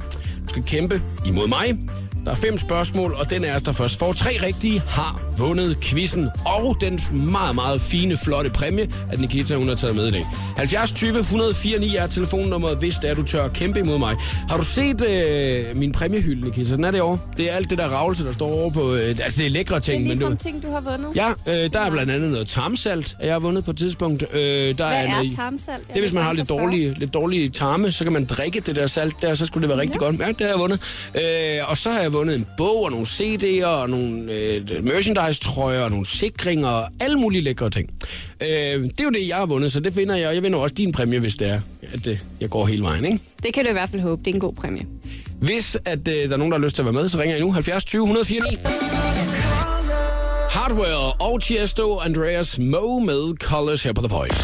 Du 0.43 0.49
skal 0.49 0.63
kæmpe 0.63 1.03
imod 1.27 1.49
mig. 1.49 1.79
Der 2.27 2.33
er 2.33 2.37
fem 2.37 2.59
spørgsmål, 2.59 3.15
og 3.19 3.31
den 3.31 3.45
os, 3.45 3.63
der 3.63 3.73
først 3.73 3.99
får 3.99 4.13
tre 4.13 4.31
rigtige, 4.47 4.83
har 4.89 5.21
vundet 5.39 5.81
quizzen. 5.81 6.29
Og 6.47 6.77
den 6.81 7.01
meget, 7.13 7.55
meget 7.55 7.81
fine, 7.81 8.17
flotte 8.25 8.51
præmie, 8.51 8.89
at 9.13 9.21
Nikita 9.21 9.55
hun 9.55 9.69
har 9.69 9.75
taget 9.75 9.97
med 9.97 10.07
i 10.07 10.11
dag. 10.11 10.27
70 10.57 10.93
20 10.93 11.19
104 11.19 11.79
9 11.79 11.97
er 11.97 12.07
telefonnummeret, 12.07 12.79
hvis 12.79 12.95
det 12.95 13.11
er, 13.11 13.15
du 13.15 13.23
tør 13.23 13.49
kæmpe 13.49 13.79
imod 13.79 13.99
mig. 13.99 14.17
Har 14.49 14.57
du 14.57 14.65
set 14.65 15.09
øh, 15.09 15.77
min 15.77 15.93
præmiehylde, 15.93 16.45
Nikita? 16.45 16.77
Den 16.77 16.85
er 16.85 16.91
det 16.91 17.01
over. 17.01 17.17
Det 17.37 17.51
er 17.51 17.55
alt 17.55 17.71
det 17.71 17.79
der 17.79 17.89
ravelse, 17.89 18.25
der 18.25 18.33
står 18.33 18.47
over 18.49 18.71
på... 18.71 18.95
Øh, 18.95 19.09
altså, 19.09 19.39
det 19.39 19.47
er 19.47 19.51
lækre 19.51 19.75
Det 19.75 19.89
er 19.89 19.93
ting, 19.93 20.07
men 20.09 20.19
du... 20.19 20.35
ting, 20.35 20.63
du 20.63 20.71
har 20.71 20.81
vundet. 20.81 21.17
Ja, 21.17 21.29
øh, 21.29 21.73
der 21.73 21.81
er 21.81 21.91
blandt 21.91 22.13
andet 22.13 22.31
noget 22.31 22.49
tarmsalt, 22.49 23.17
jeg 23.23 23.33
har 23.33 23.39
vundet 23.39 23.65
på 23.65 23.71
et 23.71 23.77
tidspunkt. 23.79 24.23
Øh, 24.33 24.39
der 24.39 24.75
Hvad 24.75 24.87
er, 24.87 24.91
er 24.91 25.09
noget, 25.11 25.37
tarmsalt? 25.37 25.69
Jeg 25.69 25.89
Det 25.89 25.97
er, 25.97 26.01
hvis 26.01 26.13
man 26.13 26.23
har 26.23 26.33
lidt 26.33 26.49
dårlige, 26.49 26.95
lidt 26.99 27.15
dårlige 27.15 27.49
tarme, 27.49 27.93
så 27.93 28.05
kan 28.05 28.13
man 28.13 28.25
drikke 28.25 28.61
det 28.61 28.77
der 28.77 28.87
salt 28.87 29.23
der, 29.23 29.35
så 29.35 29.47
skulle 29.47 29.63
det 29.63 29.69
være 29.77 29.81
rigtig 29.81 30.01
Ja. 30.01 30.07
godt. 30.07 30.21
Ja, 30.21 30.27
det 30.29 30.37
har 30.41 30.47
jeg 30.49 30.59
vundet. 30.59 30.81
Øh, 31.15 31.71
og 31.71 31.79
så 31.79 31.91
har 31.91 32.01
jeg 32.01 32.13
vundet 32.17 32.37
en 32.37 32.47
bog 32.57 32.85
og 32.85 32.91
nogle 32.91 33.07
CD'er 33.07 33.67
og 33.67 33.91
nogle 33.91 34.33
øh, 34.33 34.85
merchandise-trøjer 34.85 35.81
og 35.83 35.91
nogle 35.91 36.07
sikringer 36.07 36.69
og 36.69 36.89
alle 37.01 37.19
mulige 37.21 37.43
lækre 37.43 37.71
ting. 37.71 37.91
Øh, 38.41 38.49
det 38.49 39.01
er 39.01 39.05
jo 39.05 39.11
det, 39.11 39.29
jeg 39.29 39.37
har 39.37 39.47
vundet, 39.47 39.73
så 39.73 39.81
det 39.81 39.95
finder 39.95 40.17
jeg. 40.17 40.29
og 40.29 40.35
Jeg 40.35 40.43
vinder 40.43 40.59
også 40.59 40.75
din 40.75 40.93
præmie, 40.93 41.19
hvis 41.19 41.37
det 41.37 41.49
er, 41.49 41.61
at 41.93 42.07
øh, 42.07 42.19
jeg 42.41 42.51
går 42.51 42.67
hele 42.67 42.83
vejen, 42.83 43.05
ikke? 43.05 43.19
Det 43.43 43.55
kan 43.55 43.65
du 43.65 43.71
i 43.71 43.73
hvert 43.73 43.89
fald 43.89 44.03
håbe. 44.03 44.23
Det 44.25 44.31
er 44.31 44.35
en 44.35 44.41
god 44.41 44.53
præmie. 44.53 44.87
Hvis 45.41 45.79
at, 45.85 46.09
øh, 46.09 46.15
der 46.15 46.33
er 46.33 46.37
nogen, 46.37 46.53
der 46.53 46.59
har 46.59 46.65
lyst 46.65 46.75
til 46.75 46.83
at 46.83 46.87
være 46.87 46.93
med, 46.93 47.09
så 47.09 47.19
ringer 47.19 47.35
jeg 47.37 47.45
nu 47.45 47.53
70 47.53 47.85
20 47.85 48.03
104 48.03 48.41
9. 48.51 48.57
Hardware 50.51 51.13
og 51.13 51.43
Tiesto, 51.43 51.99
Andreas 51.99 52.59
Moe 52.59 53.05
med 53.05 53.37
Colors 53.37 53.83
her 53.83 53.93
på 53.93 54.03
The 54.03 54.15
Voice. 54.17 54.37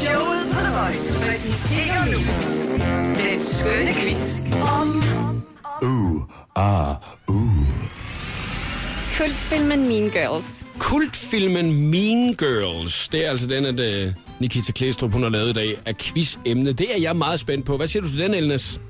Showet 0.00 0.42
på 0.52 0.58
The 0.60 0.72
Voice 0.80 1.18
præsenterer 1.18 2.04
nu 2.12 2.18
den 3.22 3.38
skønne 3.38 3.92
quiz 3.94 4.38
om 4.80 5.00
Kultfilmen 9.18 9.88
Mean 9.88 10.10
Girls. 10.10 10.66
Kultfilmen 10.78 11.90
Mean 11.90 12.34
Girls, 12.34 13.08
det 13.08 13.26
er 13.26 13.30
altså 13.30 13.46
den, 13.46 13.64
at 13.66 13.80
øh, 13.80 14.12
Nikita 14.40 14.72
Klæstrup 14.72 15.12
hun 15.12 15.22
har 15.22 15.30
lavet 15.30 15.48
i 15.50 15.52
dag, 15.52 15.68
er 15.86 15.92
quizemne. 16.00 16.72
Det 16.72 16.96
er 16.96 17.00
jeg 17.00 17.16
meget 17.16 17.40
spændt 17.40 17.66
på. 17.66 17.76
Hvad 17.76 17.86
siger 17.86 18.02
du 18.02 18.08
til 18.08 18.18
den, 18.20 18.34
Elnes? 18.34 18.80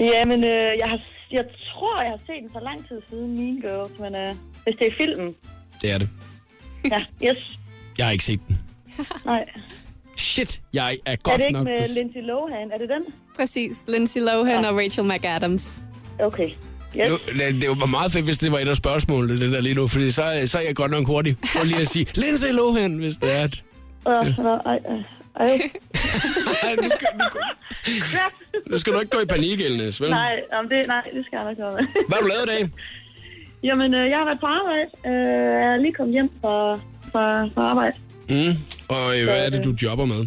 Jamen, 0.00 0.44
øh, 0.44 0.78
jeg, 0.78 0.88
har, 0.88 0.98
jeg 1.32 1.44
tror, 1.74 2.02
jeg 2.02 2.10
har 2.10 2.18
set 2.26 2.42
den 2.42 2.50
for 2.52 2.60
lang 2.60 2.88
tid 2.88 3.00
siden, 3.10 3.34
Mean 3.38 3.60
Girls, 3.60 3.98
men 4.00 4.14
øh, 4.16 4.34
hvis 4.64 4.74
det 4.78 4.86
er 4.86 4.92
filmen, 5.00 5.34
Det 5.82 5.90
er 5.92 5.98
det. 5.98 6.08
ja, 6.90 7.04
yes, 7.28 7.58
Jeg 7.98 8.06
har 8.06 8.12
ikke 8.12 8.24
set 8.24 8.40
den. 8.48 8.58
nej. 9.24 9.44
Shit, 10.16 10.60
jeg 10.72 10.98
er 11.06 11.12
Er 11.12 11.16
godt 11.16 11.38
det 11.38 11.44
ikke 11.46 11.52
nok... 11.52 11.64
med 11.64 11.74
for- 11.76 11.94
Lindsay 12.00 12.20
Lohan? 12.20 12.70
Er 12.74 12.78
det 12.78 12.88
den? 12.88 13.14
Præcis. 13.36 13.76
Lindsay 13.88 14.20
Lohan 14.20 14.64
og 14.64 14.76
Rachel 14.76 15.04
McAdams. 15.04 15.82
Okay. 16.20 16.50
Yes. 17.00 17.10
Nu, 17.10 17.16
det, 17.44 17.62
det 17.62 17.68
var 17.80 17.86
meget 17.86 18.12
fedt, 18.12 18.24
hvis 18.24 18.38
det 18.38 18.52
var 18.52 18.58
et 18.58 18.68
af 18.68 18.76
spørgsmålene, 18.76 19.40
det 19.40 19.52
der 19.52 19.60
lige 19.60 19.74
nu, 19.74 19.88
fordi 19.88 20.10
så, 20.10 20.22
så 20.46 20.58
er 20.58 20.62
jeg 20.62 20.74
godt 20.76 20.90
nok 20.90 21.06
hurtig 21.06 21.36
for 21.44 21.64
lige 21.64 21.80
at 21.80 21.88
sige, 21.88 22.06
Lindsay 22.22 22.52
Lohan, 22.52 22.92
hvis 22.94 23.14
det 23.16 23.36
er. 23.38 23.44
et- 23.44 23.62
Uh, 24.06 24.12
uh, 24.12 24.38
uh, 24.38 24.44
Ej, 24.44 24.78
Ej, 25.40 25.60
nu, 26.76 26.82
nu, 26.82 27.24
nu 28.70 28.78
skal 28.78 28.92
du 28.92 28.98
ikke 29.00 29.10
gå 29.16 29.22
i 29.22 29.26
panik, 29.26 29.60
Elnes, 29.60 30.00
vel? 30.00 30.10
nej, 30.10 30.40
jamen 30.52 30.70
det, 30.70 30.86
nej, 30.86 31.02
det 31.14 31.24
skal 31.26 31.36
jeg 31.36 31.44
nok 31.44 31.56
gøre. 31.56 31.72
Hvad 32.08 32.16
har 32.16 32.20
du 32.20 32.26
lavet 32.26 32.44
i 32.44 32.62
dag? 32.62 32.70
Jamen, 33.64 33.94
øh, 33.94 34.10
jeg 34.10 34.18
har 34.18 34.24
været 34.24 34.40
på 34.40 34.46
arbejde. 34.46 34.86
Øh, 35.06 35.62
jeg 35.62 35.72
er 35.72 35.76
lige 35.76 35.92
kommet 35.92 36.12
hjem 36.12 36.30
fra, 36.40 36.74
fra, 37.12 37.44
fra 37.54 37.62
arbejde. 37.62 37.96
Mm. 38.28 38.54
Og 38.88 39.18
øh, 39.18 39.24
hvad 39.24 39.46
er 39.46 39.50
det, 39.50 39.64
du 39.64 39.74
jobber 39.82 40.04
med? 40.04 40.26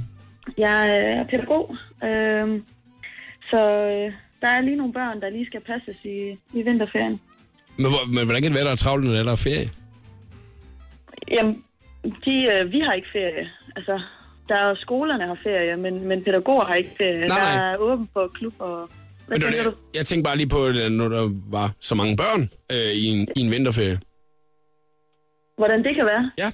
Jeg 0.58 0.90
er 0.90 1.24
pædagog. 1.24 1.76
Øh, 2.04 2.62
så 3.52 3.62
der 4.46 4.52
er 4.52 4.62
lige 4.62 4.76
nogle 4.82 4.94
børn, 4.94 5.22
der 5.22 5.30
lige 5.30 5.46
skal 5.46 5.62
passes 5.72 5.98
i, 6.04 6.18
i 6.58 6.62
vinterferien. 6.68 7.20
Men, 7.78 7.86
hvor- 7.92 8.08
men 8.16 8.24
hvordan 8.26 8.42
kan 8.42 8.52
det 8.52 8.56
være, 8.60 8.66
der 8.66 8.72
er 8.72 8.84
travlt, 8.86 9.06
når 9.06 9.14
der 9.14 9.32
er 9.32 9.44
ferie? 9.50 9.70
Jamen, 11.32 11.64
de, 12.26 12.36
øh, 12.54 12.72
vi 12.72 12.80
har 12.80 12.94
ikke 12.94 13.08
ferie. 13.14 13.50
Altså, 13.76 14.02
der 14.50 14.56
er 14.56 14.76
skolerne 14.76 15.26
har 15.28 15.38
ferie, 15.44 15.78
men, 15.78 16.08
men 16.08 16.24
pædagoger 16.24 16.66
har 16.66 16.74
ikke 16.74 16.92
ferie. 16.98 17.28
Nej, 17.28 17.40
der 17.40 17.56
nej. 17.58 17.72
er 17.74 17.78
åben 17.78 18.08
på 18.14 18.28
klub 18.34 18.54
og... 18.60 18.90
Hvad 19.28 19.38
Men 19.40 19.48
du? 19.66 19.74
jeg 19.96 20.06
tænkte 20.06 20.28
bare 20.30 20.38
lige 20.38 20.50
på, 20.50 20.68
øh, 20.68 20.90
når 21.00 21.08
der 21.10 21.30
var 21.58 21.72
så 21.80 21.96
mange 21.96 22.18
børn 22.18 22.42
øh, 22.72 22.92
i, 23.04 23.06
en, 23.06 23.28
i 23.38 23.40
en 23.46 23.52
vinterferie. 23.52 24.00
Hvordan 25.58 25.84
det 25.84 25.96
kan 25.96 26.06
være? 26.06 26.32
Ja. 26.38 26.50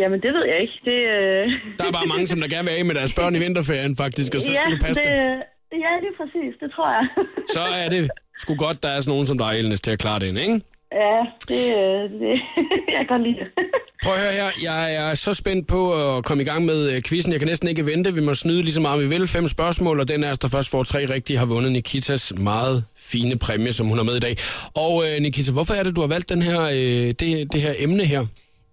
Jamen, 0.00 0.20
det 0.22 0.34
ved 0.34 0.44
jeg 0.46 0.58
ikke. 0.60 0.78
Det, 0.84 0.98
øh... 1.14 1.52
Der 1.78 1.84
er 1.88 1.92
bare 1.92 2.06
mange, 2.06 2.26
som 2.26 2.40
der 2.40 2.48
gerne 2.48 2.68
vil 2.68 2.76
af 2.78 2.84
med 2.84 2.94
deres 2.94 3.14
børn 3.14 3.36
i 3.36 3.38
vinterferien, 3.38 3.96
faktisk, 3.96 4.34
og 4.34 4.40
så 4.42 4.52
skal 4.54 4.70
ja, 4.70 4.74
du 4.74 4.80
passe 4.86 5.02
det, 5.02 5.10
det. 5.12 5.42
Ja, 5.72 5.92
lige 6.04 6.14
præcis. 6.20 6.54
Det 6.60 6.72
tror 6.74 6.88
jeg. 6.96 7.08
Så 7.56 7.60
er 7.60 7.88
det 7.88 8.10
sgu 8.38 8.54
godt, 8.54 8.82
der 8.82 8.88
er 8.88 9.00
sådan 9.00 9.10
nogen 9.10 9.26
som 9.26 9.38
dig, 9.38 9.58
Elnes, 9.58 9.80
til 9.80 9.90
at 9.90 9.98
klare 9.98 10.18
det, 10.18 10.38
ikke? 10.38 10.60
ja, 10.92 11.18
det, 11.48 11.64
øh, 11.82 12.20
det 12.20 12.40
jeg 12.98 13.04
kan 13.08 13.22
lide. 13.22 13.44
Prøv 14.04 14.14
at 14.14 14.20
høre 14.20 14.32
her, 14.32 14.50
jeg 14.62 15.10
er 15.10 15.14
så 15.14 15.34
spændt 15.34 15.68
på 15.68 16.16
at 16.16 16.24
komme 16.24 16.42
i 16.42 16.46
gang 16.46 16.64
med 16.64 16.90
øh, 16.96 17.02
quizzen. 17.02 17.32
Jeg 17.32 17.40
kan 17.40 17.48
næsten 17.48 17.68
ikke 17.68 17.86
vente. 17.86 18.14
Vi 18.14 18.20
må 18.20 18.34
snyde 18.34 18.62
lige 18.62 18.72
så 18.72 18.80
meget, 18.80 19.02
vi 19.02 19.08
vil. 19.08 19.28
Fem 19.28 19.48
spørgsmål, 19.48 20.00
og 20.00 20.08
den 20.08 20.24
af 20.24 20.30
os, 20.30 20.38
der 20.38 20.48
først 20.48 20.70
får 20.70 20.82
tre 20.82 21.06
rigtige, 21.14 21.38
har 21.38 21.46
vundet 21.46 21.72
Nikitas 21.72 22.32
meget 22.36 22.84
fine 22.96 23.38
præmie, 23.38 23.72
som 23.72 23.86
hun 23.86 23.96
har 23.96 24.04
med 24.04 24.16
i 24.16 24.20
dag. 24.20 24.36
Og 24.74 25.04
øh, 25.06 25.22
Nikita, 25.22 25.52
hvorfor 25.52 25.74
er 25.74 25.82
det, 25.82 25.96
du 25.96 26.00
har 26.00 26.08
valgt 26.08 26.28
den 26.28 26.42
her, 26.42 26.60
øh, 26.62 27.14
det, 27.20 27.52
det 27.52 27.62
her 27.62 27.72
emne 27.78 28.04
her? 28.04 28.26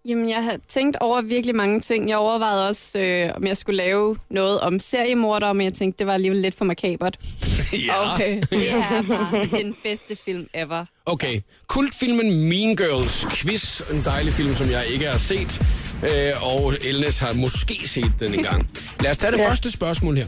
Jamen, 0.08 0.30
jeg 0.30 0.44
har 0.44 0.58
tænkt 0.68 0.98
over 1.00 1.22
virkelig 1.22 1.56
mange 1.56 1.80
ting. 1.82 2.10
Jeg 2.10 2.18
overvejede 2.18 2.68
også, 2.68 3.00
øh, 3.00 3.30
om 3.36 3.48
jeg 3.48 3.58
skulle 3.58 3.78
lave 3.78 4.16
noget 4.30 4.60
om 4.60 4.80
seriemordere, 4.80 5.54
men 5.54 5.66
jeg 5.66 5.74
tænkte, 5.74 6.00
det 6.00 6.08
var 6.08 6.14
alligevel 6.14 6.40
lidt 6.40 6.56
for 6.56 6.66
makabert. 6.66 7.18
Og 8.02 8.22
øh, 8.28 8.44
det 8.50 8.72
er 8.72 9.02
bare 9.02 9.62
den 9.62 9.76
bedste 9.84 10.16
film 10.26 10.48
ever. 10.54 10.86
Okay, 11.06 11.40
kultfilmen 11.68 12.50
Mean 12.50 12.76
Girls 12.76 13.26
quiz, 13.32 13.82
en 13.92 14.02
dejlig 14.06 14.34
film, 14.34 14.56
som 14.56 14.70
jeg 14.72 14.86
ikke 14.94 15.06
har 15.06 15.18
set, 15.18 15.62
øh, 16.04 16.56
og 16.56 16.74
Elnes 16.84 17.20
har 17.20 17.34
måske 17.34 17.90
set 17.90 18.12
den 18.20 18.34
en 18.34 18.44
gang. 18.44 18.70
Lad 19.00 19.12
os 19.12 19.18
tage 19.18 19.32
det 19.32 19.40
ja. 19.40 19.50
første 19.50 19.72
spørgsmål 19.72 20.18
her. 20.18 20.26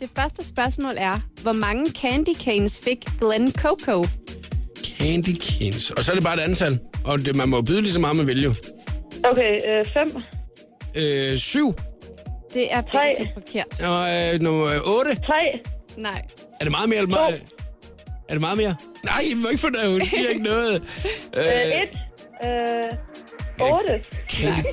Det 0.00 0.10
første 0.16 0.48
spørgsmål 0.48 0.92
er, 0.96 1.20
hvor 1.42 1.52
mange 1.52 1.90
candy 1.90 2.34
canes 2.34 2.80
fik 2.84 3.04
Glenn 3.20 3.52
Coco? 3.52 4.06
Candy 4.98 5.36
Canes. 5.36 5.90
Og 5.90 6.04
så 6.04 6.10
er 6.10 6.14
det 6.14 6.24
bare 6.24 6.34
et 6.34 6.40
antal, 6.40 6.78
og 7.04 7.18
det, 7.18 7.36
man 7.36 7.48
må 7.48 7.62
byde 7.62 7.82
lige 7.82 7.92
så 7.92 8.00
meget, 8.00 8.16
man 8.16 8.26
vil 8.26 8.42
jo. 8.42 8.54
Okay, 9.24 9.60
øh, 9.68 9.84
fem. 9.84 10.10
Øh, 10.94 11.38
syv, 11.38 11.74
Det 12.54 12.72
er 12.72 12.80
Tre. 12.82 12.98
begge 13.18 13.24
to 13.34 13.40
forkert. 13.40 13.80
og 13.82 14.34
øh, 14.34 14.40
nummer 14.40 14.80
otte. 14.86 15.14
Tre. 15.26 15.60
Nej. 15.96 16.22
Er 16.60 16.64
det 16.64 16.70
meget 16.70 16.88
mere? 16.88 16.98
Eller 16.98 17.10
meget? 17.10 17.44
Er 18.28 18.32
det 18.34 18.40
meget 18.40 18.56
mere? 18.56 18.74
Nej, 19.04 19.20
I 19.32 19.34
må 19.34 19.48
ikke 19.48 19.60
få 19.60 19.68
det. 19.70 19.90
Hun 19.90 20.06
siger 20.06 20.28
ikke 20.28 20.42
noget. 20.42 20.82
Øh, 21.36 21.42
Øh, 21.44 21.82
et. 21.82 21.98
Øh, 22.44 23.72
otte. 23.72 24.00
candy, 24.28 24.64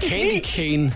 candy 0.00 0.44
cane. 0.44 0.92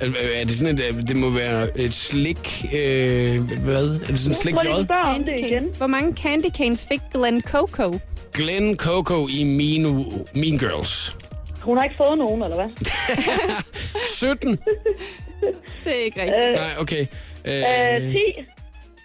Er, 0.00 0.06
er 0.40 0.44
det 0.44 0.56
sådan 0.58 0.78
et, 0.78 0.84
øh, 0.98 1.08
det 1.08 1.16
må 1.16 1.30
være 1.30 1.78
et 1.78 1.94
slik, 1.94 2.64
øh, 2.64 3.40
hvad? 3.60 3.94
Er 3.94 4.06
det 4.06 4.18
sådan 4.18 4.32
et 4.32 4.36
slik 4.38 4.54
jod? 4.54 5.76
Hvor 5.76 5.86
mange 5.86 6.16
candy 6.16 6.50
canes 6.56 6.84
fik 6.84 7.00
Glenn 7.14 7.42
Coco? 7.42 7.98
Glenn 8.34 8.76
Coco 8.76 9.28
i 9.28 9.44
mean, 9.44 10.04
mean 10.34 10.58
Girls. 10.58 11.16
Hun 11.62 11.76
har 11.76 11.84
ikke 11.84 11.96
fået 12.06 12.18
nogen, 12.18 12.42
eller 12.42 12.56
hvad? 12.56 12.70
17? 14.06 14.50
Det 15.84 15.90
er 16.00 16.04
ikke 16.04 16.22
rigtigt. 16.22 16.42
Øh, 16.48 16.54
Nej, 16.54 16.70
okay. 16.78 17.06
øh, 17.44 18.04
Øh, 18.06 18.12
10. 18.12 18.18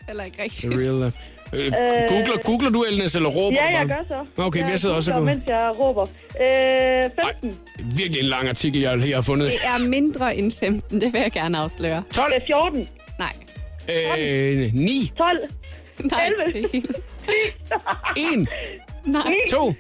Eller 0.10 0.24
ikke 0.24 0.44
rigtigt. 0.44 0.74
real 0.74 1.06
life. 1.06 1.18
Øh, 1.54 1.72
googler, 2.10 2.44
googler 2.44 2.70
du, 2.70 2.84
Elnes, 2.84 3.16
eller 3.16 3.30
råber 3.30 3.58
Ja, 3.62 3.78
jeg 3.78 3.88
gør 3.88 4.04
så. 4.08 4.44
Okay, 4.44 4.62
men 4.62 4.70
jeg 4.70 4.80
sidder 4.80 4.96
også 4.96 5.12
googler, 5.12 5.34
Mens 5.34 5.48
jeg 5.48 5.72
råber. 5.80 6.02
Øh, 6.42 7.26
15. 7.42 7.60
Virkelig 7.98 8.20
en 8.20 8.26
lang 8.26 8.50
artikel, 8.50 8.82
jeg 8.82 8.98
lige 8.98 9.14
har 9.14 9.22
fundet. 9.22 9.48
Det 9.48 9.56
er 9.84 9.88
mindre 9.88 10.36
end 10.36 10.52
15, 10.52 11.02
det 11.02 11.14
vil 11.14 11.22
jeg 11.22 11.32
gerne 11.32 11.58
afsløre. 11.58 12.04
12, 12.14 12.34
Øh, 12.36 12.42
14. 12.48 12.88
Nej. 13.20 13.34
øh, 14.20 14.74
9, 14.74 15.12
12. 15.18 15.40
Nej, 16.00 16.30
11. 16.42 16.52
det 16.54 16.66
er 16.66 16.70
helt... 16.74 16.96
1, 18.18 18.48
Nej, 19.06 19.36
2, 19.50 19.74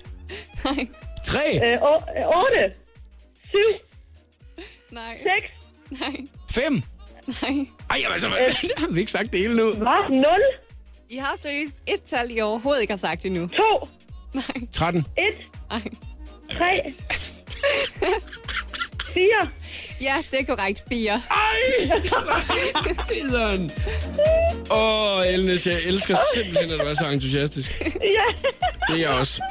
nej, 0.65 0.87
3. 1.27 1.39
Øh, 1.63 1.81
o- 1.81 2.47
8. 2.47 2.73
7. 3.49 3.57
nej, 4.91 5.17
6. 5.89 6.01
nej, 6.01 6.15
5. 6.51 6.83
nej. 7.27 7.65
Ej, 7.89 7.97
jamen, 8.03 8.13
altså, 8.13 8.27
hvad? 8.27 8.37
har 8.81 8.93
vi 8.93 8.99
ikke 8.99 9.11
sagt 9.11 9.31
det 9.31 9.39
hele 9.39 9.55
nu? 9.57 9.73
Hvad? 9.73 10.09
0. 10.09 10.25
I 11.09 11.17
har 11.17 11.37
seriøst 11.41 11.75
et 11.87 12.03
tal, 12.03 12.37
I 12.37 12.41
overhovedet 12.41 12.81
ikke 12.81 12.93
har 12.93 12.97
sagt 12.97 13.25
endnu. 13.25 13.47
2. 13.47 13.87
Nej, 14.33 14.43
13. 14.73 15.05
1. 15.17 15.23
nej. 15.69 15.81
3. 16.57 16.93
4. 19.13 19.49
Ja, 20.01 20.15
det 20.31 20.39
er 20.39 20.45
korrekt. 20.55 20.83
4. 20.89 21.11
Ej! 21.31 22.01
Fideren. 23.13 23.71
Åh, 24.71 25.17
oh, 25.17 25.27
Elnes, 25.33 25.67
jeg 25.67 25.81
elsker 25.85 26.17
simpelthen, 26.35 26.71
at 26.71 26.79
du 26.79 26.85
er 26.85 26.93
så 26.93 27.05
entusiastisk. 27.09 27.79
Ja. 28.01 28.23
Det 28.87 28.95
er 28.95 29.09
jeg 29.09 29.09
også. 29.19 29.41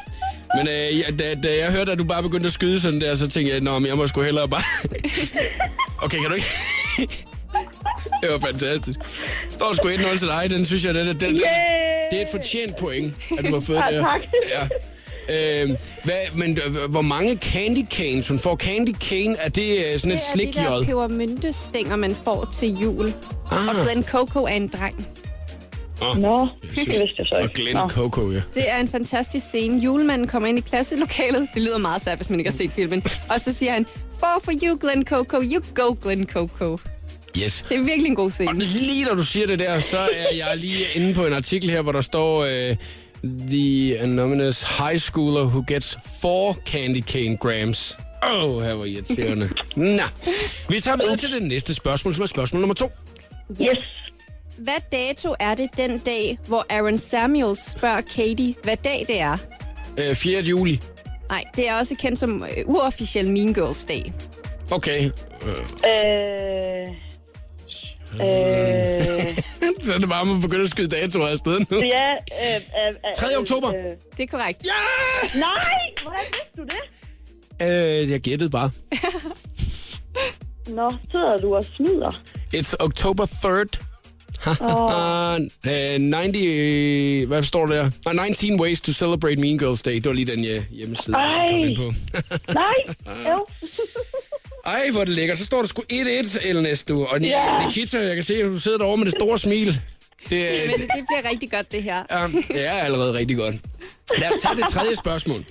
Men 0.56 0.68
øh, 0.68 0.98
ja, 0.98 1.04
da, 1.18 1.34
da 1.34 1.56
jeg 1.56 1.72
hørte, 1.72 1.92
at 1.92 1.98
du 1.98 2.04
bare 2.04 2.22
begyndte 2.22 2.46
at 2.46 2.52
skyde 2.52 2.80
sådan 2.80 3.00
der, 3.00 3.14
så 3.14 3.28
tænkte 3.28 3.52
jeg, 3.52 3.60
Nå, 3.60 3.78
men 3.78 3.86
jeg 3.88 3.96
må 3.96 4.06
sgu 4.06 4.22
hellere 4.22 4.48
bare... 4.48 4.62
Okay, 6.02 6.18
kan 6.18 6.28
du 6.30 6.34
ikke... 6.34 6.46
Det 8.22 8.30
var 8.32 8.38
fantastisk. 8.38 8.98
Der 9.58 9.64
var 9.64 9.74
sgu 9.74 9.88
1-0 9.88 10.18
til 10.18 10.28
dig, 10.28 10.50
den 10.50 10.66
synes 10.66 10.84
jeg, 10.84 10.94
den, 10.94 11.06
den, 11.06 11.20
den, 11.20 11.34
det 12.10 12.18
er 12.18 12.22
et 12.22 12.28
fortjent 12.30 12.76
point, 12.76 13.14
at 13.38 13.44
du 13.44 13.52
har 13.54 13.60
fået 13.60 13.76
Ja, 13.90 13.96
det. 13.96 14.00
tak. 14.04 14.20
Ja. 15.28 15.62
Øh, 15.62 15.70
hvad, 16.04 16.14
men 16.34 16.58
øh, 16.66 16.90
hvor 16.90 17.02
mange 17.02 17.36
candy 17.36 17.86
canes 17.90 18.28
hun 18.28 18.38
får? 18.38 18.56
Candy 18.56 18.94
cane, 18.94 19.36
er 19.38 19.48
det 19.48 19.78
øh, 19.92 19.98
sådan 19.98 20.16
et 20.16 20.20
Det 20.34 20.42
er 20.56 20.62
de 20.70 20.78
der 20.78 20.84
pebermyntestænger, 20.84 21.96
man 21.96 22.16
får 22.24 22.48
til 22.52 22.68
jul. 22.68 23.06
Ah. 23.50 23.68
Og 23.68 23.74
Glenn 23.84 24.04
Coco 24.04 24.42
er 24.44 24.48
en 24.48 24.68
dreng. 24.68 25.08
Nå, 26.00 26.48
det 26.62 26.76
vidste 26.88 27.14
jeg 27.18 27.26
så 27.26 27.34
Og 27.34 27.42
ikke. 27.42 27.54
Glenn 27.54 27.76
Nå. 27.76 27.88
Coco, 27.88 28.30
ja. 28.30 28.42
Det 28.54 28.70
er 28.70 28.80
en 28.80 28.88
fantastisk 28.88 29.46
scene. 29.46 29.82
Julemanden 29.82 30.28
kommer 30.28 30.48
ind 30.48 30.58
i 30.58 30.60
klasselokalet. 30.60 31.48
Det 31.54 31.62
lyder 31.62 31.78
meget 31.78 32.02
svært, 32.02 32.18
hvis 32.18 32.30
man 32.30 32.40
ikke 32.40 32.50
har 32.50 32.56
set 32.56 32.72
filmen. 32.72 33.02
Og 33.30 33.40
så 33.40 33.52
siger 33.52 33.72
han, 33.72 33.86
For 34.18 34.40
for 34.44 34.52
you, 34.64 34.78
Glenn 34.80 35.04
Coco. 35.04 35.42
You 35.42 35.60
go, 35.74 35.96
Glenn 36.02 36.26
Coco. 36.26 36.78
Yes. 37.42 37.64
Det 37.68 37.76
er 37.76 37.82
virkelig 37.82 38.06
en 38.08 38.14
god 38.16 38.24
Og 38.24 38.30
scene. 38.32 38.58
lige 38.58 39.04
når 39.04 39.14
du 39.14 39.24
siger 39.24 39.46
det 39.46 39.58
der, 39.58 39.80
så 39.80 39.98
er 39.98 40.34
jeg 40.36 40.56
lige 40.56 40.84
inde 40.94 41.14
på 41.14 41.26
en 41.26 41.32
artikel 41.32 41.70
her, 41.70 41.82
hvor 41.82 41.92
der 41.92 42.00
står... 42.00 42.44
Øh, 42.44 42.76
The 43.48 43.98
anonymous 44.00 44.62
high 44.62 44.98
schooler 44.98 45.44
who 45.44 45.64
gets 45.68 45.98
four 46.20 46.52
candy 46.66 47.02
cane 47.04 47.36
grams. 47.36 47.98
Åh, 48.24 48.44
oh, 48.44 48.62
her 48.64 48.74
var 48.74 48.84
irriterende. 48.84 49.48
Nå, 49.76 50.02
vi 50.68 50.80
tager 50.80 50.96
videre 50.96 51.16
til 51.16 51.32
det 51.32 51.42
næste 51.42 51.74
spørgsmål, 51.74 52.14
som 52.14 52.22
er 52.22 52.26
spørgsmål 52.26 52.60
nummer 52.60 52.74
to. 52.74 52.90
Yes. 53.62 53.78
Hvad 54.58 54.74
dato 54.92 55.34
er 55.40 55.54
det 55.54 55.70
den 55.76 55.98
dag, 55.98 56.38
hvor 56.46 56.66
Aaron 56.70 56.98
Samuels 56.98 57.70
spørger 57.70 58.00
Katie, 58.00 58.54
hvad 58.62 58.76
dag 58.76 59.04
det 59.08 59.20
er? 59.20 59.36
Øh, 59.98 60.14
4. 60.16 60.40
juli. 60.42 60.80
Nej, 61.28 61.44
det 61.56 61.68
er 61.68 61.78
også 61.78 61.94
kendt 61.98 62.18
som 62.18 62.42
øh, 62.42 62.48
uofficiel 62.66 63.32
Mean 63.32 63.54
Girls 63.54 63.84
dag. 63.84 64.12
Okay. 64.70 65.04
Øh, 65.04 65.10
Øh, 65.46 66.88
øh, 68.14 68.24
så 69.84 69.94
er 69.94 69.98
det 69.98 70.08
bare, 70.08 70.20
at 70.20 70.26
man 70.26 70.40
begynder 70.40 70.64
at 70.64 70.70
skyde 70.70 70.88
datoer 70.88 71.28
afsted 71.28 71.60
nu. 71.70 71.76
ja, 71.82 72.12
øh, 72.12 72.16
øh, 72.56 72.86
øh, 72.86 73.14
3. 73.16 73.26
oktober. 73.38 73.68
Øh, 73.68 73.74
Det 74.16 74.20
er 74.22 74.26
korrekt. 74.26 74.66
Ja! 74.66 75.38
nej, 75.38 75.74
hvordan 76.02 76.20
vidste 76.20 76.56
du 76.56 76.62
det? 76.64 78.02
Øh, 78.02 78.10
jeg 78.10 78.20
gættede 78.20 78.50
bare. 78.50 78.70
Nå, 80.68 80.92
sidder 81.12 81.38
du 81.38 81.56
og 81.56 81.64
snyder. 81.64 82.10
It's 82.54 82.74
October 82.80 83.26
3rd. 83.26 83.85
Oh. 84.60 85.40
uh, 85.40 85.46
90, 85.64 86.36
øh, 86.36 87.28
hvad 87.28 87.42
står 87.42 87.66
der? 87.66 87.90
Uh, 88.06 88.12
19 88.26 88.60
ways 88.60 88.82
to 88.82 88.92
celebrate 88.92 89.36
Mean 89.40 89.58
Girls 89.58 89.82
Day. 89.82 89.94
Det 89.94 90.04
var 90.04 90.12
lige 90.12 90.26
den 90.36 90.40
uh, 90.58 90.62
hjemmeside, 90.76 91.18
jeg 91.18 91.36
Ej. 91.40 91.50
kom 91.50 91.58
ind 91.60 91.76
på. 91.76 91.92
Nej, 92.52 92.74
jo. 93.30 93.46
Ej, 94.66 94.90
hvor 94.90 95.00
er 95.00 95.04
det 95.04 95.14
lækkert. 95.14 95.38
Så 95.38 95.44
står 95.44 95.60
der 95.60 95.66
sgu 95.68 95.82
1-1, 95.92 96.48
Elnes, 96.48 96.84
du. 96.84 97.04
Og 97.06 97.20
Ja. 97.20 97.64
Nikita, 97.66 97.98
jeg 98.02 98.14
kan 98.14 98.24
se, 98.24 98.34
at 98.34 98.44
du 98.44 98.58
sidder 98.60 98.78
derovre 98.78 98.96
med 98.96 99.06
det 99.06 99.14
store 99.20 99.38
smil. 99.38 99.80
Det, 100.30 100.64
er- 100.64 100.70
Men 100.70 100.80
det 100.80 100.88
bliver 101.08 101.30
rigtig 101.30 101.50
godt, 101.50 101.72
det 101.72 101.82
her. 101.82 102.02
ja, 102.10 102.26
det 102.48 102.66
er 102.66 102.70
allerede 102.72 103.12
rigtig 103.14 103.36
godt. 103.36 103.54
Lad 104.18 104.28
os 104.36 104.42
tage 104.42 104.56
det 104.56 104.64
tredje 104.70 104.96
spørgsmål. 104.96 105.44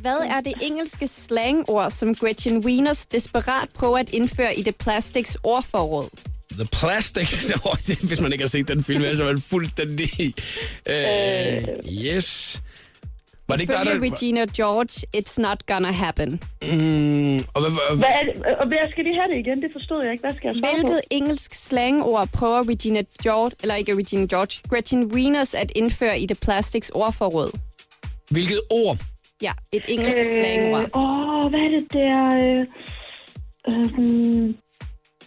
Hvad 0.00 0.16
er 0.30 0.40
det 0.40 0.52
engelske 0.62 1.08
slangord, 1.08 1.90
som 1.90 2.14
Gretchen 2.14 2.58
Wieners 2.66 3.06
desperat 3.06 3.68
prøver 3.74 3.98
at 3.98 4.10
indføre 4.10 4.58
i 4.58 4.62
det 4.62 4.76
plastics 4.76 5.36
ordforråd? 5.42 6.08
The 6.58 6.68
Plastic. 6.72 7.28
Hvis 8.08 8.20
man 8.20 8.32
ikke 8.32 8.42
har 8.42 8.48
set 8.48 8.68
den 8.68 8.84
film, 8.84 9.14
så 9.14 9.22
er 9.22 9.32
man 9.32 9.40
fuldstændig... 9.40 10.34
Øh, 10.88 11.64
yes. 12.06 12.62
Var 13.48 13.56
det 13.56 13.60
ikke 13.60 13.72
der, 13.72 13.84
Følge 13.84 14.00
der... 14.00 14.12
Regina 14.12 14.44
George, 14.56 15.06
it's 15.16 15.40
not 15.40 15.66
gonna 15.66 15.90
happen. 15.90 16.30
Mm, 16.62 17.36
og 17.36 17.60
hvad, 17.60 17.70
hvad, 17.70 17.96
Hvad 17.96 18.08
er 18.08 18.32
det? 18.32 18.44
Og 18.60 18.66
hvad 18.66 18.78
skal 18.90 19.04
de 19.04 19.14
have 19.20 19.28
det 19.32 19.38
igen? 19.38 19.62
Det 19.62 19.70
forstod 19.72 20.02
jeg 20.04 20.12
ikke. 20.12 20.22
Hvad 20.22 20.34
skal 20.36 20.48
jeg 20.48 20.54
svare 20.54 20.72
Hvilket 20.72 21.00
på? 21.04 21.08
engelsk 21.10 21.54
slangord 21.54 22.28
prøver 22.28 22.68
Regina 22.68 23.02
George, 23.22 23.50
eller 23.62 23.74
ikke 23.74 23.96
Regina 23.96 24.26
George, 24.26 24.60
Gretchen 24.68 25.04
Wieners 25.04 25.54
at 25.54 25.72
indføre 25.76 26.20
i 26.20 26.26
det 26.26 26.40
plastics 26.40 26.90
ordforråd? 26.94 27.50
hvilket 28.30 28.60
ord? 28.70 28.98
Ja, 29.42 29.52
et 29.72 29.84
engelsk 29.88 30.16
slangord. 30.22 30.90
Åh, 30.94 31.50
hvad 31.50 31.60
er 31.60 31.68
det 31.68 31.92
der? 31.92 32.20
Øh, 32.44 32.66
øh, 33.68 34.54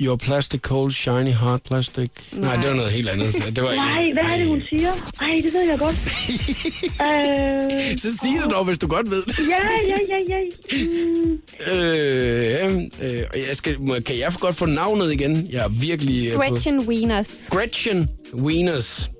Your 0.01 0.15
plastic 0.17 0.61
cold, 0.61 0.91
shiny, 0.91 1.33
hard 1.33 1.59
plastic. 1.67 2.09
Nej, 2.31 2.41
Nej 2.41 2.55
det 2.55 2.69
var 2.69 2.75
noget 2.75 2.91
helt 2.91 3.09
andet. 3.09 3.33
Det 3.55 3.63
var 3.63 3.75
nej, 3.75 4.11
hvad 4.13 4.23
er 4.23 4.37
det, 4.37 4.47
hun 4.47 4.61
siger? 4.69 4.91
Ej, 5.21 5.41
det 5.43 5.53
ved 5.53 5.61
jeg 5.69 5.79
godt. 5.79 5.95
øh, 7.07 7.97
Så 7.97 8.17
sig 8.17 8.29
det 8.43 8.51
dog, 8.51 8.65
hvis 8.65 8.77
du 8.77 8.87
godt 8.87 9.09
ved 9.09 9.21
det. 9.23 9.39
ja, 9.39 9.55
ja, 9.87 9.97
ja, 10.09 10.17
ja. 10.29 10.39
Mm, 10.85 11.39
Øh, 11.71 12.75
øh, 13.01 13.23
jeg 13.47 13.55
skal, 13.55 13.77
kan 14.05 14.17
jeg 14.19 14.33
godt 14.39 14.55
få 14.55 14.65
navnet 14.65 15.11
igen? 15.13 15.47
Jeg 15.51 15.63
er 15.63 15.69
virkelig... 15.69 16.27
øh, 16.27 16.33
på- 16.35 16.41
Gretchen 16.41 16.79
Wieners. 16.87 17.27
Gretchen 17.49 18.09
Wieners. 18.33 19.11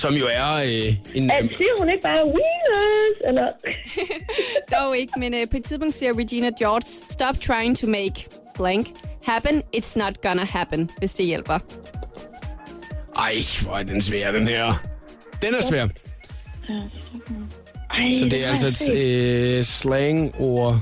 Som 0.00 0.14
jo 0.14 0.24
er 0.32 0.54
øh, 0.54 0.94
en... 1.14 1.30
at, 1.30 1.44
Øh, 1.44 1.54
siger 1.56 1.78
hun 1.78 1.88
ikke 1.88 2.02
bare 2.02 2.24
wieners? 2.24 3.16
Eller? 3.28 3.46
Dog 4.78 4.98
ikke, 4.98 5.12
men 5.18 5.34
øh, 5.34 5.40
på 5.50 5.56
et 5.56 5.64
tidspunkt 5.64 5.94
siger 5.94 6.18
Regina 6.18 6.50
George, 6.58 6.82
stop 7.10 7.40
trying 7.40 7.76
to 7.78 7.86
make 7.86 8.26
blank 8.54 8.86
happen, 9.26 9.62
it's 9.76 9.98
not 9.98 10.22
gonna 10.22 10.44
happen, 10.44 10.90
hvis 10.98 11.14
det 11.14 11.26
hjælper. 11.26 11.58
ej, 13.16 13.32
hvor 13.62 13.76
er 13.78 13.82
den 13.82 14.00
svær, 14.00 14.32
den 14.32 14.48
her. 14.48 14.74
Den 15.42 15.54
er 15.54 15.62
svær. 15.62 15.88
Ej, 17.90 18.10
Så 18.18 18.24
det 18.24 18.44
er 18.44 18.48
altså 18.48 18.66
et 18.68 18.90
øh, 19.58 19.64
slangord. 19.64 20.76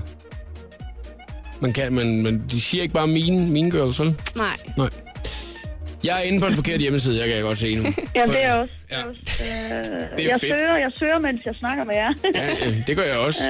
Man 1.60 1.72
kan, 1.72 1.92
men, 1.92 2.22
men 2.22 2.44
de 2.50 2.60
siger 2.60 2.82
ikke 2.82 2.94
bare 2.94 3.06
mean, 3.06 3.50
mean 3.52 3.70
girls, 3.70 4.00
vel? 4.00 4.14
Nej. 4.36 4.46
Nej. 4.76 4.88
Jeg 6.04 6.16
er 6.18 6.22
inde 6.22 6.40
på 6.40 6.46
en 6.46 6.54
forkert 6.54 6.80
hjemmeside, 6.80 7.18
jeg 7.18 7.26
kan 7.26 7.34
jeg 7.36 7.42
godt 7.42 7.58
se 7.58 7.74
nu. 7.74 7.82
Ja, 8.16 8.22
det 8.26 8.44
er 8.44 8.52
også. 8.52 8.74
Ja. 8.90 8.98
Øh, 9.00 9.14
Det 10.16 10.24
er 10.24 10.28
jeg 10.28 10.40
fedt. 10.40 10.40
søger, 10.40 10.76
jeg 10.76 10.92
søger, 10.98 11.18
mens 11.20 11.40
jeg 11.44 11.54
snakker 11.54 11.84
med 11.84 11.94
jer. 11.94 12.12
Ja, 12.34 12.68
øh, 12.68 12.86
det 12.86 12.96
gør 12.96 13.02
jeg 13.02 13.16
også. 13.18 13.42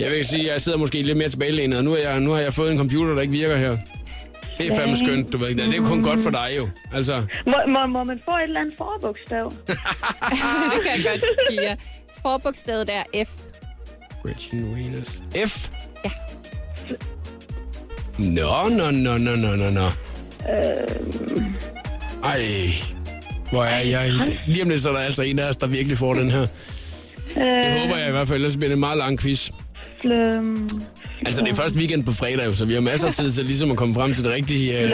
Jeg 0.00 0.10
vil 0.10 0.24
sige, 0.26 0.52
jeg 0.52 0.60
sidder 0.60 0.78
måske 0.78 1.02
lidt 1.02 1.18
mere 1.18 1.28
tilbagelænet, 1.28 1.78
og 1.78 1.84
nu, 1.84 1.92
er 1.94 2.10
jeg, 2.10 2.20
nu 2.20 2.30
har 2.30 2.40
jeg 2.40 2.54
fået 2.54 2.72
en 2.72 2.78
computer, 2.78 3.14
der 3.14 3.20
ikke 3.20 3.32
virker 3.32 3.56
her. 3.56 3.76
Det 4.58 4.72
er 4.72 4.76
fandme 4.76 4.96
skønt, 4.96 5.32
du 5.32 5.38
ved. 5.38 5.54
Det 5.54 5.68
er 5.68 5.76
jo 5.76 5.82
kun 5.84 6.02
godt 6.02 6.20
for 6.22 6.30
dig 6.30 6.48
jo. 6.56 6.68
Altså, 6.94 7.22
må, 7.46 7.54
må, 7.68 7.86
må 7.86 8.04
man 8.04 8.20
få 8.24 8.30
et 8.36 8.42
eller 8.42 8.60
andet 8.60 8.74
forbogstav? 8.78 9.52
det 10.72 10.82
kan 10.82 10.90
jeg 10.96 11.04
godt 11.04 11.24
give 11.50 11.62
jer. 11.62 11.76
Forbogstavet 12.22 12.90
er 12.92 13.24
F. 13.24 13.30
Gretchen 14.22 14.64
Wieners. 14.74 15.22
F. 15.46 15.68
Ja. 16.04 16.10
Nå, 18.18 18.68
nå, 18.70 18.90
nå, 18.90 19.18
nå, 19.18 19.36
nå, 19.36 19.56
nå, 19.70 19.70
nå. 20.46 21.42
Ej, 22.24 22.40
hvor 23.50 23.64
er 23.64 23.80
jeg... 23.80 24.10
Lige 24.46 24.62
om 24.62 24.68
lidt, 24.68 24.82
så 24.82 24.88
er 24.88 24.92
der 24.92 25.00
altså 25.00 25.22
en 25.22 25.38
af 25.38 25.48
os, 25.48 25.56
der 25.56 25.66
virkelig 25.66 25.98
får 25.98 26.14
den 26.14 26.30
her. 26.30 26.46
Det 27.34 27.80
håber 27.80 27.96
jeg 27.96 28.08
i 28.08 28.10
hvert 28.10 28.28
fald, 28.28 28.36
ellers 28.36 28.56
bliver 28.56 28.68
det 28.68 28.74
en 28.74 28.80
meget 28.80 28.98
lang 28.98 29.18
quiz. 29.18 29.50
Fløm, 30.00 30.68
Altså, 31.26 31.42
det 31.42 31.50
er 31.50 31.54
først 31.54 31.76
weekend 31.76 32.04
på 32.04 32.12
fredag, 32.12 32.46
jo, 32.46 32.52
så 32.52 32.64
vi 32.64 32.74
har 32.74 32.80
masser 32.80 33.08
af 33.08 33.14
tid 33.14 33.32
til 33.32 33.44
ligesom 33.44 33.70
at 33.70 33.76
komme 33.76 33.94
frem 33.94 34.14
til 34.14 34.24
det 34.24 34.32
rigtige... 34.32 34.80
Øh. 34.80 34.90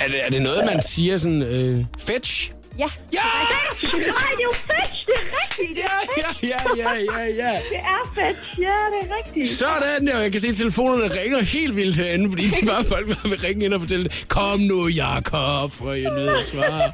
Er, 0.00 0.08
det, 0.08 0.16
er 0.26 0.30
det 0.30 0.42
noget, 0.42 0.62
man 0.72 0.82
siger 0.82 1.16
sådan... 1.16 1.42
Øh, 1.42 1.84
fetch? 1.98 2.50
Ja. 2.78 2.88
Ja! 3.12 3.18
Ej, 3.18 4.30
det 4.36 4.44
er 4.44 4.48
jo 4.50 4.52
fetch, 4.52 4.98
det 5.06 5.14
er 5.16 5.28
rigtigt. 5.42 5.78
Ja, 5.78 5.94
ja, 6.22 6.30
ja, 6.52 6.60
ja, 6.76 6.92
ja, 7.12 7.24
ja. 7.42 7.52
Det 7.70 7.78
er 7.78 8.02
fetch, 8.14 8.60
ja, 8.60 8.76
det 8.92 9.10
er 9.10 9.16
rigtigt. 9.16 9.58
Sådan 9.58 10.06
der, 10.06 10.20
jeg 10.20 10.32
kan 10.32 10.40
se, 10.40 10.48
at 10.48 10.56
telefonerne 10.56 11.14
ringer 11.22 11.42
helt 11.42 11.76
vildt 11.76 11.96
herinde, 11.96 12.30
fordi 12.30 12.48
de 12.48 12.66
bare 12.66 12.84
folk 12.84 13.08
der 13.08 13.28
vil 13.28 13.38
ringe 13.38 13.64
ind 13.64 13.74
og 13.74 13.80
fortælle, 13.80 14.10
kom 14.28 14.60
nu, 14.60 14.88
Jakob, 14.88 15.72
for 15.72 15.92
jeg 15.92 16.12
nyder 16.16 16.40
svar. 16.40 16.92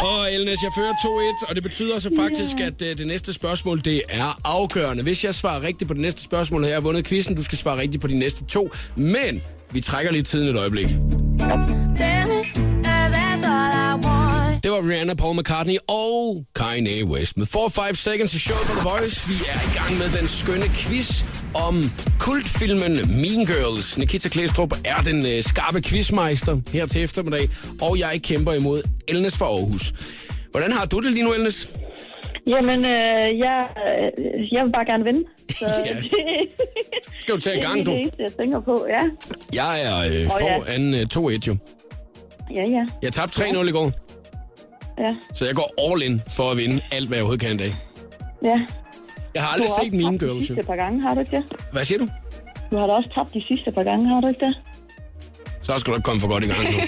Og 0.00 0.32
Elnes, 0.34 0.62
jeg 0.62 0.70
fører 0.78 0.92
2-1, 0.92 1.48
og 1.48 1.54
det 1.54 1.62
betyder 1.62 1.98
så 1.98 2.10
faktisk, 2.18 2.56
at 2.60 2.82
uh, 2.82 2.98
det 2.98 3.06
næste 3.06 3.32
spørgsmål, 3.32 3.80
det 3.84 4.02
er 4.08 4.40
afgørende. 4.44 5.02
Hvis 5.02 5.24
jeg 5.24 5.34
svarer 5.34 5.62
rigtigt 5.62 5.88
på 5.88 5.94
det 5.94 6.02
næste 6.02 6.22
spørgsmål, 6.22 6.62
har 6.62 6.70
jeg 6.70 6.84
vundet 6.84 7.06
quizzen. 7.06 7.36
Du 7.36 7.42
skal 7.42 7.58
svare 7.58 7.78
rigtigt 7.78 8.00
på 8.00 8.08
de 8.08 8.18
næste 8.18 8.44
to, 8.44 8.70
men 8.96 9.42
vi 9.70 9.80
trækker 9.80 10.12
lige 10.12 10.22
tiden 10.22 10.48
et 10.48 10.58
øjeblik. 10.58 10.86
Det 14.62 14.70
var 14.72 14.88
Rihanna, 14.90 15.14
Paul 15.14 15.36
McCartney 15.36 15.76
og 15.88 16.44
Kanye 16.54 17.04
West 17.04 17.36
med 17.36 17.46
4-5 17.56 17.94
Seconds 17.94 18.34
i 18.34 18.38
show 18.38 18.56
på 18.56 18.72
The 18.80 18.88
Voice. 18.88 19.28
Vi 19.28 19.34
er 19.34 19.60
i 19.70 19.78
gang 19.78 19.98
med 19.98 20.18
den 20.20 20.28
skønne 20.28 20.64
quiz 20.74 21.24
om 21.54 21.82
kultfilmen 22.20 22.92
Mean 23.20 23.46
Girls. 23.46 23.98
Nikita 23.98 24.28
Klæstrup 24.28 24.72
er 24.84 25.02
den 25.02 25.26
øh, 25.26 25.42
skarpe 25.42 25.82
quizmeister 25.82 26.60
her 26.72 26.86
til 26.86 27.02
eftermiddag, 27.04 27.48
og 27.82 27.98
jeg 27.98 28.20
kæmper 28.22 28.52
imod 28.52 28.82
Elnes 29.08 29.36
fra 29.36 29.46
Aarhus. 29.46 29.92
Hvordan 30.50 30.72
har 30.72 30.84
du 30.86 31.00
det 31.00 31.12
lige 31.12 31.24
nu, 31.24 31.32
Elnes? 31.32 31.68
Jamen, 32.46 32.84
øh, 32.84 33.38
jeg, 33.38 33.66
øh, 34.18 34.52
jeg 34.52 34.64
vil 34.64 34.72
bare 34.72 34.84
gerne 34.84 35.04
vinde. 35.04 35.24
Så 35.50 35.64
Ja. 35.86 35.94
det, 35.94 36.10
Skal 37.18 37.34
du 37.34 37.40
tage 37.40 37.56
i 37.56 37.60
det 37.60 37.64
er 37.64 37.68
gang, 37.68 37.78
det 37.78 37.86
du? 37.86 37.92
eneste, 37.92 38.22
jeg 38.22 38.32
tænker 38.40 38.60
på. 38.60 38.86
Ja, 38.88 39.02
Jeg 39.54 39.82
er 39.82 39.98
øh, 39.98 40.14
ja. 40.22 40.28
foran 40.28 40.94
øh, 40.94 41.06
2-1 41.14 41.46
jo. 41.46 41.56
ja, 42.54 42.68
ja. 42.68 42.86
Jeg 43.02 43.12
tabte 43.12 43.40
3-0 43.44 43.68
i 43.68 43.70
går, 43.70 43.92
ja. 44.98 45.16
så 45.34 45.44
jeg 45.46 45.54
går 45.54 45.92
all 45.92 46.02
in 46.02 46.22
for 46.30 46.50
at 46.50 46.56
vinde 46.56 46.80
alt, 46.92 47.08
hvad 47.08 47.18
jeg 47.18 47.22
overhovedet 47.22 47.46
kan 47.46 47.54
i 47.54 47.58
dag. 47.58 47.74
ja. 48.44 48.58
Jeg 49.34 49.44
har 49.44 49.56
Du 49.56 49.62
aldrig 49.62 49.70
har 49.78 49.84
set 49.84 49.92
Mean 49.92 50.14
de 50.14 50.18
Girls. 50.18 50.40
jo. 50.50 50.54
sidste 50.54 50.62
par 50.62 50.76
gange, 50.76 51.00
har 51.02 51.14
du 51.14 51.20
ikke 51.20 51.36
det? 51.36 51.44
Hvad 51.72 51.84
siger 51.84 51.98
du? 51.98 52.08
Du 52.70 52.78
har 52.78 52.86
da 52.86 52.92
også 52.92 53.10
tabt 53.14 53.34
de 53.34 53.42
sidste 53.48 53.72
par 53.72 53.82
gange, 53.82 54.08
har 54.08 54.20
du 54.20 54.28
ikke 54.28 54.46
det? 54.46 54.54
Så 55.62 55.78
skal 55.78 55.90
du 55.90 55.96
ikke 55.96 56.04
komme 56.04 56.20
for 56.20 56.28
godt 56.28 56.44
i 56.44 56.46
gang 56.46 56.62
nu. 56.72 56.78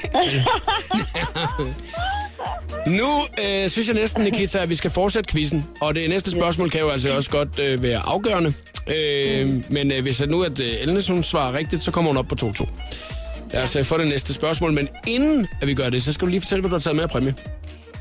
nu 2.98 3.08
øh, 3.44 3.68
synes 3.68 3.88
jeg 3.88 3.94
næsten, 3.96 4.24
Nikita, 4.24 4.58
at 4.58 4.68
vi 4.68 4.74
skal 4.74 4.90
fortsætte 4.90 5.32
quizzen. 5.32 5.64
Og 5.80 5.94
det 5.94 6.10
næste 6.10 6.30
spørgsmål 6.30 6.70
kan 6.70 6.80
jo 6.80 6.88
altså 6.90 7.16
også 7.16 7.30
godt 7.30 7.58
øh, 7.58 7.82
være 7.82 7.98
afgørende. 8.06 8.52
Øh, 8.86 9.48
men 9.72 9.92
øh, 9.92 10.02
hvis 10.02 10.20
at 10.20 10.28
nu 10.28 10.42
at 10.42 10.60
øh, 10.60 10.66
Elnes 10.80 11.08
hun 11.08 11.22
svarer 11.22 11.52
rigtigt, 11.58 11.82
så 11.82 11.90
kommer 11.90 12.10
hun 12.10 12.16
op 12.16 12.26
på 12.28 12.34
2-2. 12.42 12.66
Lad 13.52 13.62
os 13.62 13.76
øh, 13.76 13.84
få 13.84 13.98
det 13.98 14.08
næste 14.08 14.34
spørgsmål. 14.34 14.72
Men 14.72 14.88
inden 15.06 15.48
at 15.62 15.68
vi 15.68 15.74
gør 15.74 15.90
det, 15.90 16.02
så 16.02 16.12
skal 16.12 16.26
du 16.26 16.30
lige 16.30 16.40
fortælle, 16.40 16.60
hvad 16.60 16.70
du 16.70 16.74
har 16.74 16.80
taget 16.80 16.96
med 16.96 17.02
af 17.04 17.10
præmie. 17.10 17.34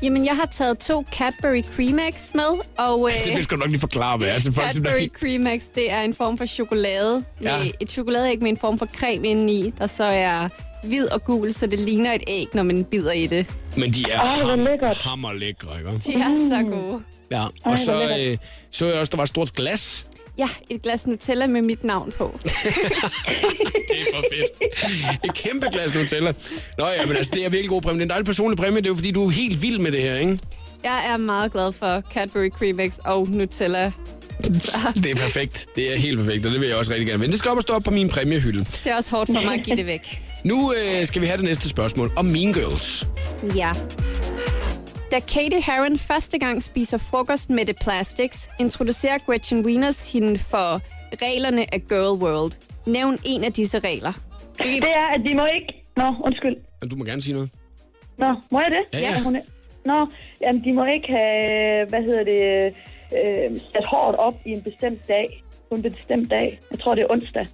Jamen, 0.02 0.24
jeg 0.24 0.36
har 0.36 0.46
taget 0.46 0.78
to 0.78 1.04
Cadbury 1.12 1.62
Cream 1.76 1.98
Eggs 1.98 2.34
med, 2.34 2.60
og... 2.78 3.10
Øh, 3.10 3.34
Det 3.36 3.44
skal 3.44 3.56
du 3.56 3.60
nok 3.60 3.70
lige 3.70 3.80
forklare, 3.80 4.16
hvad 4.18 4.28
er 4.28 4.40
til 4.40 4.52
folk, 4.52 4.66
der 4.66 4.72
Cadbury 4.72 5.00
ikke... 5.00 5.18
Cream 5.18 5.46
Eggs, 5.46 5.64
det 5.64 5.90
er 5.92 6.00
en 6.02 6.14
form 6.14 6.38
for 6.38 6.44
chokolade. 6.46 7.24
Med 7.40 7.46
Ja. 7.50 7.70
et 7.80 7.90
chokoladeæg 7.90 8.42
med 8.42 8.48
en 8.50 8.56
form 8.56 8.78
for 8.78 8.86
creme 8.86 9.28
indeni, 9.28 9.72
der 9.78 9.86
så 9.86 10.04
er 10.04 10.48
hvid 10.86 11.12
og 11.12 11.24
gul, 11.24 11.52
så 11.52 11.66
det 11.66 11.80
ligner 11.80 12.12
et 12.12 12.22
æg, 12.28 12.46
når 12.54 12.62
man 12.62 12.84
bider 12.84 13.12
i 13.12 13.26
det. 13.26 13.50
Men 13.76 13.92
de 13.92 14.04
er 14.12 14.20
Ej, 14.20 14.26
ham, 14.26 14.58
lækkert. 14.58 14.96
hammerlækre, 14.96 15.78
ikke? 15.78 15.90
De 15.90 16.12
er 16.14 16.48
så 16.50 16.70
gode. 16.70 17.02
Ja, 17.30 17.42
og 17.44 17.50
hvor 17.64 17.76
så 17.76 18.16
øh, 18.20 18.36
så 18.70 18.86
jeg 18.86 18.94
også, 19.00 19.10
der 19.10 19.16
var 19.16 19.22
et 19.22 19.28
stort 19.28 19.52
glas. 19.52 20.06
Ja, 20.38 20.48
et 20.70 20.82
glas 20.82 21.06
Nutella 21.06 21.46
med 21.46 21.62
mit 21.62 21.84
navn 21.84 22.12
på. 22.18 22.38
Det 23.88 24.00
er 24.00 24.14
for 24.14 24.24
fedt. 24.32 24.72
Et 25.24 25.34
kæmpe 25.34 25.66
glas 25.72 25.94
Nutella. 25.94 26.32
Nå 26.78 26.86
ja, 26.86 27.06
men 27.06 27.16
altså, 27.16 27.32
det 27.34 27.44
er 27.44 27.48
virkelig 27.48 27.68
god 27.70 27.82
præmie. 27.82 27.94
Det 27.94 28.00
er 28.00 28.04
en 28.04 28.10
dejlig 28.10 28.26
personlig 28.26 28.58
præmie. 28.58 28.76
Det 28.76 28.86
er 28.86 28.90
jo 28.90 28.94
fordi, 28.94 29.10
du 29.10 29.26
er 29.26 29.30
helt 29.30 29.62
vild 29.62 29.78
med 29.78 29.92
det 29.92 30.02
her, 30.02 30.16
ikke? 30.16 30.38
Jeg 30.84 31.00
er 31.12 31.16
meget 31.16 31.52
glad 31.52 31.72
for 31.72 32.02
Cadbury 32.12 32.48
Cream 32.48 32.80
Eggs 32.80 33.00
og 33.04 33.28
Nutella. 33.28 33.92
Det 35.02 35.10
er 35.10 35.14
perfekt. 35.14 35.66
Det 35.76 35.92
er 35.92 35.96
helt 35.96 36.18
perfekt, 36.18 36.46
og 36.46 36.52
det 36.52 36.60
vil 36.60 36.68
jeg 36.68 36.76
også 36.76 36.90
rigtig 36.90 37.06
gerne. 37.06 37.18
Men 37.18 37.30
det 37.30 37.38
skal 37.38 37.50
op 37.50 37.56
og 37.56 37.62
stå 37.62 37.72
op 37.72 37.82
på 37.82 37.90
min 37.90 38.08
præmiehylde. 38.08 38.64
Det 38.84 38.92
er 38.92 38.96
også 38.96 39.10
hårdt 39.10 39.30
for 39.32 39.40
mig 39.44 39.54
at 39.54 39.64
give 39.64 39.76
det 39.76 39.86
væk. 39.86 40.22
Nu 40.44 40.72
øh, 40.72 41.06
skal 41.06 41.22
vi 41.22 41.26
have 41.26 41.36
det 41.36 41.44
næste 41.44 41.68
spørgsmål 41.68 42.12
om 42.16 42.24
Mean 42.24 42.52
Girls. 42.52 43.06
Ja. 43.56 43.72
Da 45.10 45.20
Katie 45.20 45.62
Heron 45.62 45.98
første 45.98 46.38
gang 46.38 46.62
spiser 46.62 46.98
frokost 46.98 47.50
med 47.50 47.64
The 47.66 47.74
Plastics, 47.74 48.50
introducerer 48.60 49.18
Gretchen 49.18 49.66
Wieners 49.66 50.12
hende 50.12 50.38
for 50.38 50.80
reglerne 51.22 51.74
af 51.74 51.82
Girl 51.88 52.22
World. 52.22 52.52
Nævn 52.86 53.18
en 53.24 53.44
af 53.44 53.52
disse 53.52 53.78
regler. 53.78 54.12
Det 54.58 54.76
er, 54.96 55.06
at 55.14 55.20
de 55.26 55.34
må 55.34 55.46
ikke... 55.54 55.84
Nå, 55.96 56.14
undskyld. 56.24 56.56
Du 56.90 56.96
må 56.96 57.04
gerne 57.04 57.22
sige 57.22 57.34
noget. 57.34 57.50
Nå, 58.18 58.34
må 58.50 58.60
jeg 58.60 58.70
det? 58.70 59.00
Ja, 59.00 59.10
ja. 59.10 59.22
Hun 59.22 59.36
er... 59.36 59.40
Nå, 59.84 60.06
jamen, 60.40 60.64
de 60.64 60.72
må 60.72 60.84
ikke 60.84 61.08
have, 61.08 61.86
hvad 61.88 62.02
hedder 62.02 62.24
det, 62.24 62.74
øh, 63.18 63.60
sat 63.74 63.84
hårdt 63.84 64.16
op 64.16 64.34
i 64.46 64.50
en 64.50 64.62
bestemt 64.62 65.08
dag. 65.08 65.44
På 65.68 65.74
en 65.74 65.82
bestemt 65.82 66.30
dag. 66.30 66.60
Jeg 66.70 66.80
tror, 66.80 66.94
det 66.94 67.02
er 67.02 67.06
onsdag. 67.10 67.46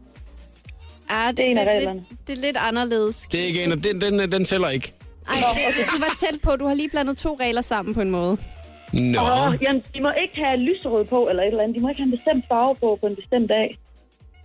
Ah, 1.08 1.28
det, 1.28 1.36
Det 1.36 1.46
er 1.46 1.50
en 1.50 1.58
af 1.58 1.64
det, 1.66 1.74
reglerne. 1.74 2.04
lidt, 2.10 2.26
det 2.28 2.38
er 2.38 2.42
lidt 2.42 2.56
anderledes. 2.60 3.26
Det 3.32 3.40
er 3.40 3.44
ikke 3.46 3.64
en, 3.64 3.72
af- 3.72 3.78
den, 3.78 4.00
den, 4.00 4.32
den 4.32 4.44
tæller 4.44 4.68
ikke. 4.68 4.92
Ej, 5.28 5.34
det, 5.78 5.86
du 5.92 5.98
var 5.98 6.12
tæt 6.20 6.40
på. 6.42 6.56
Du 6.56 6.66
har 6.66 6.74
lige 6.74 6.90
blandet 6.90 7.16
to 7.16 7.36
regler 7.40 7.62
sammen 7.62 7.94
på 7.94 8.00
en 8.00 8.10
måde. 8.10 8.36
Nå, 8.92 9.20
Åh, 9.20 9.54
jamen, 9.62 9.82
de 9.94 10.00
må 10.00 10.10
ikke 10.22 10.34
have 10.36 10.56
lyserød 10.58 11.04
på, 11.04 11.28
eller 11.28 11.42
et 11.42 11.48
eller 11.48 11.62
andet. 11.62 11.76
De 11.76 11.80
må 11.80 11.88
ikke 11.88 12.02
have 12.02 12.12
en 12.12 12.16
bestemt 12.18 12.44
farve 12.48 12.74
på 12.74 12.98
på 13.00 13.06
en 13.06 13.16
bestemt 13.16 13.48
dag. 13.48 13.78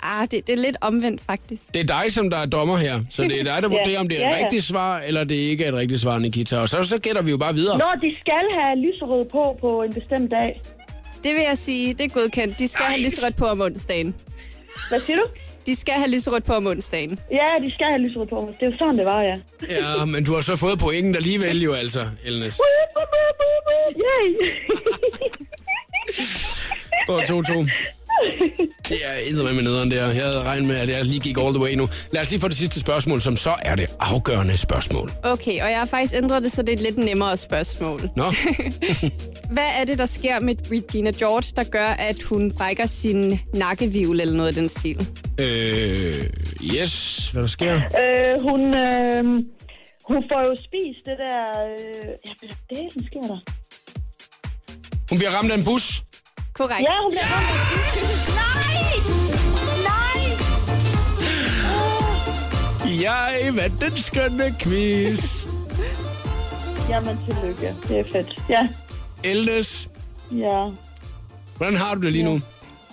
Ah, 0.04 0.28
det, 0.32 0.48
det 0.48 0.54
er 0.54 0.58
lidt 0.58 0.78
omvendt, 0.82 1.22
faktisk. 1.22 1.74
det 1.74 1.80
er 1.92 2.02
dig, 2.02 2.14
som 2.14 2.30
der 2.30 2.38
er 2.38 2.46
dommer 2.46 2.78
her. 2.78 3.00
Så 3.10 3.24
det 3.24 3.40
er 3.40 3.44
dig, 3.44 3.64
der 3.64 3.70
Ja, 3.72 3.78
vurderer, 3.78 4.00
om 4.00 4.08
det 4.08 4.18
er 4.22 4.28
et 4.28 4.32
ja, 4.32 4.38
ja. 4.38 4.44
rigtigt 4.44 4.64
svar, 4.64 5.00
eller 5.00 5.24
det 5.24 5.36
ikke 5.36 5.64
er 5.66 5.70
et 5.70 5.76
rigtigt 5.76 6.02
svar, 6.02 6.20
Nikita. 6.20 6.58
Og 6.58 6.70
så, 6.70 6.84
så 6.84 7.00
gætter 7.00 7.22
vi 7.22 7.32
jo 7.32 7.38
bare 7.38 7.54
videre. 7.54 7.78
Når 7.78 7.94
de 8.02 8.16
skal 8.20 8.44
have 8.62 8.76
lyserød 8.86 9.26
på 9.26 9.58
på 9.62 9.84
en 9.84 9.94
bestemt 9.94 10.32
dag. 10.32 10.62
Det 11.24 11.34
vil 11.36 11.44
jeg 11.50 11.58
sige, 11.58 11.94
det 11.94 12.02
er 12.06 12.10
godkendt. 12.10 12.60
De 12.60 12.68
skal 12.68 12.84
Ej. 12.84 12.90
have 12.92 13.02
lyserødt 13.06 13.36
på 13.36 13.46
om 13.46 13.62
onsdagen. 13.62 14.16
Hvad 14.90 15.00
siger 15.00 15.18
du? 15.18 15.24
De 15.70 15.76
skal 15.76 15.94
have 15.94 16.10
lyserødt 16.10 16.44
på 16.44 16.54
om 16.54 16.68
onsdagen. 16.68 17.20
Ja, 17.32 17.50
de 17.66 17.72
skal 17.74 17.86
have 17.86 18.02
lyserød 18.02 18.28
på. 18.28 18.54
Det 18.60 18.66
er 18.66 18.72
jo 18.72 18.78
sådan, 18.78 18.98
det 18.98 19.06
var, 19.06 19.22
ja. 19.22 19.36
Ja, 19.70 20.06
men 20.06 20.24
du 20.24 20.34
har 20.36 20.42
så 20.42 20.56
fået 20.56 20.80
pointen 20.80 21.16
alligevel 21.16 21.62
jo 21.64 21.74
altså, 21.74 22.10
Elnes. 22.26 22.60
Yay! 23.98 24.28
Står 27.06 27.20
2-2. 27.22 27.70
Det 28.90 28.98
er 29.06 29.32
eddermame 29.32 29.56
med 29.56 29.64
nederen 29.64 29.92
der. 29.92 30.06
Jeg 30.06 30.24
havde 30.24 30.44
regnet 30.44 30.68
med, 30.68 30.76
at 30.76 30.90
jeg 30.90 31.06
lige 31.06 31.20
gik 31.20 31.38
all 31.38 31.54
the 31.54 31.64
way 31.64 31.74
nu. 31.74 31.90
Lad 32.12 32.22
os 32.22 32.32
lige 32.32 32.42
få 32.42 32.48
det 32.48 32.56
sidste 32.58 32.80
spørgsmål, 32.80 33.22
som 33.22 33.38
så 33.38 33.56
er 33.62 33.76
det 33.76 33.96
afgørende 34.00 34.58
spørgsmål. 34.58 35.12
Okay, 35.24 35.52
og 35.62 35.70
jeg 35.72 35.80
har 35.80 35.86
faktisk 35.86 36.14
ændret 36.14 36.44
det, 36.44 36.52
så 36.52 36.62
det 36.62 36.70
er 36.70 36.74
et 36.74 36.82
lidt 36.82 36.98
nemmere 36.98 37.38
spørgsmål. 37.38 38.10
Nå, 38.16 38.24
Hvad 39.56 39.68
er 39.80 39.86
det, 39.86 39.98
der 39.98 40.06
sker 40.06 40.40
med 40.40 40.56
Regina 40.72 41.12
George, 41.12 41.54
der 41.56 41.64
gør, 41.64 41.88
at 41.88 42.24
hun 42.24 42.52
brækker 42.52 42.86
sin 42.86 43.40
nakkevivl 43.56 44.20
eller 44.22 44.36
noget 44.38 44.48
af 44.48 44.54
den 44.56 44.70
stil? 44.70 45.08
øh, 45.40 46.24
yes, 46.76 47.30
hvad 47.30 47.42
der 47.42 47.48
sker? 47.48 47.74
øh, 47.76 48.42
hun, 48.42 48.74
øh, 48.74 49.24
hun 50.08 50.24
får 50.32 50.42
jo 50.44 50.56
spist 50.56 51.06
det 51.06 51.18
der... 51.18 51.42
Øh, 51.72 52.08
ja, 52.26 52.32
hvad 52.40 52.50
er 52.78 52.90
det, 52.94 53.06
sker 53.06 53.22
der? 53.22 53.40
Hun 55.10 55.18
bliver 55.18 55.32
ramt 55.32 55.52
af 55.52 55.58
en 55.58 55.64
bus. 55.64 56.04
Korrekt. 56.60 56.82
Ja, 56.82 56.94
hun 57.02 57.12
bliver 57.12 57.28
ramt. 57.32 57.48
Nej! 58.40 58.76
Nej! 59.90 60.22
Jeg 63.02 63.56
vandt 63.56 63.82
den 63.82 63.98
skønne 63.98 64.56
quiz. 64.62 65.48
Jamen, 66.90 67.20
tillykke. 67.26 67.76
Det 67.88 68.00
er 68.00 68.04
fedt. 68.12 68.44
Ja, 68.50 68.68
Elnes, 69.24 69.90
ja. 70.32 70.68
hvordan 71.58 71.78
har 71.78 71.96
du 71.96 72.02
det 72.02 72.12
lige 72.12 72.24
nu? 72.24 72.42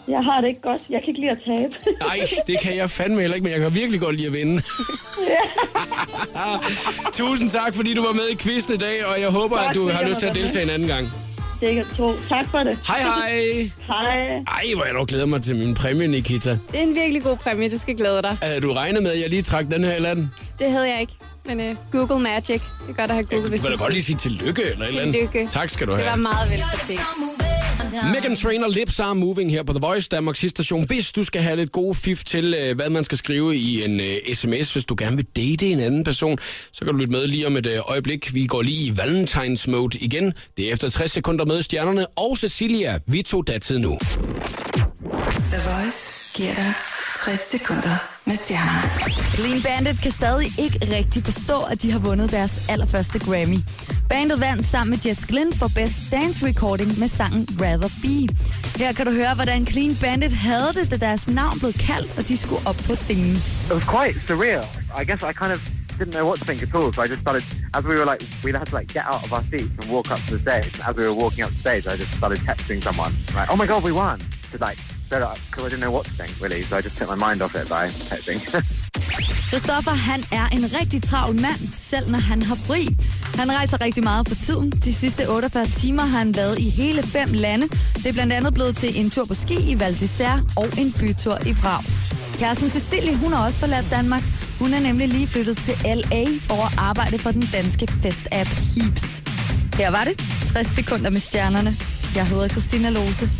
Jeg 0.09 0.25
har 0.25 0.41
det 0.41 0.49
ikke 0.49 0.61
godt. 0.61 0.81
Jeg 0.91 1.01
kan 1.01 1.09
ikke 1.09 1.21
lide 1.21 1.31
at 1.31 1.39
tabe. 1.47 1.75
Nej, 2.09 2.19
det 2.47 2.61
kan 2.63 2.77
jeg 2.77 2.91
fandme 2.91 3.21
heller 3.21 3.35
ikke, 3.35 3.45
men 3.45 3.53
jeg 3.53 3.61
kan 3.61 3.75
virkelig 3.75 4.01
godt 4.01 4.17
lide 4.17 4.27
at 4.27 4.33
vinde. 4.33 4.63
Tusind 7.13 7.51
tak, 7.51 7.75
fordi 7.75 7.95
du 7.95 8.03
var 8.03 8.13
med 8.13 8.29
i 8.33 8.37
quizzen 8.37 8.75
i 8.75 8.77
dag, 8.77 9.07
og 9.07 9.21
jeg 9.21 9.31
håber, 9.31 9.57
Tak, 9.57 9.69
at 9.69 9.75
du 9.75 9.89
har 9.89 10.09
lyst 10.09 10.21
til 10.21 10.27
at 10.27 10.35
deltage 10.35 10.63
en 10.65 10.71
anden 10.71 10.89
gang. 10.89 11.26
Det 11.61 11.75
kan 11.75 11.85
tro. 11.97 12.13
Tak 12.29 12.51
for 12.51 12.59
det. 12.59 12.79
Hej 12.87 12.99
hej! 13.01 13.71
Hej. 13.87 14.29
Ej, 14.37 14.65
hvor 14.75 14.85
jeg 14.85 14.95
dog 14.95 15.07
glæder 15.07 15.27
mig 15.27 15.43
til 15.43 15.57
min 15.57 15.75
præmie, 15.75 16.07
Nikita. 16.09 16.51
Det 16.51 16.59
er 16.79 16.83
en 16.83 16.95
virkelig 16.95 17.23
god 17.23 17.37
præmie, 17.37 17.71
du 17.71 17.79
skal 17.79 17.97
glæde 17.97 18.23
dig. 18.23 18.37
Havde 18.43 18.61
du 18.61 18.73
regnet 18.73 19.03
med, 19.03 19.11
at 19.11 19.21
jeg 19.21 19.31
lige 19.31 19.43
trak 19.43 19.65
den 19.71 19.85
her 19.85 19.97
i 19.97 20.01
land? 20.01 20.29
Det 20.59 20.71
havde 20.71 20.91
jeg 20.91 21.01
ikke. 21.01 21.13
Men 21.47 21.71
uh, 21.71 21.77
Google 21.93 22.23
Magic. 22.23 22.47
Det 22.47 22.61
er 22.89 22.93
godt 22.93 23.01
at 23.01 23.11
have 23.11 23.25
Google 23.25 23.45
Du 23.45 23.49
hvis 23.49 23.63
vil 23.63 23.71
da 23.71 23.77
godt 23.77 23.93
lige 23.93 24.03
sige 24.05 24.17
tillykke 24.17 24.63
eller 24.63 24.85
et 24.85 24.89
eller 24.89 25.01
andet. 25.03 25.15
Tillykke. 25.15 25.49
Tak 25.51 25.71
skal 25.71 25.87
du 25.87 25.93
Det 25.93 26.05
var 26.05 26.11
have. 26.11 26.21
meget 26.23 26.51
velfortjent. 26.51 27.01
Megan 28.05 28.37
Trainer, 28.37 28.69
Lips 28.69 29.01
Are 29.01 29.15
Moving 29.15 29.51
her 29.51 29.63
på 29.63 29.73
The 29.73 29.81
Voice, 29.81 30.09
Danmarks 30.09 30.45
station. 30.49 30.87
Hvis 30.87 31.13
du 31.13 31.25
skal 31.25 31.43
have 31.43 31.57
lidt 31.57 31.73
gode 31.73 31.95
fif 31.95 32.25
til, 32.25 32.55
øh, 32.55 32.77
hvad 32.77 32.91
man 32.91 33.05
skal 33.05 33.19
skrive 33.19 33.57
i 33.57 33.85
en 33.85 34.01
øh, 34.01 34.35
sms, 34.35 34.73
hvis 34.73 34.85
du 34.85 34.95
gerne 34.99 35.17
vil 35.17 35.27
date 35.37 35.67
en 35.67 35.81
anden 35.81 36.05
person, 36.05 36.39
så 36.73 36.85
kan 36.85 36.89
du 36.89 36.99
lytte 36.99 37.13
med 37.13 37.27
lige 37.27 37.47
om 37.47 37.57
et 37.57 37.67
øh, 37.67 37.79
øjeblik. 37.89 38.35
Vi 38.35 38.47
går 38.47 38.63
lige 38.63 38.87
i 38.87 38.97
Valentines 38.97 39.69
mode 39.69 39.99
igen. 39.99 40.33
Det 40.57 40.69
er 40.69 40.73
efter 40.73 40.91
60 40.91 41.13
sekunder 41.13 41.45
med 41.45 41.63
stjernerne 41.63 42.07
og 42.07 42.39
Cecilia. 42.39 42.99
Vi 43.07 43.23
tog 43.23 43.47
datid 43.47 43.79
nu. 43.79 43.99
The 45.53 45.61
Voice 45.71 46.13
giver 46.35 46.55
dig 46.55 46.75
60 47.27 47.41
sekunder 47.59 47.97
med 48.25 48.37
stjernerne. 48.37 48.91
Clean 49.35 49.63
Bandit 49.63 50.03
kan 50.03 50.13
stadig 50.13 50.59
ikke 50.59 50.79
rigtig 50.97 51.25
forstå, 51.25 51.63
at 51.63 51.83
de 51.83 51.93
har 51.93 51.99
vundet 51.99 52.31
deres 52.31 52.69
allerførste 52.69 53.19
Grammy. 53.19 53.59
Bandet 54.09 54.41
vandt 54.41 54.67
sammen 54.67 54.91
med 54.91 55.07
Jess 55.07 55.27
Glynn 55.27 55.53
for 55.53 55.71
Best 55.75 55.97
Dance 56.13 56.47
Recording 56.47 56.99
med 56.99 57.09
sangen 57.09 57.49
Rather 57.61 57.91
Be. 58.03 58.17
Her 58.79 58.93
kan 58.93 59.07
du 59.07 59.13
høre, 59.13 59.35
hvordan 59.35 59.67
Clean 59.67 59.95
Bandit 60.01 60.33
havde 60.33 60.73
det, 60.75 60.91
da 60.91 60.97
deres 61.07 61.29
navn 61.29 61.59
blev 61.59 61.73
kaldt, 61.73 62.19
og 62.19 62.29
de 62.29 62.37
skulle 62.37 62.63
op 62.67 62.79
på 62.89 62.95
scenen. 62.95 63.37
it 63.71 63.75
was 63.79 63.89
quite 63.97 64.17
surreal. 64.29 64.65
I 65.01 65.05
guess 65.09 65.23
I 65.31 65.33
kind 65.43 65.53
of 65.57 65.61
didn't 65.99 66.15
know 66.17 66.27
what 66.29 66.39
to 66.41 66.45
think 66.45 66.63
at 66.63 66.75
all. 66.75 66.93
So 66.95 67.03
I 67.05 67.09
just 67.13 67.23
started, 67.27 67.43
as 67.77 67.83
we 67.91 67.95
were 68.01 68.09
like, 68.13 68.23
we 68.45 68.49
had 68.59 68.67
to 68.71 68.77
like 68.79 68.89
get 68.99 69.05
out 69.13 69.21
of 69.27 69.31
our 69.37 69.45
seats 69.51 69.75
and 69.81 69.87
walk 69.95 70.07
up 70.15 70.21
to 70.27 70.31
the 70.37 70.43
stage. 70.47 70.71
And 70.77 70.83
as 70.89 70.95
we 70.99 71.03
were 71.09 71.19
walking 71.25 71.43
up 71.47 71.51
the 71.57 71.61
stage, 71.67 71.85
I 71.93 71.95
just 72.03 72.13
started 72.21 72.39
texting 72.49 72.79
someone, 72.87 73.13
like, 73.39 73.49
"Oh 73.53 73.59
my 73.63 73.67
god, 73.73 73.81
we 73.89 73.93
won!" 74.03 74.19
To 74.53 74.57
like, 74.69 74.79
because 75.09 75.67
I 75.67 75.69
didn't 75.69 75.81
know 75.81 75.93
what 75.97 76.05
to 76.07 76.13
think 76.13 76.33
really. 76.43 76.63
So 76.63 76.77
I 76.77 76.81
just 76.83 76.99
took 76.99 77.09
my 77.09 77.27
mind 77.27 77.43
off 77.43 77.55
it 77.55 77.69
by 77.69 77.85
texting. 78.11 78.39
Christoffer, 79.51 79.91
han 79.91 80.25
er 80.33 80.47
en 80.49 80.65
rigtig 80.81 81.03
travl 81.03 81.41
mand, 81.41 81.73
selv 81.73 82.11
når 82.11 82.19
han 82.19 82.43
har 82.43 82.55
fri. 82.55 82.89
Han 83.35 83.53
rejser 83.53 83.81
rigtig 83.81 84.05
meget 84.05 84.29
for 84.29 84.35
tiden. 84.35 84.71
De 84.71 84.95
sidste 84.95 85.29
48 85.29 85.67
timer 85.67 86.03
har 86.03 86.19
han 86.19 86.37
været 86.37 86.59
i 86.59 86.71
hele 86.71 87.03
fem 87.03 87.33
lande. 87.33 87.69
Det 87.95 88.07
er 88.07 88.13
blandt 88.13 88.33
andet 88.33 88.55
blevet 88.55 88.77
til 88.77 89.01
en 89.01 89.11
tur 89.11 89.25
på 89.25 89.35
ski 89.35 89.71
i 89.71 89.79
Val 89.79 89.93
d'Isère 89.93 90.53
og 90.57 90.69
en 90.79 90.93
bytur 91.01 91.39
i 91.47 91.53
Prag. 91.53 91.83
Kæresten 92.39 92.71
Cecilie, 92.71 93.17
hun 93.17 93.33
har 93.33 93.47
også 93.47 93.59
forladt 93.59 93.91
Danmark. 93.91 94.23
Hun 94.59 94.75
er 94.75 94.81
nemlig 94.81 95.09
lige 95.09 95.27
flyttet 95.27 95.57
til 95.57 95.75
LA 95.85 96.25
for 96.41 96.67
at 96.67 96.73
arbejde 96.79 97.19
for 97.19 97.31
den 97.31 97.49
danske 97.53 97.89
fest-app 98.03 98.49
Heaps. 98.49 99.23
Her 99.75 99.91
var 99.91 100.05
det 100.05 100.19
60 100.53 100.75
sekunder 100.75 101.11
med 101.11 101.21
stjernerne. 101.21 101.77
Jeg 102.17 102.27
hedder 102.27 102.49
Christina 102.49 102.91
Lose. 102.91 103.31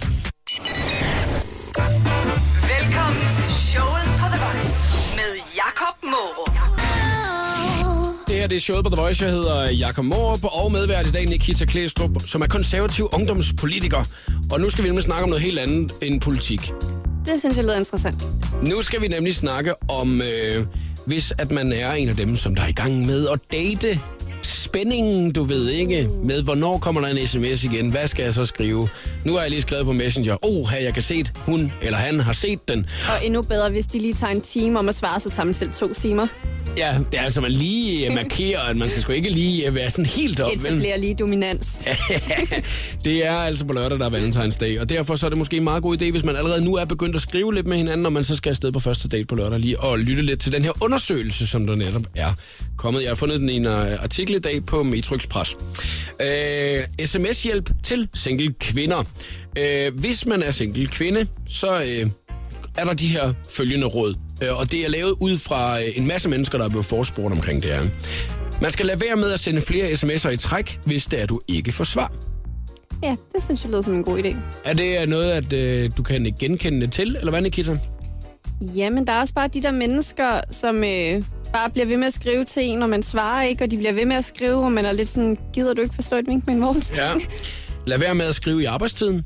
Her 8.47 8.49
det 8.49 8.57
er 8.57 8.61
showet 8.61 8.85
på 8.85 8.91
The 8.91 9.03
Voice. 9.03 9.25
Jeg 9.25 9.33
hedder 9.33 9.71
Jakob 9.71 10.05
Morup, 10.05 10.45
og 10.45 10.73
medvært 10.73 11.07
i 11.07 11.11
dag 11.11 11.27
Nikita 11.27 11.65
Klæstrup, 11.65 12.11
som 12.27 12.43
er 12.43 12.47
konservativ 12.47 13.09
ungdomspolitiker. 13.13 14.05
Og 14.53 14.61
nu 14.61 14.71
skal 14.71 14.85
vi 14.85 14.89
nemlig 14.89 15.05
snakke 15.05 15.23
om 15.23 15.29
noget 15.29 15.45
helt 15.45 15.59
andet 15.59 15.93
end 16.03 16.21
politik. 16.21 16.73
Det 17.27 17.41
synes 17.41 17.57
jeg 17.57 17.65
lyder 17.65 17.79
interessant. 17.79 18.27
Nu 18.63 18.83
skal 18.83 19.01
vi 19.01 19.09
nemlig 19.09 19.35
snakke 19.35 19.91
om, 19.91 20.23
øh, 20.23 20.67
hvis 21.07 21.33
at 21.39 21.51
man 21.51 21.73
er 21.73 21.93
en 21.93 22.09
af 22.09 22.17
dem, 22.17 22.37
som 22.37 22.55
der 22.55 22.63
er 22.63 22.69
i 22.69 22.73
gang 22.73 23.07
med 23.07 23.29
at 23.29 23.41
date. 23.53 24.01
Spændingen, 24.43 25.33
du 25.33 25.43
ved 25.43 25.69
ikke, 25.69 26.09
med 26.25 26.43
hvornår 26.43 26.79
kommer 26.79 27.01
der 27.01 27.09
en 27.09 27.27
sms 27.27 27.65
igen, 27.65 27.91
hvad 27.91 28.09
skal 28.09 28.23
jeg 28.23 28.35
så 28.35 28.45
skrive? 28.45 28.89
Nu 29.25 29.33
har 29.33 29.41
jeg 29.41 29.51
lige 29.51 29.63
skrevet 29.63 29.85
på 29.85 29.93
Messenger, 29.93 30.37
oh, 30.43 30.69
her 30.69 30.79
jeg 30.79 30.95
kan 30.95 31.03
se, 31.03 31.25
hun 31.37 31.73
eller 31.83 31.99
han 31.99 32.21
har 32.21 32.33
set 32.33 32.69
den. 32.69 32.87
Og 33.09 33.27
endnu 33.27 33.43
bedre, 33.43 33.71
hvis 33.71 33.87
de 33.87 33.99
lige 33.99 34.15
tager 34.15 34.33
en 34.33 34.41
time 34.41 34.79
om 34.79 34.89
at 34.89 34.95
svare, 34.95 35.21
så 35.21 35.31
tager 35.31 35.45
man 35.45 35.55
selv 35.55 35.73
to 35.73 35.95
timer. 35.95 36.27
Ja, 36.77 36.99
det 37.13 37.21
er 37.21 37.25
altså, 37.25 37.41
man 37.41 37.53
lige 37.53 38.07
øh, 38.07 38.15
markerer, 38.15 38.61
at 38.61 38.77
man 38.77 38.91
skal 38.91 39.03
sgu 39.03 39.13
ikke 39.13 39.31
lige 39.31 39.69
øh, 39.69 39.75
være 39.75 39.91
sådan 39.91 40.07
helt 40.07 40.41
op? 40.41 40.53
Etablerer 40.53 40.97
lige 40.97 41.15
dominans. 41.15 41.89
det 43.05 43.27
er 43.27 43.33
altså 43.33 43.65
på 43.65 43.73
lørdag, 43.73 43.99
der 43.99 44.07
er 44.07 44.11
Valentinsdag, 44.11 44.81
og 44.81 44.89
derfor 44.89 45.17
så 45.17 45.27
er 45.27 45.31
det 45.31 45.39
måske 45.39 45.57
en 45.57 45.65
meget 45.65 45.83
god 45.83 46.03
idé, 46.03 46.11
hvis 46.11 46.25
man 46.25 46.37
allerede 46.37 46.65
nu 46.65 46.75
er 46.75 46.85
begyndt 46.85 47.17
at 47.17 47.23
skrive 47.23 47.55
lidt 47.55 47.67
med 47.67 47.77
hinanden, 47.77 48.03
når 48.03 48.11
man 48.11 48.25
så 48.25 48.37
skal 48.37 48.51
afsted 48.51 48.73
på 48.73 48.81
første 48.81 49.09
date 49.09 49.25
på 49.25 49.35
lørdag 49.35 49.61
lige, 49.61 49.81
og 49.81 49.99
lytte 49.99 50.23
lidt 50.23 50.41
til 50.41 50.53
den 50.53 50.63
her 50.63 50.85
undersøgelse, 50.85 51.47
som 51.47 51.67
der 51.67 51.77
netop 51.77 52.03
er 52.15 52.33
kommet. 52.79 53.03
Jeg 53.03 53.11
har 53.11 53.17
fundet 53.17 53.41
den 53.41 53.49
i 53.49 53.57
en 53.57 53.67
øh, 53.67 54.03
artikel 54.03 54.35
i 54.35 54.39
dag 54.39 54.65
på 54.67 54.83
Metro 54.83 55.15
Express. 55.15 55.57
Øh, 56.23 57.07
SMS-hjælp 57.07 57.71
til 57.83 58.09
single 58.15 58.55
kvinder. 58.61 59.05
Øh, 59.59 59.95
hvis 59.95 60.27
man 60.27 60.43
er 60.43 60.51
single 60.51 60.87
kvinde, 60.87 61.27
så 61.49 61.75
øh, 61.75 62.07
er 62.79 62.85
der 62.85 62.95
de 62.95 63.07
her 63.07 63.33
følgende 63.51 63.87
råd. 63.87 64.15
Øh, 64.43 64.59
og 64.59 64.71
det 64.71 64.85
er 64.85 64.89
lavet 64.89 65.15
ud 65.21 65.39
fra 65.39 65.81
øh, 65.81 65.87
en 65.95 66.07
masse 66.07 66.29
mennesker, 66.29 66.59
der 66.59 66.65
er 66.65 66.69
blevet 66.69 66.87
forespurgt 66.87 67.33
omkring 67.33 67.63
det 67.63 67.71
her. 67.71 67.87
Man 68.63 68.73
skal 68.73 68.87
lade 68.87 69.01
være 69.01 69.17
med 69.17 69.33
at 69.33 69.41
sende 69.41 69.61
flere 69.61 69.87
sms'er 69.87 70.29
i 70.29 70.37
træk, 70.37 70.79
hvis 70.85 71.07
det 71.07 71.23
er, 71.23 71.27
du 71.27 71.41
ikke 71.49 71.73
får 71.73 71.85
svar. 71.85 72.13
Ja, 73.03 73.17
det 73.35 73.43
synes 73.45 73.63
jeg 73.63 73.71
lyder 73.71 73.83
som 73.83 73.95
en 73.95 74.05
god 74.05 74.19
idé. 74.19 74.37
Er 74.65 74.75
det 74.75 75.09
noget, 75.09 75.31
at 75.31 75.53
øh, 75.53 75.91
du 75.97 76.03
kan 76.03 76.35
genkende 76.41 76.81
det 76.81 76.93
til, 76.93 77.17
eller 77.17 77.31
hvad, 77.31 77.41
Nikita? 77.41 77.79
Jamen, 78.77 79.07
der 79.07 79.13
er 79.13 79.21
også 79.21 79.35
bare 79.35 79.49
de 79.49 79.63
der 79.63 79.71
mennesker, 79.71 80.41
som 80.51 80.77
øh, 80.77 81.23
bare 81.53 81.71
bliver 81.73 81.87
ved 81.87 81.97
med 81.97 82.07
at 82.07 82.15
skrive 82.15 82.45
til 82.45 82.63
en, 82.65 82.83
og 82.83 82.91
man 82.91 83.03
svarer 83.03 83.45
ikke, 83.45 83.65
og 83.65 83.71
de 83.71 83.77
bliver 83.77 83.93
ved 83.93 84.07
med 84.07 84.17
at 84.17 84.25
skrive, 84.25 84.65
og 84.65 84.73
man 84.73 84.85
er 84.85 84.93
lidt 84.93 85.09
sådan, 85.09 85.39
gider 85.53 85.75
du 85.75 85.83
ikke 85.83 85.95
forstå 85.95 86.17
et 86.17 86.27
vink 86.27 86.47
med 86.47 86.55
en 86.55 86.61
vognstang? 86.63 87.21
Ja. 87.21 87.27
Lad 87.87 87.99
være 87.99 88.15
med 88.15 88.25
at 88.27 88.35
skrive 88.35 88.63
i 88.63 88.65
arbejdstiden 88.65 89.25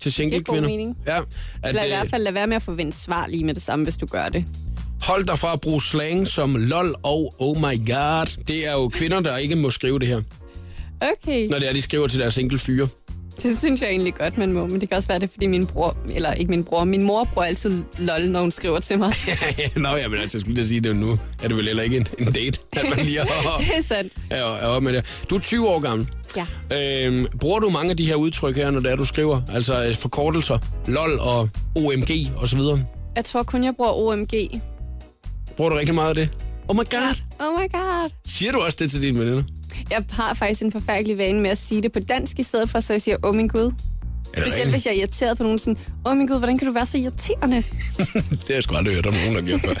til 0.00 0.12
single 0.12 0.38
Det 0.38 0.48
er 0.48 0.60
mening. 0.60 0.98
Ja. 1.06 1.18
At, 1.18 1.68
Eller 1.68 1.84
i 1.84 1.88
hvert 1.88 2.10
fald 2.10 2.22
lade 2.22 2.34
være 2.34 2.46
med 2.46 2.56
at 2.56 2.62
forvente 2.62 2.98
svar 2.98 3.26
lige 3.28 3.44
med 3.44 3.54
det 3.54 3.62
samme, 3.62 3.84
hvis 3.84 3.96
du 3.96 4.06
gør 4.06 4.24
det. 4.28 4.44
Hold 5.02 5.24
dig 5.24 5.38
fra 5.38 5.52
at 5.52 5.60
bruge 5.60 5.82
slang 5.82 6.26
som 6.28 6.56
lol 6.56 6.94
og 7.02 7.34
oh 7.38 7.56
my 7.58 7.88
god. 7.90 8.44
Det 8.46 8.66
er 8.68 8.72
jo 8.72 8.88
kvinder, 8.88 9.20
der 9.20 9.36
ikke 9.36 9.56
må 9.56 9.70
skrive 9.70 9.98
det 9.98 10.08
her, 10.08 10.22
Okay, 11.00 11.46
når 11.48 11.58
det 11.58 11.68
er, 11.68 11.72
de 11.72 11.82
skriver 11.82 12.06
til 12.06 12.20
deres 12.20 12.34
single 12.34 12.58
fyre. 12.58 12.88
det 13.42 13.58
synes 13.58 13.80
jeg 13.82 13.90
egentlig 13.90 14.14
godt, 14.14 14.38
man 14.38 14.52
må. 14.52 14.66
Men 14.66 14.80
det 14.80 14.88
kan 14.88 14.96
også 14.96 15.08
være 15.08 15.18
det, 15.18 15.30
fordi 15.30 15.46
min 15.46 15.66
bror, 15.66 15.96
eller 16.14 16.32
ikke 16.32 16.50
min 16.50 16.64
bror, 16.64 16.84
min 16.84 17.02
mor 17.02 17.24
bruger 17.24 17.46
altid 17.46 17.82
lol, 17.98 18.28
når 18.28 18.40
hun 18.40 18.50
skriver 18.50 18.80
til 18.80 18.98
mig. 18.98 19.12
Nå, 19.76 19.88
ja, 19.96 20.08
men 20.08 20.20
altså, 20.20 20.38
jeg 20.38 20.40
skulle 20.40 20.62
da 20.62 20.66
sige 20.66 20.80
det 20.80 20.96
nu. 20.96 21.18
Er 21.42 21.48
det 21.48 21.56
vel 21.56 21.66
heller 21.66 21.82
ikke 21.82 21.96
en, 21.96 22.06
en 22.18 22.32
date, 22.32 22.58
at 22.72 22.84
man 22.96 23.06
lige 23.06 23.18
har, 23.28 23.58
det 23.58 23.78
er 23.78 23.82
sandt. 23.82 24.12
er 24.30 24.42
op 24.42 24.82
med 24.82 24.92
det. 24.92 25.24
Du 25.30 25.34
er 25.36 25.40
20 25.40 25.68
år 25.68 25.80
gammel. 25.80 26.08
Ja. 26.36 27.06
Øhm, 27.06 27.26
bruger 27.40 27.58
du 27.60 27.70
mange 27.70 27.90
af 27.90 27.96
de 27.96 28.06
her 28.06 28.14
udtryk 28.14 28.56
her, 28.56 28.70
når 28.70 28.80
det 28.80 28.92
er, 28.92 28.96
du 28.96 29.04
skriver? 29.04 29.40
Altså 29.52 29.84
øh, 29.84 29.94
forkortelser, 29.94 30.58
LOL 30.86 31.18
og 31.20 31.48
OMG 31.76 32.10
og 32.36 32.48
så 32.48 32.56
videre. 32.56 32.84
Jeg 33.16 33.24
tror 33.24 33.42
kun, 33.42 33.64
jeg 33.64 33.74
bruger 33.76 33.92
OMG. 33.92 34.60
Bruger 35.56 35.70
du 35.70 35.76
rigtig 35.76 35.94
meget 35.94 36.08
af 36.08 36.14
det? 36.14 36.28
Oh 36.68 36.76
my 36.76 36.90
god. 36.90 37.14
Oh 37.40 37.60
my 37.60 37.72
god. 37.72 38.10
Siger 38.26 38.52
du 38.52 38.60
også 38.60 38.76
det 38.80 38.90
til 38.90 39.02
dine 39.02 39.18
veninder? 39.20 39.42
Jeg 39.90 40.04
har 40.10 40.34
faktisk 40.34 40.62
en 40.62 40.72
forfærdelig 40.72 41.18
vane 41.18 41.40
med 41.40 41.50
at 41.50 41.58
sige 41.58 41.82
det 41.82 41.92
på 41.92 41.98
dansk 42.00 42.38
i 42.38 42.42
stedet 42.42 42.70
for, 42.70 42.80
så 42.80 42.92
jeg 42.92 43.02
siger, 43.02 43.16
oh 43.22 43.34
min 43.34 43.48
gud. 43.48 43.72
Specielt 44.38 44.70
hvis 44.70 44.86
jeg 44.86 44.92
er 44.92 44.98
irriteret 44.98 45.36
på 45.36 45.42
nogen 45.42 45.58
sådan, 45.58 45.76
oh 46.04 46.16
min 46.16 46.26
gud, 46.26 46.38
hvordan 46.38 46.58
kan 46.58 46.66
du 46.66 46.72
være 46.72 46.86
så 46.86 46.98
irriterende? 46.98 47.56
Det 48.30 48.44
har 48.46 48.54
jeg 48.54 48.62
sgu 48.62 48.74
aldrig 48.76 48.94
hørt 48.94 49.06
om 49.06 49.14
nogen, 49.14 49.34
der 49.34 49.42
gjort 49.42 49.60
før. 49.60 49.74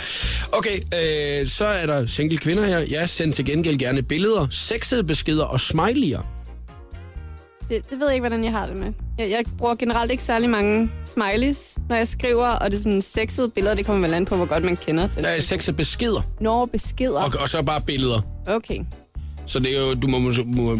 Okay, 0.52 0.76
øh, 0.76 1.48
så 1.48 1.64
er 1.64 1.86
der 1.86 2.06
single 2.06 2.38
kvinder 2.38 2.66
her. 2.66 2.78
Jeg 2.78 3.08
sender 3.08 3.34
til 3.34 3.44
gengæld 3.44 3.78
gerne 3.78 4.02
billeder, 4.02 4.46
sexede 4.50 5.04
beskeder 5.04 5.44
og 5.44 5.56
smiley'er. 5.56 6.35
Det, 7.68 7.90
det 7.90 7.98
ved 8.00 8.06
jeg 8.06 8.14
ikke, 8.14 8.22
hvordan 8.28 8.44
jeg 8.44 8.52
har 8.52 8.66
det 8.66 8.76
med. 8.76 8.92
Jeg, 9.18 9.30
jeg 9.30 9.44
bruger 9.58 9.74
generelt 9.74 10.10
ikke 10.10 10.22
særlig 10.22 10.50
mange 10.50 10.90
smileys, 11.04 11.78
når 11.88 11.96
jeg 11.96 12.08
skriver, 12.08 12.46
og 12.46 12.70
det 12.70 12.78
er 12.78 12.82
sådan 12.82 13.02
sexede 13.02 13.48
billeder, 13.48 13.76
det 13.76 13.86
kommer 13.86 14.06
vel 14.06 14.14
an 14.14 14.24
på, 14.24 14.36
hvor 14.36 14.46
godt 14.46 14.64
man 14.64 14.76
kender 14.76 15.06
Der 15.06 15.20
det. 15.22 15.36
er 15.36 15.40
sexede 15.42 15.76
beskeder, 15.76 16.22
Når 16.40 16.66
beskeder. 16.66 17.22
og, 17.22 17.32
og 17.40 17.48
så 17.48 17.62
bare 17.62 17.80
billeder. 17.80 18.20
Okay. 18.48 18.80
Så 19.46 19.58
det 19.58 19.76
er 19.76 19.80
jo, 19.80 19.94
du 19.94 20.06
må, 20.06 20.18
må, 20.18 20.30
må 20.44 20.78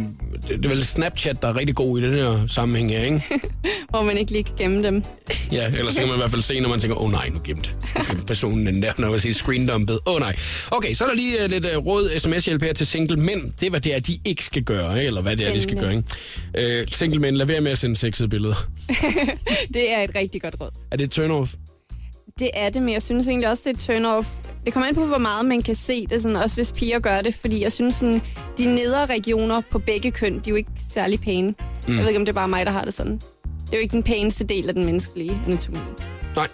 det 0.49 0.65
er 0.65 0.69
vel 0.69 0.85
Snapchat, 0.85 1.43
der 1.43 1.49
er 1.49 1.57
rigtig 1.57 1.77
god 1.77 1.99
i 1.99 2.03
den 2.03 2.15
her 2.15 2.47
sammenhæng 2.47 2.91
her, 2.91 3.03
ikke? 3.03 3.23
Hvor 3.91 4.03
man 4.03 4.19
ikke 4.19 4.33
lige 4.33 4.45
kan 4.45 4.55
gemme 4.59 4.83
dem. 4.83 5.03
Ja, 5.53 5.67
ellers 5.67 5.95
så 5.95 6.01
kan 6.01 6.09
man 6.09 6.17
i 6.17 6.21
hvert 6.21 6.31
fald 6.31 6.43
se, 6.43 6.61
når 6.61 6.69
man 6.69 6.81
tænker, 6.81 6.97
åh 6.97 7.05
oh, 7.05 7.13
nej, 7.13 7.29
nu 7.29 7.41
gemte 7.45 7.71
gemte 8.09 8.25
personen 8.27 8.67
den 8.67 8.83
der, 8.83 8.93
når 8.99 9.11
man 9.11 9.21
siger 9.21 9.35
screendumpet. 9.35 9.99
Åh 10.07 10.15
oh, 10.15 10.21
nej. 10.21 10.37
Okay, 10.71 10.95
så 10.95 11.05
er 11.05 11.09
der 11.09 11.17
lige 11.17 11.45
uh, 11.45 11.51
lidt 11.51 11.67
uh, 11.77 11.87
råd 11.87 12.19
sms-hjælp 12.19 12.63
her 12.63 12.73
til 12.73 12.87
single 12.87 13.17
mænd. 13.17 13.53
Det 13.61 13.67
er, 13.67 13.71
hvad 13.71 13.81
det 13.81 13.95
er, 13.95 14.01
de 14.01 14.19
ikke 14.25 14.45
skal 14.45 14.63
gøre, 14.63 14.99
ikke? 14.99 15.07
eller 15.07 15.23
hvad 15.23 15.37
det 15.37 15.47
er, 15.47 15.53
de 15.53 15.63
skal 15.63 15.79
gøre. 15.79 15.97
Ikke? 16.57 16.83
Uh, 16.83 16.89
single 16.93 17.21
mænd, 17.21 17.37
lad 17.37 17.47
være 17.47 17.61
med 17.61 17.71
at 17.71 17.79
sende 17.79 17.97
sexede 17.97 18.29
billeder. 18.29 18.69
Det 19.75 19.93
er 19.93 20.03
et 20.03 20.15
rigtig 20.15 20.43
godt 20.43 20.57
råd. 20.61 20.71
Er 20.93 20.97
det 20.97 21.05
et 21.05 21.19
turn-off? 21.19 21.57
Det 22.39 22.51
er 22.55 22.71
det, 22.71 22.83
men 22.83 22.93
jeg 22.93 23.03
synes 23.03 23.29
egentlig 23.29 23.51
også, 23.51 23.63
det 23.67 23.89
er 23.89 23.95
et 23.95 24.01
turn-off. 24.01 24.27
Det 24.67 24.73
kommer 24.75 24.89
an 24.89 24.95
på, 24.95 25.07
hvor 25.07 25.19
meget 25.19 25.45
man 25.47 25.63
kan 25.63 25.75
se 25.75 26.07
det, 26.07 26.23
sådan, 26.23 26.37
også 26.37 26.57
hvis 26.57 26.73
piger 26.73 26.99
gør 26.99 27.21
det, 27.21 27.35
fordi 27.35 27.63
jeg 27.63 27.73
synes, 27.73 27.95
sådan, 27.95 28.23
de 28.59 28.75
nedre 28.75 29.07
regioner 29.07 29.61
på 29.71 29.79
begge 29.79 30.11
køn, 30.11 30.33
de 30.35 30.39
er 30.39 30.51
jo 30.51 30.55
ikke 30.57 30.71
særlig 30.93 31.21
pæne. 31.21 31.55
Mm. 31.89 31.95
Jeg 31.95 32.01
ved 32.03 32.09
ikke, 32.09 32.19
om 32.19 32.25
det 32.25 32.33
er 32.33 32.35
bare 32.35 32.49
mig, 32.49 32.67
der 32.67 32.73
har 32.73 32.81
det 32.85 32.95
sådan. 32.95 33.13
Det 33.13 33.73
er 33.73 33.77
jo 33.77 33.79
ikke 33.83 33.93
den 33.93 34.03
pæneste 34.03 34.45
del 34.45 34.69
af 34.69 34.75
den 34.75 34.85
menneskelige 34.85 35.41
anatomi. 35.47 35.79
Nej. 36.37 36.49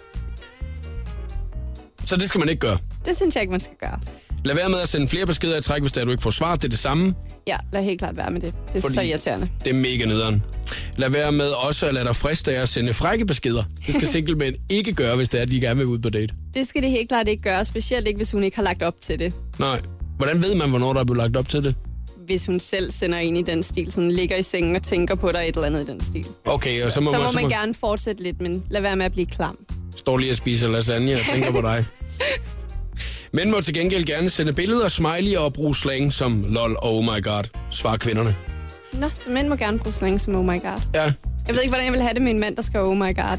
Så 2.05 2.15
det 2.15 2.29
skal 2.29 2.39
man 2.39 2.49
ikke 2.49 2.59
gøre. 2.59 2.77
Det 3.05 3.15
synes 3.15 3.35
jeg 3.35 3.41
ikke, 3.41 3.51
man 3.51 3.59
skal 3.59 3.75
gøre. 3.79 3.99
Lad 4.45 4.55
være 4.55 4.69
med 4.69 4.77
at 4.83 4.89
sende 4.89 5.07
flere 5.07 5.25
beskeder 5.25 5.57
i 5.57 5.61
træk, 5.61 5.81
hvis 5.81 5.91
det 5.91 6.01
er, 6.01 6.05
du 6.05 6.11
ikke 6.11 6.23
får 6.23 6.31
svar. 6.31 6.55
Det 6.55 6.63
er 6.65 6.69
det 6.69 6.79
samme. 6.79 7.15
Ja, 7.47 7.57
lad 7.71 7.83
helt 7.83 7.99
klart 7.99 8.17
være 8.17 8.31
med 8.31 8.41
det. 8.41 8.53
Det 8.67 8.77
er 8.77 8.81
Fordi- 8.81 8.95
så 8.95 9.01
irriterende. 9.01 9.49
Det 9.63 9.69
er 9.69 9.73
mega 9.73 10.05
nederen. 10.05 10.43
Lad 10.97 11.09
være 11.09 11.31
med 11.31 11.49
også 11.49 11.85
at 11.87 11.93
lade 11.93 12.05
dig 12.05 12.15
friste 12.15 12.55
af 12.57 12.61
at 12.61 12.69
sende 12.69 12.93
frække 12.93 13.25
beskeder. 13.25 13.63
Det 13.87 13.95
skal 13.95 14.07
single 14.17 14.35
mænd 14.35 14.55
ikke 14.69 14.93
gøre, 14.93 15.15
hvis 15.15 15.29
det 15.29 15.37
er, 15.37 15.41
at 15.41 15.51
de 15.51 15.61
gerne 15.61 15.77
vil 15.77 15.85
ud 15.85 15.99
på 15.99 16.09
date. 16.09 16.33
Det 16.53 16.67
skal 16.67 16.81
det 16.83 16.91
helt 16.91 17.09
klart 17.09 17.27
ikke 17.27 17.43
gøre, 17.43 17.65
specielt 17.65 18.07
ikke, 18.07 18.17
hvis 18.17 18.31
hun 18.31 18.43
ikke 18.43 18.57
har 18.57 18.63
lagt 18.63 18.83
op 18.83 18.95
til 19.01 19.19
det. 19.19 19.33
Nej. 19.59 19.81
Hvordan 20.17 20.41
ved 20.41 20.55
man, 20.55 20.69
hvornår 20.69 20.93
der 20.93 20.99
er 20.99 21.03
blevet 21.05 21.17
lagt 21.17 21.37
op 21.37 21.49
til 21.49 21.63
det? 21.63 21.75
Hvis 22.25 22.45
hun 22.45 22.59
selv 22.59 22.91
sender 22.91 23.17
en 23.17 23.35
i 23.37 23.41
den 23.41 23.63
stil, 23.63 23.91
sådan 23.91 24.11
ligger 24.11 24.35
i 24.37 24.43
sengen 24.43 24.75
og 24.75 24.83
tænker 24.83 25.15
på 25.15 25.31
dig 25.31 25.39
et 25.47 25.55
eller 25.55 25.65
andet 25.67 25.81
i 25.89 25.91
den 25.91 25.99
stil. 26.05 26.25
Okay, 26.45 26.83
og 26.83 26.91
så 26.91 27.01
må, 27.01 27.11
Så 27.11 27.17
man, 27.17 27.25
må 27.25 27.31
så 27.31 27.39
man 27.41 27.49
gerne 27.49 27.73
fortsætte 27.73 28.23
lidt, 28.23 28.41
men 28.41 28.63
lad 28.69 28.81
være 28.81 28.95
med 28.95 29.05
at 29.05 29.11
blive 29.11 29.25
klam. 29.25 29.57
står 29.95 30.17
lige 30.17 30.31
og 30.31 30.37
spiser 30.37 30.67
lasagne 30.67 31.13
og 31.13 31.19
tænker 31.33 31.51
på 31.51 31.61
dig. 31.61 31.85
Mænd 33.33 33.49
må 33.49 33.61
til 33.61 33.73
gengæld 33.73 34.05
gerne 34.05 34.29
sende 34.29 34.53
billeder, 34.53 34.87
smiley 34.89 35.35
og 35.35 35.53
bruge 35.53 35.75
slang 35.75 36.13
som 36.13 36.45
lol 36.47 36.75
og 36.81 36.97
oh 36.97 37.03
my 37.03 37.23
god, 37.23 37.43
svarer 37.71 37.97
kvinderne. 37.97 38.35
Nå, 38.93 39.09
så 39.13 39.29
mænd 39.29 39.47
må 39.47 39.55
gerne 39.55 39.79
bruge 39.79 39.93
slang 39.93 40.21
som 40.21 40.35
oh 40.35 40.45
my 40.45 40.61
god. 40.61 40.81
Ja. 40.95 41.13
Jeg 41.47 41.55
ved 41.55 41.61
ikke, 41.61 41.69
hvordan 41.71 41.85
jeg 41.85 41.93
vil 41.93 42.01
have 42.01 42.13
det 42.13 42.21
med 42.21 42.31
en 42.31 42.39
mand, 42.39 42.55
der 42.55 42.61
skal 42.61 42.79
oh 42.79 42.97
my 42.97 43.15
god. 43.15 43.37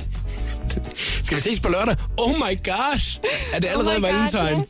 Skal 1.24 1.36
vi 1.36 1.42
ses 1.42 1.60
på 1.60 1.68
lørdag? 1.68 1.96
Oh 2.18 2.34
my 2.36 2.58
gosh! 2.64 3.18
Er 3.52 3.60
det 3.60 3.68
Oh 3.74 3.78
allerede 3.78 4.00
God, 4.00 4.10
valentine? 4.12 4.66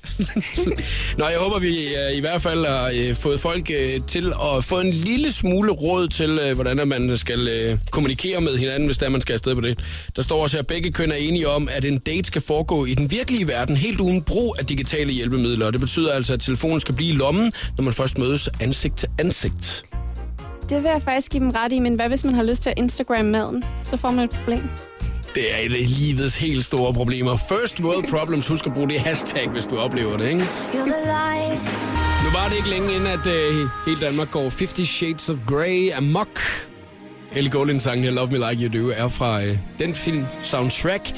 Nå, 1.19 1.29
jeg 1.29 1.39
håber, 1.39 1.59
vi 1.59 1.69
uh, 1.69 2.17
i 2.17 2.21
hvert 2.21 2.43
fald 2.43 2.67
har 2.67 3.11
uh, 3.11 3.17
fået 3.17 3.41
folk 3.41 3.71
uh, 3.71 4.07
til 4.07 4.33
at 4.57 4.65
få 4.65 4.81
en 4.81 4.91
lille 4.91 5.33
smule 5.33 5.73
råd 5.73 6.09
til, 6.09 6.55
hvordan 6.55 6.89
man 6.89 7.17
skal 7.19 7.79
kommunikere 7.91 8.41
med 8.41 8.59
hinanden, 8.59 8.87
hvis 8.87 8.99
der 8.99 9.09
man 9.09 9.21
skal 9.21 9.33
afsted 9.33 9.55
på 9.55 9.61
det. 9.61 9.79
Der 10.17 10.23
står 10.23 10.43
også 10.43 10.57
her, 10.57 10.61
at 10.63 10.67
begge 10.67 10.93
køn 10.93 11.11
er 11.11 11.17
enige 11.17 11.49
om, 11.49 11.69
at 11.73 11.85
en 11.85 11.99
date 11.99 12.27
skal 12.27 12.43
foregå 12.43 12.85
i 12.85 12.95
den 12.95 13.11
virkelige 13.11 13.49
verden, 13.49 13.77
helt 13.77 14.01
uden 14.01 14.23
brug 14.23 14.57
af 14.59 14.67
digitale 14.67 15.13
hjælpemidler. 15.13 15.67
Og 15.67 15.73
det 15.73 15.81
betyder 15.81 16.13
altså, 16.13 16.33
at 16.33 16.41
telefonen 16.41 16.81
skal 16.81 16.95
blive 16.95 17.11
i 17.11 17.17
lommen, 17.17 17.53
når 17.77 17.85
man 17.85 17.95
først 17.95 18.19
mødes 18.19 18.49
ansigt 18.61 18.97
til 18.97 19.09
ansigt. 19.19 19.94
Det 20.69 20.83
vil 20.83 20.91
jeg 20.91 21.03
faktisk 21.03 21.31
give 21.31 21.41
dem 21.45 21.51
ret 21.51 21.73
i, 21.73 21.79
men 21.81 21.95
hvad 21.95 22.09
hvis 22.09 22.25
man 22.25 22.35
har 22.35 22.43
lyst 22.43 22.63
til 22.63 22.71
at 22.71 22.79
Instagram 22.79 23.25
maden? 23.25 23.65
Så 23.83 23.97
får 23.97 24.11
man 24.11 24.25
et 24.25 24.31
problem. 24.31 24.63
Det 25.35 25.43
er 25.55 25.67
et 25.67 25.73
af 25.73 25.99
livets 25.99 26.39
helt 26.39 26.65
store 26.65 26.95
problemer. 26.95 27.37
First 27.37 27.81
world 27.81 28.11
problems. 28.11 28.49
Husk 28.49 28.67
at 28.67 28.75
bruge 28.75 28.89
det 28.89 29.01
hashtag, 29.01 29.49
hvis 29.49 29.67
du 29.67 29.79
oplever 29.79 30.17
det, 30.17 30.29
ikke? 30.29 30.45
Nu 32.25 32.31
var 32.39 32.49
det 32.49 32.57
ikke 32.57 32.71
længe 32.71 32.95
inden, 32.95 33.07
at 33.07 33.27
uh, 33.27 33.69
hele 33.87 34.01
Danmark 34.01 34.31
går 34.31 34.41
50 34.41 34.89
Shades 34.89 35.29
of 35.29 35.39
Grey 35.47 35.91
amok. 35.97 36.41
Ellie 37.37 37.51
Goulding 37.53 37.83
sang 37.83 38.03
her, 38.03 38.11
Love 38.11 38.29
Me 38.31 38.51
Like 38.51 38.65
You 38.65 38.83
Do, 38.83 38.93
er 38.97 39.09
fra 39.09 39.39
uh, 39.39 39.59
den 39.79 39.95
film 39.95 40.25
Soundtrack. 40.41 41.13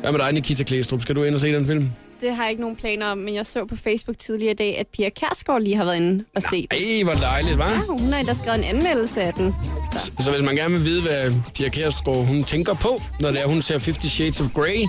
Hvad 0.00 0.12
med 0.12 0.20
dig, 0.20 0.32
Nikita 0.32 0.64
Klæstrup? 0.64 1.00
Skal 1.00 1.16
du 1.16 1.22
ind 1.22 1.34
og 1.34 1.40
se 1.40 1.54
den 1.54 1.66
film? 1.66 1.90
Det 2.20 2.34
har 2.34 2.42
jeg 2.42 2.50
ikke 2.50 2.60
nogen 2.60 2.76
planer 2.76 3.06
om, 3.06 3.18
men 3.18 3.34
jeg 3.34 3.46
så 3.46 3.64
på 3.64 3.76
Facebook 3.76 4.18
tidligere 4.18 4.52
i 4.52 4.56
dag, 4.56 4.78
at 4.78 4.86
Pia 4.86 5.08
Kærsgaard 5.08 5.62
lige 5.62 5.76
har 5.76 5.84
været 5.84 5.96
inde 5.96 6.24
og 6.36 6.42
set. 6.50 6.66
Ej, 6.70 7.02
hvor 7.04 7.14
dejligt, 7.14 7.54
hva'? 7.54 7.72
Ja, 7.72 7.80
hun 7.88 8.12
har 8.12 8.18
endda 8.18 8.34
skrevet 8.34 8.58
en 8.58 8.64
anmeldelse 8.64 9.22
af 9.22 9.32
den. 9.34 9.54
Så 9.92 10.10
Så 10.24 10.30
hvis 10.30 10.42
man 10.42 10.56
gerne 10.56 10.74
vil 10.74 10.84
vide, 10.84 11.02
hvad 11.02 11.32
Pia 11.54 11.68
Kjærsgaard 11.68 12.26
hun 12.26 12.44
tænker 12.44 12.74
på, 12.74 13.02
når 13.20 13.30
det 13.30 13.40
er, 13.40 13.46
hun 13.46 13.62
ser 13.62 13.78
50 13.78 14.12
Shades 14.12 14.40
of 14.40 14.46
Grey, 14.54 14.84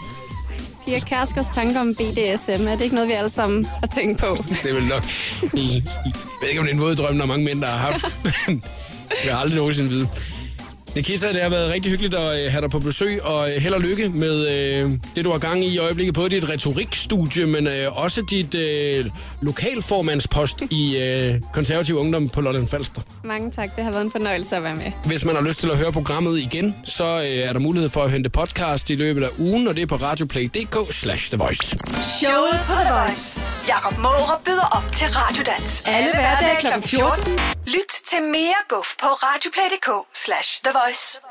Pia 0.86 0.99
Kærsgaards 0.99 1.47
tanker 1.55 1.80
om 1.80 1.95
BDSM, 1.95 2.67
er 2.67 2.75
det 2.75 2.82
ikke 2.82 2.95
noget, 2.95 3.09
vi 3.09 3.13
alle 3.13 3.30
sammen 3.30 3.65
har 3.65 3.88
tænkt 3.88 4.19
på? 4.19 4.25
det 4.63 4.69
er 4.71 4.73
vel 4.75 4.84
nok... 4.84 5.03
Jeg 5.41 5.84
ved 6.41 6.49
ikke, 6.49 6.59
om 6.59 6.65
det 6.65 6.71
er 6.71 6.75
en 6.75 6.82
våd 6.82 6.95
drøm, 6.95 7.15
der 7.15 7.23
er 7.23 7.27
mange 7.27 7.45
mænd, 7.45 7.61
der 7.61 7.67
har 7.67 7.77
haft. 7.77 8.05
Jeg 9.25 9.34
har 9.34 9.41
aldrig 9.41 9.57
nogensinde 9.57 9.89
vide. 9.89 10.07
Nikita, 11.00 11.34
det 11.34 11.41
har 11.41 11.50
været 11.50 11.72
rigtig 11.74 11.91
hyggeligt 11.91 12.16
at 12.16 12.45
øh, 12.45 12.52
have 12.52 12.62
dig 12.62 12.70
på 12.70 12.80
besøg, 12.80 13.24
og 13.24 13.50
øh, 13.50 13.56
held 13.62 13.74
og 13.74 13.82
lykke 13.82 14.10
med 14.10 14.47
øh, 14.47 14.91
det, 15.16 15.26
du 15.26 15.32
har 15.32 15.38
gang 15.39 15.64
i 15.64 15.68
i 15.68 15.78
øjeblikket. 15.78 16.14
Både 16.16 16.30
dit 16.30 16.50
retorikstudie, 16.50 17.45
men 17.47 17.68
øh, 17.68 18.04
også 18.04 18.22
dit 18.22 18.56
øh, 18.56 19.06
lokalformandspost 19.41 20.62
i 20.72 20.97
øh, 20.97 21.41
konservativ 21.54 21.95
ungdom 21.97 22.30
på 22.30 22.41
Lolland 22.41 22.68
Falster. 22.68 23.02
Mange 23.24 23.52
tak, 23.52 23.76
det 23.76 23.84
har 23.84 23.91
været 23.91 24.04
en 24.04 24.12
fornøjelse 24.12 24.56
at 24.56 24.64
være 24.64 24.76
med. 24.76 24.91
Hvis 25.06 25.26
man 25.26 25.36
har 25.36 25.41
lyst 25.41 25.60
til 25.60 25.70
at 25.72 25.78
høre 25.78 25.91
programmet 25.91 26.39
igen, 26.39 26.76
så 26.86 27.04
øh, 27.04 27.26
er 27.26 27.54
der 27.54 27.60
mulighed 27.60 27.89
for 27.89 28.04
at 28.04 28.12
hente 28.12 28.30
podcast 28.30 28.89
i 28.89 28.95
løbet 28.95 29.24
af 29.24 29.30
ugen, 29.38 29.68
og 29.68 29.76
det 29.76 29.82
er 29.82 29.88
på 29.88 29.95
radioplay.dk 29.95 30.93
slash 30.93 31.30
The 31.32 31.38
Voice. 31.38 31.78
Showet 32.20 32.60
på 32.66 32.74
The 32.74 32.93
Voice. 33.02 33.41
Jakob 33.68 33.97
Måre 33.97 34.38
byder 34.45 34.68
op 34.72 34.91
til 34.93 35.08
Radiodans. 35.08 35.84
Alle 35.86 36.10
hverdage 36.14 36.82
kl. 36.82 36.88
14. 36.88 37.34
Lyt 37.68 37.91
til 38.10 38.22
mere 38.24 38.60
guf 38.70 38.88
på 39.02 39.08
radioplay.dk 39.08 39.89
slash 40.26 40.50
The 40.64 40.72
Voice. 40.80 40.88
advice. 40.89 41.28